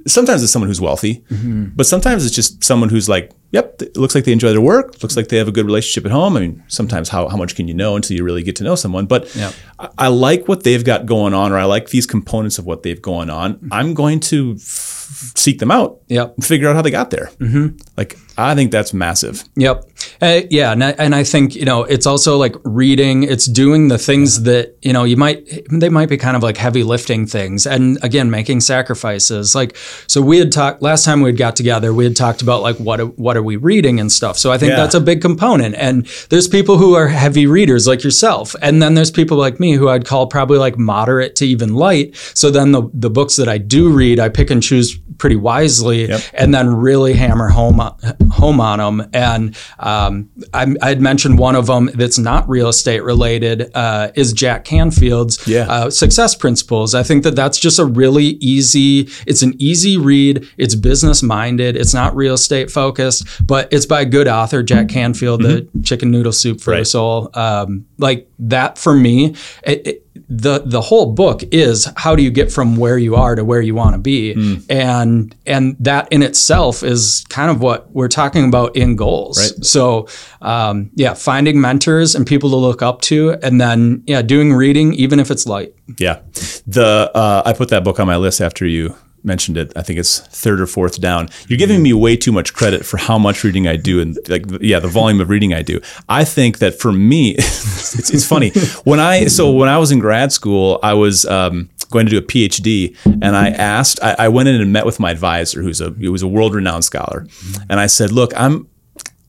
sometimes 0.06 0.42
it's 0.42 0.52
someone 0.52 0.68
who's 0.68 0.80
wealthy, 0.80 1.24
mm-hmm. 1.30 1.66
but 1.74 1.86
sometimes 1.86 2.24
it's 2.24 2.34
just 2.34 2.62
someone 2.62 2.88
who's 2.88 3.08
like, 3.08 3.32
yep, 3.50 3.80
it 3.82 3.96
looks 3.96 4.14
like 4.14 4.24
they 4.24 4.32
enjoy 4.32 4.50
their 4.50 4.60
work. 4.60 5.02
Looks 5.02 5.16
like 5.16 5.28
they 5.28 5.36
have 5.36 5.48
a 5.48 5.52
good 5.52 5.66
relationship 5.66 6.04
at 6.06 6.12
home. 6.12 6.36
I 6.36 6.40
mean, 6.40 6.64
sometimes 6.68 7.08
how, 7.08 7.28
how 7.28 7.36
much 7.36 7.56
can 7.56 7.68
you 7.68 7.74
know 7.74 7.96
until 7.96 8.16
you 8.16 8.24
really 8.24 8.42
get 8.42 8.56
to 8.56 8.64
know 8.64 8.74
someone? 8.74 9.06
But 9.06 9.34
yep. 9.34 9.52
I, 9.78 9.88
I, 9.98 10.08
like 10.08 10.48
what 10.48 10.62
they've 10.62 10.84
got 10.84 11.06
going 11.06 11.34
on, 11.34 11.52
or 11.52 11.58
I 11.58 11.64
like 11.64 11.90
these 11.90 12.06
components 12.06 12.58
of 12.58 12.66
what 12.66 12.82
they've 12.82 13.00
going 13.00 13.30
on. 13.30 13.68
I'm 13.72 13.94
going 13.94 14.20
to 14.20 14.54
f- 14.56 15.32
seek 15.36 15.58
them 15.58 15.70
out 15.70 16.00
yep. 16.06 16.34
and 16.34 16.44
figure 16.44 16.68
out 16.68 16.76
how 16.76 16.82
they 16.82 16.90
got 16.90 17.10
there. 17.10 17.26
Mm-hmm. 17.38 17.76
Like, 17.96 18.18
I 18.38 18.54
think 18.54 18.70
that's 18.70 18.92
massive. 18.92 19.44
Yep. 19.56 19.88
Uh, 20.20 20.40
yeah. 20.50 20.72
And 20.72 20.84
I, 20.84 20.90
and 20.92 21.14
I 21.14 21.24
think, 21.24 21.54
you 21.54 21.64
know, 21.64 21.84
it's 21.84 22.06
also 22.06 22.36
like 22.36 22.54
reading, 22.64 23.22
it's 23.22 23.46
doing 23.46 23.88
the 23.88 23.96
things 23.96 24.42
that, 24.42 24.76
you 24.82 24.92
know, 24.92 25.04
you 25.04 25.16
might, 25.16 25.48
they 25.70 25.88
might 25.88 26.10
be 26.10 26.18
kind 26.18 26.36
of 26.36 26.42
like 26.42 26.58
heavy 26.58 26.82
lifting 26.82 27.26
things. 27.26 27.66
And 27.66 27.98
again, 28.04 28.30
making 28.30 28.60
sacrifices. 28.60 29.54
Like, 29.54 29.76
so 30.06 30.20
we 30.20 30.38
had 30.38 30.52
talked, 30.52 30.82
last 30.82 31.04
time 31.04 31.22
we 31.22 31.30
had 31.30 31.38
got 31.38 31.56
together, 31.56 31.94
we 31.94 32.04
had 32.04 32.14
talked 32.14 32.42
about 32.42 32.60
like, 32.60 32.76
what, 32.76 33.18
what 33.18 33.36
are 33.36 33.42
we 33.42 33.56
reading 33.56 34.00
and 34.00 34.12
stuff. 34.12 34.36
So 34.36 34.52
I 34.52 34.58
think 34.58 34.70
yeah. 34.70 34.76
that's 34.76 34.94
a 34.94 35.00
big 35.00 35.22
component. 35.22 35.74
And 35.74 36.06
there's 36.28 36.46
people 36.46 36.76
who 36.76 36.94
are 36.94 37.08
heavy 37.08 37.46
readers 37.46 37.86
like 37.86 38.04
yourself. 38.04 38.54
And 38.60 38.82
then 38.82 38.94
there's 38.94 39.10
people 39.10 39.38
like 39.38 39.58
me 39.58 39.72
who 39.72 39.88
I'd 39.88 40.04
call 40.04 40.26
probably 40.26 40.58
like 40.58 40.78
moderate 40.78 41.36
to 41.36 41.46
even 41.46 41.74
light. 41.74 42.14
So 42.34 42.50
then 42.50 42.72
the, 42.72 42.90
the 42.92 43.10
books 43.10 43.36
that 43.36 43.48
I 43.48 43.56
do 43.58 43.90
read, 43.90 44.20
I 44.20 44.28
pick 44.28 44.50
and 44.50 44.62
choose 44.62 44.98
pretty 45.18 45.36
wisely 45.36 46.08
yep. 46.08 46.20
and 46.34 46.54
then 46.54 46.74
really 46.76 47.14
hammer 47.14 47.48
home 47.48 47.80
home 48.30 48.60
on 48.60 48.78
them. 48.78 49.10
And 49.12 49.56
um, 49.78 50.30
I, 50.52 50.66
would 50.66 51.00
mentioned 51.00 51.38
one 51.38 51.54
of 51.54 51.66
them 51.66 51.90
that's 51.94 52.18
not 52.18 52.48
real 52.48 52.68
estate 52.68 53.02
related 53.02 53.70
uh, 53.74 54.10
is 54.14 54.32
Jack 54.32 54.64
Canfield's 54.64 55.46
yeah. 55.46 55.66
uh, 55.68 55.90
Success 55.90 56.34
Principles. 56.34 56.94
I 56.94 57.02
think 57.02 57.24
that 57.24 57.36
that's 57.36 57.58
just 57.58 57.78
a 57.78 57.84
really 57.84 58.38
easy. 58.40 59.08
It's 59.26 59.42
an 59.42 59.54
easy 59.58 59.96
read. 59.96 60.48
It's 60.56 60.74
business 60.74 61.22
minded. 61.22 61.76
It's 61.76 61.94
not 61.94 62.14
real 62.16 62.34
estate 62.34 62.70
focused, 62.70 63.26
but 63.46 63.72
it's 63.72 63.86
by 63.86 64.02
a 64.02 64.06
good 64.06 64.28
author, 64.28 64.62
Jack 64.62 64.88
Canfield, 64.88 65.42
mm-hmm. 65.42 65.78
the 65.78 65.84
Chicken 65.84 66.10
Noodle 66.10 66.32
Soup 66.32 66.60
for 66.60 66.72
right. 66.72 66.80
the 66.80 66.84
Soul. 66.84 67.30
Um, 67.34 67.86
like 67.98 68.28
that 68.38 68.78
for 68.78 68.94
me. 68.94 69.34
It, 69.64 69.86
it, 69.86 70.05
the 70.28 70.60
the 70.64 70.80
whole 70.80 71.12
book 71.12 71.42
is 71.52 71.88
how 71.96 72.16
do 72.16 72.22
you 72.22 72.30
get 72.30 72.50
from 72.50 72.76
where 72.76 72.98
you 72.98 73.14
are 73.14 73.36
to 73.36 73.44
where 73.44 73.60
you 73.60 73.74
want 73.74 73.94
to 73.94 73.98
be, 73.98 74.34
Hmm. 74.34 74.54
and 74.68 75.34
and 75.46 75.76
that 75.80 76.08
in 76.10 76.22
itself 76.22 76.82
is 76.82 77.24
kind 77.28 77.50
of 77.50 77.60
what 77.60 77.90
we're 77.92 78.08
talking 78.08 78.48
about 78.48 78.74
in 78.76 78.96
goals. 78.96 79.38
Right. 79.38 79.64
So 79.64 80.08
um, 80.42 80.90
yeah, 80.94 81.14
finding 81.14 81.60
mentors 81.60 82.14
and 82.14 82.26
people 82.26 82.50
to 82.50 82.56
look 82.56 82.82
up 82.82 83.02
to, 83.02 83.36
and 83.42 83.60
then 83.60 84.02
yeah, 84.06 84.22
doing 84.22 84.52
reading 84.52 84.94
even 84.94 85.20
if 85.20 85.30
it's 85.30 85.46
light. 85.46 85.74
Yeah, 85.98 86.18
the 86.66 87.10
uh, 87.14 87.42
I 87.46 87.52
put 87.52 87.68
that 87.68 87.84
book 87.84 88.00
on 88.00 88.06
my 88.08 88.16
list 88.16 88.40
after 88.40 88.66
you 88.66 88.96
mentioned 89.26 89.56
it. 89.56 89.72
I 89.76 89.82
think 89.82 89.98
it's 89.98 90.20
third 90.20 90.60
or 90.60 90.66
fourth 90.66 91.00
down. 91.00 91.28
You're 91.48 91.58
giving 91.58 91.82
me 91.82 91.92
way 91.92 92.16
too 92.16 92.32
much 92.32 92.54
credit 92.54 92.86
for 92.86 92.96
how 92.96 93.18
much 93.18 93.44
reading 93.44 93.66
I 93.66 93.76
do, 93.76 94.00
and 94.00 94.16
like 94.28 94.44
yeah, 94.60 94.78
the 94.78 94.88
volume 94.88 95.20
of 95.20 95.28
reading 95.28 95.52
I 95.52 95.62
do. 95.62 95.80
I 96.08 96.24
think 96.24 96.58
that 96.58 96.78
for 96.80 96.92
me, 96.92 97.30
it's, 97.38 98.10
it's 98.10 98.26
funny 98.26 98.50
when 98.84 99.00
I 99.00 99.26
so 99.26 99.50
when 99.52 99.68
I 99.68 99.78
was 99.78 99.92
in 99.92 99.98
grad 99.98 100.32
school, 100.32 100.78
I 100.82 100.94
was. 100.94 101.24
Um, 101.26 101.70
going 101.88 102.04
to 102.04 102.10
do 102.10 102.18
a 102.18 102.22
PhD, 102.22 102.96
and 103.04 103.36
I 103.36 103.50
asked, 103.50 104.02
I, 104.02 104.16
I 104.18 104.28
went 104.28 104.48
in 104.48 104.60
and 104.60 104.72
met 104.72 104.84
with 104.84 104.98
my 104.98 105.12
advisor, 105.12 105.62
who's 105.62 105.80
a 105.80 105.90
who 105.90 106.10
was 106.10 106.20
a 106.20 106.26
world 106.26 106.52
renowned 106.52 106.84
scholar, 106.84 107.28
and 107.70 107.78
I 107.78 107.86
said, 107.86 108.10
"Look, 108.10 108.32
I'm 108.36 108.68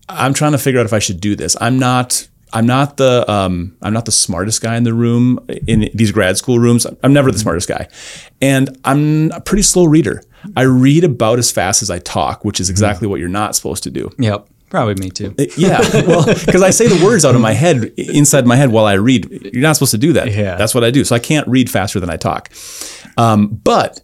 I'm 0.09 0.33
trying 0.33 0.53
to 0.53 0.57
figure 0.57 0.79
out 0.79 0.85
if 0.85 0.93
I 0.93 0.99
should 0.99 1.19
do 1.19 1.35
this. 1.35 1.55
I'm 1.61 1.77
not 1.77 2.27
I'm 2.53 2.65
not 2.65 2.97
the 2.97 3.29
um, 3.29 3.75
I'm 3.81 3.93
not 3.93 4.05
the 4.05 4.11
smartest 4.11 4.61
guy 4.61 4.77
in 4.77 4.83
the 4.83 4.93
room 4.93 5.39
in 5.67 5.89
these 5.93 6.11
grad 6.11 6.37
school 6.37 6.59
rooms. 6.59 6.85
I'm 7.03 7.11
never 7.13 7.31
the 7.31 7.39
smartest 7.39 7.67
guy, 7.67 7.87
and 8.41 8.77
I'm 8.85 9.31
a 9.31 9.41
pretty 9.41 9.63
slow 9.63 9.85
reader. 9.85 10.23
I 10.55 10.61
read 10.61 11.03
about 11.03 11.39
as 11.39 11.51
fast 11.51 11.81
as 11.81 11.89
I 11.89 11.99
talk, 11.99 12.45
which 12.45 12.59
is 12.59 12.69
exactly 12.69 13.07
what 13.07 13.19
you're 13.19 13.27
not 13.27 13.55
supposed 13.55 13.83
to 13.83 13.91
do. 13.91 14.09
Yep, 14.17 14.47
probably 14.69 14.95
me 14.95 15.09
too. 15.09 15.35
Yeah, 15.57 15.79
well, 16.07 16.25
because 16.25 16.61
I 16.61 16.69
say 16.69 16.87
the 16.87 17.03
words 17.03 17.25
out 17.25 17.35
of 17.35 17.41
my 17.41 17.51
head, 17.51 17.83
inside 17.97 18.45
my 18.47 18.55
head 18.55 18.69
while 18.71 18.85
I 18.85 18.93
read. 18.93 19.29
You're 19.53 19.61
not 19.61 19.73
supposed 19.75 19.91
to 19.91 19.97
do 19.97 20.13
that. 20.13 20.31
Yeah. 20.33 20.55
That's 20.55 20.73
what 20.73 20.83
I 20.85 20.91
do. 20.91 21.03
So 21.03 21.15
I 21.15 21.19
can't 21.19 21.45
read 21.49 21.69
faster 21.69 21.99
than 21.99 22.09
I 22.09 22.15
talk. 22.17 22.49
Um, 23.17 23.47
but 23.63 23.99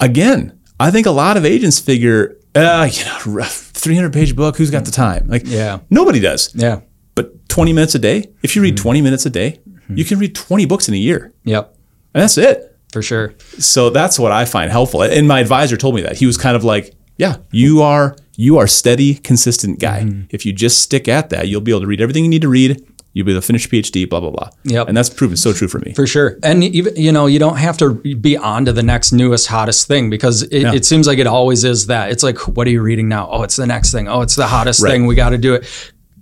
again, 0.00 0.58
I 0.80 0.90
think 0.90 1.06
a 1.06 1.10
lot 1.10 1.36
of 1.36 1.44
agents 1.44 1.78
figure, 1.78 2.36
uh, 2.54 2.88
you 2.90 3.04
know, 3.04 3.42
300 3.44 4.12
page 4.12 4.34
book, 4.36 4.56
who's 4.56 4.70
got 4.70 4.84
the 4.84 4.90
time? 4.90 5.26
Like, 5.28 5.42
Yeah. 5.44 5.80
nobody 5.90 6.20
does. 6.20 6.54
Yeah. 6.54 6.80
But 7.18 7.48
20 7.48 7.72
minutes 7.72 7.94
a 7.94 7.98
day, 7.98 8.30
if 8.44 8.54
you 8.54 8.62
read 8.62 8.74
Mm-hmm. 8.76 8.82
20 8.82 9.02
minutes 9.02 9.26
a 9.26 9.30
day, 9.30 9.60
you 9.88 10.04
can 10.04 10.18
read 10.18 10.34
20 10.36 10.66
books 10.66 10.88
in 10.88 10.94
a 10.94 10.98
year. 10.98 11.32
Yep. 11.44 11.74
And 12.14 12.22
that's 12.22 12.38
it. 12.38 12.76
For 12.92 13.02
sure. 13.02 13.34
So 13.58 13.90
that's 13.90 14.18
what 14.18 14.30
I 14.32 14.44
find 14.44 14.70
helpful. 14.70 15.02
And 15.02 15.26
my 15.26 15.40
advisor 15.40 15.76
told 15.76 15.94
me 15.96 16.02
that. 16.02 16.16
He 16.16 16.26
was 16.26 16.36
kind 16.36 16.54
of 16.56 16.62
like, 16.64 16.94
yeah, 17.16 17.36
you 17.50 17.82
are 17.82 18.14
you 18.36 18.58
are 18.58 18.68
steady, 18.68 19.14
consistent 19.14 19.80
guy. 19.80 20.02
Mm-hmm. 20.04 20.22
If 20.30 20.46
you 20.46 20.52
just 20.52 20.80
stick 20.80 21.08
at 21.08 21.30
that, 21.30 21.48
you'll 21.48 21.60
be 21.60 21.72
able 21.72 21.80
to 21.80 21.86
read 21.88 22.00
everything 22.00 22.22
you 22.24 22.30
need 22.30 22.42
to 22.42 22.48
read. 22.48 22.86
You'll 23.14 23.26
be 23.26 23.32
able 23.32 23.40
to 23.40 23.46
finish 23.46 23.68
PhD, 23.68 24.08
blah 24.08 24.20
blah 24.20 24.30
blah. 24.30 24.50
Yep. 24.64 24.86
And 24.88 24.96
that's 24.96 25.10
proven 25.10 25.36
so 25.36 25.52
true 25.52 25.66
for 25.68 25.80
me. 25.80 25.92
For 25.94 26.06
sure. 26.06 26.38
And 26.44 26.62
even, 26.62 26.94
you 26.94 27.10
know, 27.10 27.26
you 27.26 27.40
don't 27.40 27.56
have 27.56 27.76
to 27.78 27.94
be 27.94 28.36
on 28.36 28.64
to 28.66 28.72
the 28.72 28.82
next 28.84 29.10
newest, 29.12 29.48
hottest 29.48 29.88
thing 29.88 30.08
because 30.10 30.42
it, 30.44 30.62
Yeah. 30.62 30.74
it 30.74 30.84
seems 30.84 31.06
like 31.08 31.18
it 31.18 31.26
always 31.26 31.64
is 31.64 31.86
that. 31.88 32.10
It's 32.12 32.22
like, 32.22 32.38
what 32.56 32.66
are 32.68 32.70
you 32.70 32.80
reading 32.82 33.08
now? 33.08 33.28
Oh, 33.30 33.42
it's 33.42 33.56
the 33.56 33.66
next 33.66 33.90
thing. 33.92 34.06
Oh, 34.06 34.20
it's 34.20 34.36
the 34.36 34.46
hottest 34.46 34.80
Right. 34.82 34.90
thing. 34.92 35.06
We 35.06 35.14
got 35.16 35.30
to 35.30 35.38
do 35.38 35.54
it. 35.54 35.64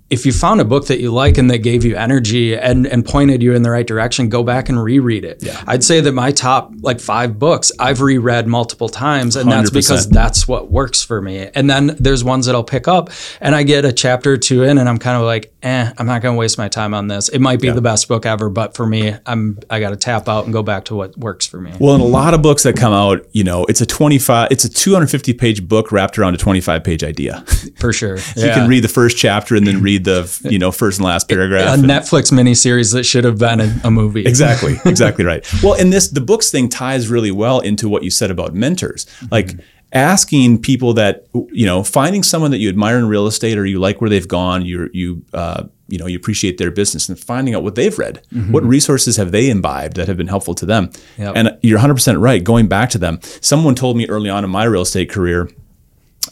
If 0.09 0.25
you 0.25 0.31
found 0.31 0.61
a 0.61 0.65
book 0.65 0.87
that 0.87 0.99
you 0.99 1.11
like 1.11 1.37
and 1.37 1.49
that 1.51 1.59
gave 1.59 1.83
you 1.83 1.95
energy 1.95 2.55
and, 2.55 2.87
and 2.87 3.05
pointed 3.05 3.43
you 3.43 3.53
in 3.53 3.61
the 3.61 3.71
right 3.71 3.85
direction, 3.85 4.29
go 4.29 4.43
back 4.43 4.69
and 4.69 4.81
reread 4.81 5.25
it. 5.25 5.43
Yeah. 5.43 5.61
I'd 5.67 5.83
say 5.83 5.99
that 6.01 6.11
my 6.13 6.31
top 6.31 6.71
like 6.81 6.99
five 6.99 7.37
books 7.37 7.71
I've 7.79 8.01
reread 8.01 8.47
multiple 8.47 8.89
times, 8.89 9.35
and 9.35 9.51
that's 9.51 9.69
100%. 9.69 9.73
because 9.73 10.09
that's 10.09 10.47
what 10.47 10.71
works 10.71 11.03
for 11.03 11.21
me. 11.21 11.49
And 11.53 11.69
then 11.69 11.95
there's 11.99 12.23
ones 12.23 12.45
that 12.45 12.55
I'll 12.55 12.63
pick 12.63 12.87
up 12.87 13.09
and 13.41 13.55
I 13.55 13.63
get 13.63 13.85
a 13.85 13.91
chapter 13.91 14.33
or 14.33 14.37
two 14.37 14.63
in 14.63 14.77
and 14.77 14.87
I'm 14.87 14.97
kind 14.97 15.17
of 15.17 15.23
like, 15.23 15.53
eh, 15.63 15.91
I'm 15.97 16.05
not 16.05 16.21
going 16.21 16.35
to 16.35 16.39
waste 16.39 16.57
my 16.57 16.67
time 16.67 16.93
on 16.93 17.07
this. 17.07 17.29
It 17.29 17.39
might 17.39 17.59
be 17.59 17.69
the 17.69 17.81
best 17.81 18.07
book 18.07 18.25
ever, 18.25 18.49
but 18.49 18.75
for 18.75 18.85
me, 18.85 19.15
I'm 19.25 19.59
I 19.69 19.79
got 19.79 19.89
to 19.89 19.97
tap 19.97 20.29
out 20.29 20.45
and 20.45 20.53
go 20.53 20.63
back 20.63 20.85
to 20.85 20.95
what 20.95 21.17
works 21.17 21.45
for 21.45 21.59
me. 21.59 21.73
Well, 21.79 21.95
in 21.95 22.01
a 22.01 22.05
lot 22.05 22.33
of 22.33 22.41
books 22.41 22.63
that 22.63 22.75
come 22.75 22.93
out, 22.93 23.25
you 23.33 23.43
know, 23.43 23.65
it's 23.65 23.81
a 23.81 23.85
25, 23.85 24.51
it's 24.51 24.63
a 24.63 24.69
250 24.69 25.33
page 25.33 25.67
book 25.67 25.91
wrapped 25.91 26.17
around 26.17 26.33
a 26.33 26.37
25 26.37 26.83
page 26.83 27.03
idea. 27.03 27.41
For 27.77 27.91
sure. 27.91 28.17
you 28.35 28.49
can 28.49 28.69
read 28.69 28.83
the 28.83 28.87
first 28.87 29.17
chapter 29.17 29.55
and 29.55 29.67
then 29.67 29.81
read 29.81 29.96
the, 29.97 30.47
you 30.49 30.59
know, 30.59 30.71
first 30.71 30.99
and 30.99 31.05
last 31.05 31.27
paragraph. 31.29 31.69
a 31.69 31.73
and- 31.73 31.83
Netflix 31.83 32.31
miniseries 32.31 32.93
that 32.93 33.03
should 33.03 33.23
have 33.23 33.37
been 33.37 33.61
a, 33.61 33.79
a 33.85 33.91
movie. 33.91 34.25
Exactly, 34.25 34.77
exactly 34.85 35.25
right. 35.25 35.45
Well, 35.63 35.73
and 35.73 35.91
this 35.91 36.09
the 36.09 36.21
books 36.21 36.51
thing 36.51 36.69
ties 36.69 37.07
really 37.09 37.31
well 37.31 37.59
into 37.59 37.89
what 37.89 38.03
you 38.03 38.09
said 38.09 38.31
about 38.31 38.53
mentors. 38.53 39.05
Like 39.31 39.53
asking 39.93 40.61
people 40.61 40.93
that 40.93 41.27
you 41.51 41.65
know, 41.65 41.83
finding 41.83 42.23
someone 42.23 42.51
that 42.51 42.57
you 42.57 42.69
admire 42.69 42.97
in 42.97 43.07
real 43.07 43.27
estate 43.27 43.57
or 43.57 43.65
you 43.65 43.79
like 43.79 44.01
where 44.01 44.09
they've 44.09 44.27
gone, 44.27 44.65
you 44.65 44.89
you 44.93 45.23
uh, 45.33 45.63
you 45.87 45.97
know, 45.97 46.05
you 46.05 46.17
appreciate 46.17 46.57
their 46.57 46.71
business 46.71 47.07
and 47.09 47.17
finding 47.17 47.55
out 47.55 47.63
what 47.63 47.75
they've 47.75 47.97
read. 47.97 48.21
What 48.51 48.63
resources 48.63 49.15
have 49.17 49.31
they 49.31 49.49
imbibed 49.49 49.95
that 49.95 50.07
have 50.07 50.17
been 50.17 50.27
helpful 50.27 50.53
to 50.55 50.65
them? 50.65 50.91
Yep. 51.17 51.33
And 51.35 51.57
you're 51.61 51.79
100% 51.79 52.21
right. 52.21 52.43
Going 52.43 52.67
back 52.67 52.89
to 52.91 52.97
them, 52.97 53.19
someone 53.39 53.73
told 53.73 53.95
me 53.95 54.07
early 54.09 54.29
on 54.29 54.43
in 54.43 54.49
my 54.49 54.65
real 54.65 54.81
estate 54.81 55.09
career, 55.09 55.49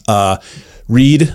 uh, 0.08 0.38
read 0.88 1.34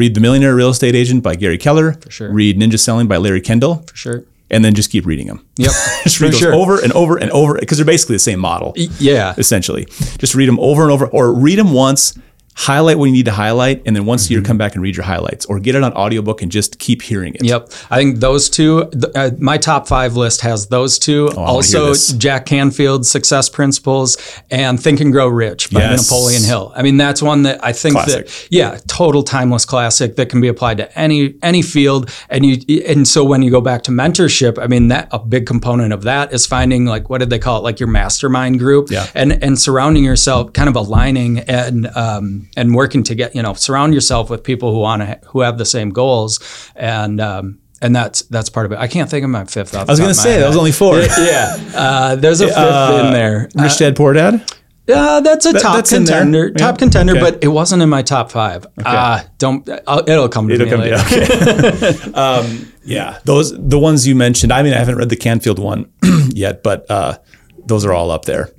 read 0.00 0.14
The 0.14 0.20
Millionaire 0.20 0.54
Real 0.56 0.70
Estate 0.70 0.94
Agent 0.94 1.22
by 1.22 1.34
Gary 1.36 1.58
Keller. 1.58 1.92
For 1.92 2.10
sure. 2.10 2.32
Read 2.32 2.58
Ninja 2.58 2.78
Selling 2.80 3.06
by 3.06 3.18
Larry 3.18 3.42
Kendall 3.42 3.84
For 3.86 3.96
sure. 3.96 4.24
and 4.50 4.64
then 4.64 4.74
just 4.74 4.90
keep 4.90 5.04
reading 5.04 5.26
them. 5.26 5.46
Yep. 5.58 5.70
just 6.04 6.16
For 6.16 6.24
read 6.24 6.32
those 6.32 6.40
sure. 6.40 6.54
over 6.54 6.80
and 6.82 6.90
over 6.94 7.18
and 7.18 7.30
over 7.32 7.54
because 7.60 7.76
they're 7.76 7.84
basically 7.84 8.14
the 8.16 8.20
same 8.20 8.40
model, 8.40 8.72
Yeah. 8.76 9.34
essentially. 9.36 9.84
Just 10.18 10.34
read 10.34 10.48
them 10.48 10.58
over 10.58 10.82
and 10.84 10.90
over, 10.90 11.06
or 11.06 11.34
read 11.34 11.58
them 11.58 11.72
once, 11.74 12.18
highlight 12.56 12.98
what 12.98 13.06
you 13.06 13.12
need 13.12 13.24
to 13.26 13.32
highlight, 13.32 13.82
and 13.86 13.96
then 13.96 14.04
once 14.06 14.24
Mm-hmm. 14.24 14.34
a 14.34 14.36
year 14.36 14.42
come 14.44 14.58
back 14.58 14.74
and 14.74 14.82
read 14.82 14.96
your 14.96 15.04
highlights, 15.06 15.46
or 15.46 15.58
get 15.60 15.74
it 15.74 15.82
on 15.82 15.92
audiobook 15.94 16.42
and 16.42 16.52
just 16.52 16.78
keep 16.78 17.00
hearing 17.00 17.34
it. 17.34 17.42
Yep. 17.44 17.70
I 17.90 17.96
think 17.96 18.20
those 18.20 18.50
two, 18.50 18.84
th- 18.90 19.04
uh, 19.14 19.30
my 19.38 19.56
top 19.56 19.88
five 19.88 20.14
list 20.16 20.42
has 20.42 20.66
those 20.68 20.98
two. 20.98 21.30
Oh, 21.36 21.42
also. 21.42 21.94
Jack 22.18 22.44
Canfield's 22.46 23.10
Success 23.10 23.48
Principles 23.48 24.18
and 24.50 24.78
Think 24.82 25.00
and 25.00 25.10
Grow 25.12 25.26
Rich 25.28 25.70
by 25.70 25.80
Yes. 25.80 26.10
Napoleon 26.10 26.42
Hill. 26.42 26.72
I 26.76 26.82
mean, 26.82 26.96
that's 26.98 27.22
one 27.22 27.44
that 27.44 27.64
I 27.64 27.72
think 27.72 27.94
Classic. 27.94 28.26
that, 28.26 28.46
yeah, 28.50 28.78
total 28.88 29.22
timeless 29.22 29.64
classic 29.64 30.16
that 30.16 30.28
can 30.28 30.40
be 30.40 30.48
applied 30.48 30.76
to 30.78 30.98
any 30.98 31.34
any 31.42 31.62
field. 31.62 32.10
And 32.28 32.44
you 32.44 32.82
and 32.86 33.08
so 33.08 33.24
when 33.24 33.42
you 33.42 33.50
go 33.50 33.60
back 33.60 33.82
to 33.84 33.90
mentorship, 33.90 34.58
I 34.62 34.66
mean, 34.66 34.88
that 34.88 35.08
a 35.12 35.18
big 35.18 35.46
component 35.46 35.92
of 35.92 36.02
that 36.02 36.32
is 36.32 36.46
finding 36.46 36.84
like 36.84 37.08
what 37.08 37.18
did 37.18 37.30
they 37.30 37.38
call 37.38 37.58
it, 37.58 37.62
like 37.62 37.80
your 37.80 37.88
mastermind 37.88 38.58
group, 38.58 38.90
Yeah. 38.90 39.06
and 39.14 39.32
and 39.42 39.58
surrounding 39.58 40.04
yourself, 40.04 40.52
kind 40.52 40.68
of 40.68 40.76
aligning 40.76 41.38
and 41.40 41.86
um, 41.96 42.39
and 42.56 42.74
working 42.74 43.02
to 43.04 43.14
get 43.14 43.34
you 43.34 43.42
know 43.42 43.54
surround 43.54 43.94
yourself 43.94 44.30
with 44.30 44.42
people 44.44 44.72
who 44.72 44.80
want 44.80 45.02
to 45.02 45.20
who 45.28 45.40
have 45.40 45.58
the 45.58 45.66
same 45.66 45.90
goals 45.90 46.40
and. 46.76 47.20
Um, 47.20 47.58
and 47.82 47.96
that's 47.96 48.20
that's 48.24 48.50
part 48.50 48.66
of 48.66 48.72
it. 48.72 48.78
I 48.78 48.88
can't 48.88 49.08
think 49.08 49.24
of 49.24 49.30
my 49.30 49.46
fifth. 49.46 49.74
Off 49.74 49.88
I 49.88 49.92
was 49.92 49.98
going 49.98 50.10
to 50.10 50.14
say, 50.14 50.38
that 50.38 50.46
was 50.46 50.56
only 50.58 50.70
four. 50.70 50.98
yeah. 51.18 51.56
Uh, 51.74 52.14
there's 52.14 52.42
a 52.42 52.48
fifth 52.48 52.56
Uh, 52.58 53.02
in 53.06 53.12
there. 53.14 53.48
Rich 53.54 53.78
Dad 53.78 53.96
Poor 53.96 54.12
Dad? 54.12 54.44
Uh, 54.86 55.20
that's 55.22 55.46
a 55.46 55.54
top 55.54 55.76
that's 55.76 55.90
contender. 55.90 56.48
Yeah. 56.48 56.54
Top 56.58 56.78
contender, 56.78 57.12
Okay. 57.12 57.20
but 57.22 57.42
it 57.42 57.48
wasn't 57.48 57.80
in 57.82 57.88
my 57.88 58.02
top 58.02 58.30
five. 58.30 58.66
Uh, 58.84 59.22
don't. 59.38 59.66
I'll, 59.86 60.00
it'll 60.06 60.28
come 60.28 60.48
to 60.48 60.54
It'll 60.56 60.66
me 60.66 60.70
come 60.70 60.80
later. 60.80 60.96
okay. 60.96 62.12
um, 62.14 62.70
yeah, 62.84 63.18
those 63.24 63.52
the 63.56 63.78
ones 63.78 64.06
you 64.06 64.14
mentioned. 64.14 64.52
I 64.52 64.62
mean, 64.62 64.74
I 64.74 64.78
haven't 64.78 64.96
read 64.96 65.08
the 65.08 65.16
Canfield 65.16 65.58
one 65.58 65.90
yet, 66.34 66.62
but 66.62 66.84
uh, 66.90 67.16
those 67.64 67.86
are 67.86 67.94
all 67.94 68.10
up 68.10 68.26
there. 68.26 68.50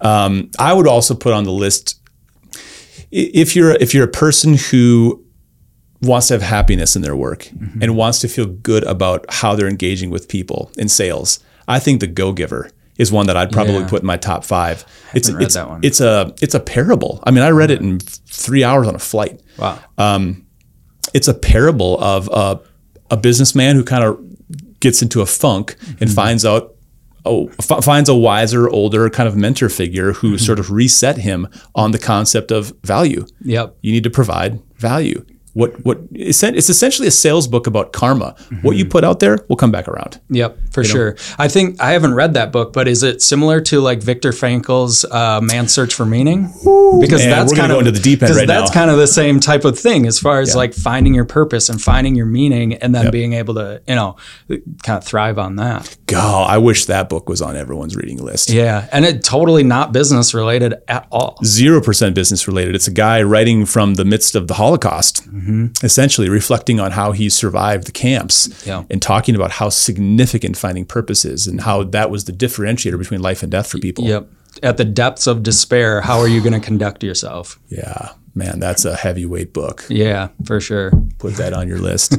Um, 0.00 0.50
I 0.58 0.72
would 0.72 0.86
also 0.86 1.14
put 1.14 1.34
on 1.34 1.44
the 1.44 1.52
list 1.52 2.00
if 3.10 3.56
you're 3.56 3.72
if 3.72 3.94
you're 3.94 4.04
a 4.04 4.08
person 4.08 4.54
who 4.70 5.22
wants 6.02 6.28
to 6.28 6.34
have 6.34 6.42
happiness 6.42 6.94
in 6.96 7.02
their 7.02 7.16
work 7.16 7.44
Mm-hmm. 7.44 7.82
and 7.82 7.96
wants 7.96 8.20
to 8.20 8.28
feel 8.28 8.46
good 8.46 8.84
about 8.84 9.24
how 9.28 9.54
they're 9.54 9.68
engaging 9.68 10.10
with 10.10 10.28
people 10.28 10.70
in 10.76 10.88
sales. 10.88 11.40
I 11.66 11.78
think 11.78 12.00
the 12.00 12.06
Go 12.06 12.32
Giver 12.32 12.70
is 12.98 13.10
one 13.10 13.26
that 13.26 13.36
I'd 13.36 13.50
probably 13.50 13.78
Yeah. 13.78 13.88
put 13.88 14.02
in 14.02 14.06
my 14.06 14.16
top 14.16 14.44
five. 14.44 14.84
It's 15.14 15.28
it's 15.28 15.54
that 15.54 15.68
one. 15.68 15.80
it's 15.82 16.00
a 16.00 16.34
it's 16.40 16.54
a 16.54 16.60
parable. 16.60 17.20
I 17.24 17.30
mean, 17.30 17.42
I 17.42 17.50
read 17.50 17.70
it 17.70 17.80
in 17.80 17.98
mm. 17.98 18.20
three 18.28 18.62
hours 18.64 18.86
on 18.88 18.94
a 18.94 18.98
flight 18.98 19.40
Wow. 19.58 19.78
Um, 19.98 20.46
it's 21.14 21.28
a 21.28 21.34
parable 21.34 21.98
of 22.00 22.28
a, 22.32 22.60
a 23.10 23.16
businessman 23.16 23.76
who 23.76 23.84
kind 23.84 24.04
of 24.04 24.20
gets 24.80 25.00
into 25.02 25.22
a 25.22 25.26
funk 25.26 25.76
and 25.88 25.96
mm-hmm. 25.98 26.10
finds 26.10 26.44
out 26.44 26.75
oh, 27.26 27.50
f- 27.60 27.84
finds 27.84 28.08
a 28.08 28.14
wiser 28.14 28.68
older 28.68 29.08
kind 29.10 29.28
of 29.28 29.36
mentor 29.36 29.68
figure 29.68 30.12
who 30.12 30.28
mm-hmm. 30.28 30.44
sort 30.44 30.58
of 30.58 30.70
reset 30.70 31.18
him 31.18 31.48
on 31.74 31.90
the 31.90 31.98
concept 31.98 32.50
of 32.50 32.72
value. 32.82 33.26
Yep. 33.42 33.76
you 33.82 33.92
need 33.92 34.04
to 34.04 34.10
provide 34.10 34.60
value 34.76 35.24
what 35.56 35.72
what 35.86 35.98
it's 36.12 36.42
it's 36.42 36.68
essentially 36.68 37.08
a 37.08 37.10
sales 37.10 37.48
book 37.48 37.66
about 37.66 37.90
karma 37.92 38.34
what 38.60 38.76
you 38.76 38.84
put 38.84 39.04
out 39.04 39.20
there 39.20 39.38
will 39.48 39.56
come 39.56 39.70
back 39.72 39.88
around 39.88 40.20
Yep, 40.28 40.58
for 40.70 40.84
sure. 40.84 41.16
I 41.38 41.48
think 41.48 41.80
I 41.80 41.92
haven't 41.92 42.14
read 42.14 42.34
that 42.34 42.52
book, 42.52 42.72
but 42.74 42.86
is 42.88 43.02
it 43.02 43.22
similar 43.22 43.60
to 43.62 43.80
like 43.80 44.00
Viktor 44.02 44.32
Frankl's 44.32 45.04
uh, 45.06 45.40
"Man's 45.40 45.72
Search 45.72 45.94
for 45.94 46.04
Meaning"? 46.04 46.48
Because 47.00 47.22
man, 47.22 47.30
that's 47.30 47.54
kind 47.54 47.72
of 47.72 47.78
into 47.78 47.90
the 47.92 48.00
deep 48.00 48.22
end 48.22 48.34
right 48.34 48.46
that's 48.46 48.70
now. 48.70 48.74
kind 48.80 48.90
of 48.90 48.98
the 48.98 49.06
same 49.06 49.40
type 49.40 49.64
of 49.64 49.78
thing 49.78 50.06
as 50.06 50.18
far 50.18 50.40
as 50.40 50.54
like 50.54 50.74
finding 50.74 51.14
your 51.14 51.24
purpose 51.24 51.68
and 51.70 51.80
finding 51.80 52.14
your 52.16 52.26
meaning, 52.26 52.74
and 52.74 52.94
then 52.94 53.04
Yep. 53.04 53.12
being 53.12 53.32
able 53.32 53.54
to 53.54 53.80
you 53.88 53.94
know 53.94 54.16
kind 54.82 54.98
of 54.98 55.04
thrive 55.04 55.38
on 55.38 55.56
that. 55.56 55.96
god 56.06 56.50
i 56.50 56.58
wish 56.58 56.84
that 56.86 57.08
book 57.08 57.28
was 57.28 57.40
on 57.40 57.56
everyone's 57.56 57.96
reading 57.96 58.18
list 58.22 58.50
Yeah, 58.50 58.88
and 58.92 59.04
it 59.04 59.24
totally 59.24 59.62
not 59.64 59.92
business 59.92 60.34
related 60.34 60.74
at 60.88 61.06
all. 61.10 61.38
zero 61.44 61.80
percent 61.80 62.14
business 62.14 62.46
related. 62.46 62.74
It's 62.74 62.88
a 62.88 62.92
guy 63.06 63.22
writing 63.22 63.64
from 63.66 63.94
the 63.94 64.04
midst 64.04 64.34
of 64.34 64.48
the 64.48 64.54
Holocaust, 64.54 65.22
essentially 65.82 66.28
reflecting 66.28 66.80
on 66.80 66.92
how 66.92 67.12
he 67.12 67.28
survived 67.28 67.86
the 67.86 67.92
camps 67.92 68.48
Yeah. 68.66 68.84
and 68.90 69.00
talking 69.02 69.34
about 69.34 69.52
how 69.52 69.68
significant 69.68 70.56
finding 70.56 70.84
purpose 70.84 71.24
is 71.24 71.46
and 71.46 71.60
how 71.62 71.82
that 71.84 72.10
was 72.10 72.24
the 72.24 72.32
differentiator 72.32 72.98
between 72.98 73.20
life 73.22 73.42
and 73.42 73.50
death 73.52 73.66
for 73.68 73.78
people. 73.78 74.04
Yep. 74.04 74.28
At 74.62 74.76
the 74.78 74.84
depths 74.84 75.26
of 75.26 75.42
despair, 75.42 76.00
how 76.00 76.18
are 76.18 76.28
you 76.28 76.40
going 76.40 76.54
to 76.54 76.60
conduct 76.60 77.02
yourself? 77.04 77.58
Yeah, 77.68 78.10
man, 78.34 78.58
that's 78.58 78.84
a 78.86 78.96
heavyweight 78.96 79.52
book. 79.52 79.84
Yeah, 79.90 80.28
for 80.46 80.60
sure. 80.60 80.92
Put 81.18 81.34
that 81.34 81.52
on 81.52 81.68
your 81.68 81.78
list. 81.78 82.14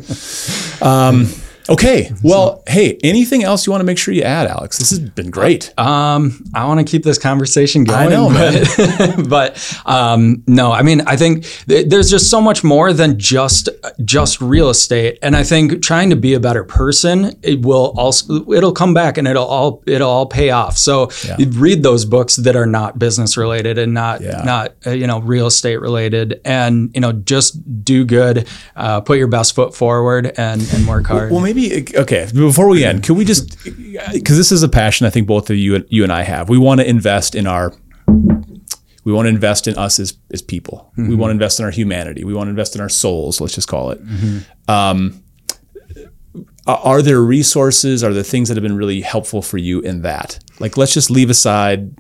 um, 0.84 1.28
okay, 1.70 2.12
well, 2.24 2.64
hey, 2.68 2.98
anything 3.04 3.44
else 3.44 3.66
you 3.66 3.72
want 3.72 3.82
to 3.82 3.86
make 3.86 3.98
sure 3.98 4.14
you 4.14 4.24
add, 4.24 4.48
Alex? 4.48 4.78
This 4.80 4.90
has 4.92 5.00
been 5.00 5.30
great. 5.30 5.74
Um, 5.78 6.44
I 6.54 6.66
want 6.66 6.80
to 6.80 6.86
keep 6.90 7.04
this 7.04 7.18
conversation 7.18 7.84
going. 7.84 8.00
I 8.00 8.10
know, 8.10 8.30
but, 8.30 9.30
but 9.30 9.80
um, 9.86 10.44
no, 10.48 10.72
I 10.72 10.82
mean, 10.82 11.02
I 11.02 11.16
think 11.18 11.46
th- 11.68 11.88
there's 11.88 12.10
just 12.10 12.30
so 12.30 12.40
much 12.42 12.64
more 12.64 12.94
than 12.94 13.20
just 13.20 13.70
just 14.06 14.42
real 14.42 14.70
estate, 14.70 15.20
and 15.22 15.36
I 15.36 15.44
think 15.44 15.82
trying 15.84 16.10
to 16.10 16.16
be 16.16 16.34
a 16.34 16.40
better 16.40 16.64
person, 16.64 17.38
it 17.44 17.62
will 17.66 17.94
also 17.98 18.52
it'll 18.52 18.72
come 18.74 18.94
back 18.94 19.18
and 19.18 19.28
it'll 19.28 19.46
all 19.46 19.84
it'll 19.88 20.10
all 20.10 20.26
pay 20.26 20.50
off. 20.52 20.78
So 20.78 21.10
you 21.38 21.50
read 21.52 21.84
those 21.84 22.06
books 22.06 22.36
that 22.38 22.56
are 22.56 22.66
not 22.66 22.98
business 23.00 23.38
related 23.38 23.78
and 23.78 23.94
not 23.94 24.22
Yeah. 24.22 24.42
not 24.44 24.74
uh, 24.86 24.92
you 24.92 25.08
know 25.08 25.20
real 25.20 25.48
estate 25.48 25.78
related, 25.78 26.42
and 26.46 26.92
you 26.94 27.02
know 27.02 27.12
just 27.12 27.84
do 27.84 28.06
good, 28.06 28.48
uh, 28.76 29.02
put 29.02 29.18
your 29.18 29.28
best 29.28 29.54
foot 29.56 29.76
forward, 29.76 30.34
and 30.38 30.62
and 30.74 30.88
work 30.88 31.08
hard. 31.08 31.32
Well, 31.32 31.42
maybe 31.42 31.57
okay. 31.96 32.28
Before 32.34 32.68
we 32.68 32.84
end, 32.84 33.04
can 33.04 33.16
we 33.16 33.26
just 33.26 33.64
because 33.64 34.38
this 34.38 34.52
is 34.52 34.64
a 34.64 34.70
passion 34.70 35.06
I 35.08 35.10
think 35.10 35.28
both 35.28 35.50
of 35.50 35.58
you 35.58 35.86
you 35.90 36.04
and 36.04 36.12
I 36.12 36.24
have. 36.24 36.50
We 36.50 36.58
want 36.58 36.82
to 36.82 36.90
invest 36.90 37.36
in 37.36 37.48
our. 37.48 37.74
We 39.04 39.14
want 39.14 39.26
to 39.26 39.30
invest 39.30 39.68
in 39.68 39.78
us 39.78 40.00
as 40.00 40.18
as 40.32 40.42
people. 40.42 40.92
We 40.98 41.04
mm-hmm. 41.04 41.18
want 41.18 41.30
to 41.30 41.34
invest 41.34 41.60
in 41.60 41.66
our 41.66 41.72
humanity. 41.72 42.24
We 42.24 42.34
want 42.34 42.48
to 42.48 42.52
invest 42.52 42.76
in 42.76 42.82
our 42.82 42.90
souls. 42.90 43.40
Let's 43.40 43.56
just 43.56 43.68
call 43.68 43.92
it. 43.92 44.06
Mm-hmm. 44.06 44.72
Um, 44.72 45.24
are 46.68 47.02
there 47.02 47.22
resources? 47.22 48.04
Are 48.04 48.14
there 48.14 48.24
things 48.24 48.50
that 48.50 48.58
have 48.58 48.64
been 48.64 48.76
really 48.76 49.00
helpful 49.00 49.42
for 49.42 49.58
you 49.58 49.80
in 49.80 50.02
that? 50.02 50.40
Like, 50.60 50.76
let's 50.76 50.94
just 50.94 51.10
leave 51.10 51.30
aside 51.30 51.96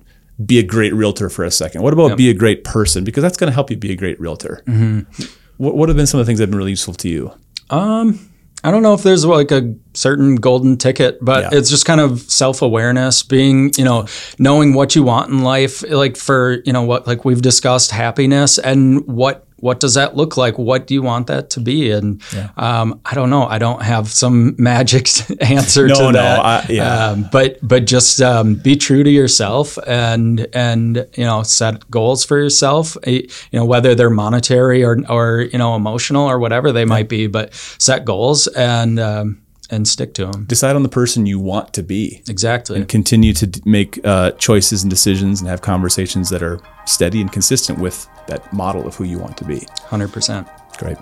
be 0.46 0.60
a 0.60 0.64
great 0.64 0.94
realtor 0.94 1.30
for 1.30 1.44
a 1.44 1.52
second. 1.52 1.82
What 1.82 1.94
about 1.94 2.18
be 2.18 2.30
a 2.30 2.34
great 2.34 2.64
person? 2.64 3.04
Because 3.04 3.24
that's 3.24 3.38
going 3.38 3.50
to 3.50 3.54
help 3.54 3.72
you 3.72 3.78
be 3.78 3.92
a 3.92 3.96
great 3.96 4.20
realtor. 4.20 4.62
Mm-hmm. 4.68 5.24
What, 5.58 5.76
what 5.76 5.90
have 5.90 5.96
been 5.96 6.06
some 6.06 6.20
of 6.20 6.26
the 6.26 6.30
things 6.30 6.40
that 6.40 6.44
have 6.44 6.52
been 6.52 6.60
really 6.60 6.72
useful 6.72 6.94
to 6.96 7.10
you? 7.10 7.32
Um, 7.70 8.30
I 8.68 8.72
don't 8.72 8.84
know 8.84 8.94
if 8.94 9.02
there's 9.02 9.26
like 9.26 9.52
a 9.52 9.74
certain 9.94 10.36
golden 10.36 10.76
ticket, 10.76 11.20
but 11.24 11.44
Yeah. 11.54 11.58
it's 11.58 11.70
just 11.70 11.86
kind 11.86 12.02
of 12.02 12.20
self 12.30 12.62
awareness, 12.62 13.24
being, 13.24 13.72
you 13.78 13.86
know, 13.86 14.08
knowing 14.40 14.74
what 14.74 14.94
you 14.94 15.04
want 15.04 15.30
in 15.32 15.42
life, 15.42 15.90
like 15.90 16.18
for, 16.18 16.58
you 16.66 16.74
know, 16.74 16.82
what, 16.82 17.08
like 17.08 17.24
we've 17.24 17.42
discussed 17.42 17.92
happiness 17.92 18.58
and 18.58 19.08
what, 19.08 19.47
what 19.60 19.80
does 19.80 19.96
that 19.96 20.16
look 20.16 20.38
like? 20.38 20.58
What 20.58 20.86
do 20.88 20.94
you 20.94 21.02
want 21.02 21.28
that 21.28 21.50
to 21.52 21.60
be? 21.60 21.92
And 21.92 22.22
um, 22.58 23.00
I 23.06 23.16
don't 23.16 23.30
know. 23.30 23.46
I 23.48 23.58
don't 23.58 23.82
have 23.82 24.08
some 24.10 24.56
magic 24.62 25.08
answer 25.42 25.88
No, 25.88 25.96
to 25.96 26.02
no, 26.04 26.12
that. 26.14 26.40
I- 26.46 26.66
yeah. 26.70 27.08
Um, 27.08 27.30
but 27.32 27.58
but 27.62 27.86
just 27.86 28.22
um, 28.22 28.56
be 28.56 28.76
true 28.76 29.04
to 29.04 29.10
yourself 29.10 29.78
and 29.88 30.48
and 30.54 31.08
you 31.16 31.24
know 31.26 31.44
set 31.44 31.90
goals 31.90 32.24
for 32.26 32.38
yourself. 32.38 32.96
eh, 33.04 33.22
You 33.52 33.60
know 33.60 33.66
whether 33.66 33.96
they're 33.96 34.10
monetary 34.10 34.84
or 34.84 34.98
or 35.10 35.42
you 35.52 35.58
know 35.58 35.76
emotional 35.76 36.26
or 36.30 36.40
whatever 36.40 36.72
they 36.72 36.86
might 36.86 37.10
be, 37.10 37.28
but 37.28 37.54
set 37.80 38.06
goals 38.06 38.48
and 38.48 39.00
um, 39.00 39.42
and 39.70 39.88
stick 39.88 40.14
to 40.16 40.26
them. 40.28 40.46
Decide 40.46 40.76
on 40.76 40.84
the 40.84 40.90
person 40.90 41.26
you 41.26 41.40
want 41.40 41.74
to 41.74 41.84
be. 41.84 42.22
Exactly. 42.30 42.78
And 42.78 42.88
continue 42.88 43.34
to 43.34 43.48
d- 43.48 43.62
make 43.66 44.00
uh, 44.06 44.32
choices 44.32 44.84
and 44.84 44.90
decisions 44.90 45.42
and 45.42 45.50
have 45.50 45.62
conversations 45.62 46.30
that 46.30 46.42
are 46.44 46.60
steady 46.86 47.22
and 47.22 47.32
consistent 47.32 47.80
with 47.80 48.08
that 48.28 48.52
model 48.54 48.88
of 48.88 48.96
who 48.96 49.04
you 49.04 49.20
want 49.20 49.38
to 49.38 49.46
be. 49.46 49.68
Hundred 49.86 50.12
percent. 50.12 50.48
Great. 50.78 50.98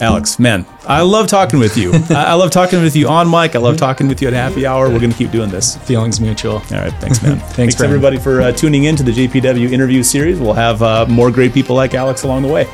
Alex, 0.00 0.38
man, 0.38 0.64
I 0.86 1.02
love 1.02 1.26
talking 1.26 1.58
with 1.58 1.76
you. 1.76 1.92
I 2.10 2.34
love 2.34 2.50
talking 2.50 2.82
with 2.82 2.96
you 2.96 3.08
on 3.08 3.30
mic. 3.30 3.54
I 3.54 3.58
love 3.58 3.76
talking 3.76 4.08
with 4.08 4.22
you 4.22 4.28
at 4.28 4.34
happy 4.34 4.66
hour. 4.66 4.88
We're 4.88 4.98
going 4.98 5.10
to 5.10 5.16
keep 5.16 5.30
doing 5.30 5.50
this. 5.50 5.76
Feelings 5.78 6.20
mutual. 6.20 6.54
All 6.54 6.60
right. 6.70 6.92
Thanks, 6.94 7.22
man. 7.22 7.38
thanks 7.50 7.74
Brandon. 7.74 7.96
everybody 7.96 8.18
for 8.18 8.40
uh, 8.40 8.52
tuning 8.52 8.84
in 8.84 8.96
to 8.96 9.02
the 9.02 9.12
JPW 9.12 9.70
interview 9.70 10.02
series. 10.02 10.40
We'll 10.40 10.54
have 10.54 10.80
uh, 10.82 11.06
more 11.06 11.30
great 11.30 11.52
people 11.52 11.76
like 11.76 11.94
Alex 11.94 12.22
along 12.22 12.42
the 12.42 12.48
way. 12.48 12.66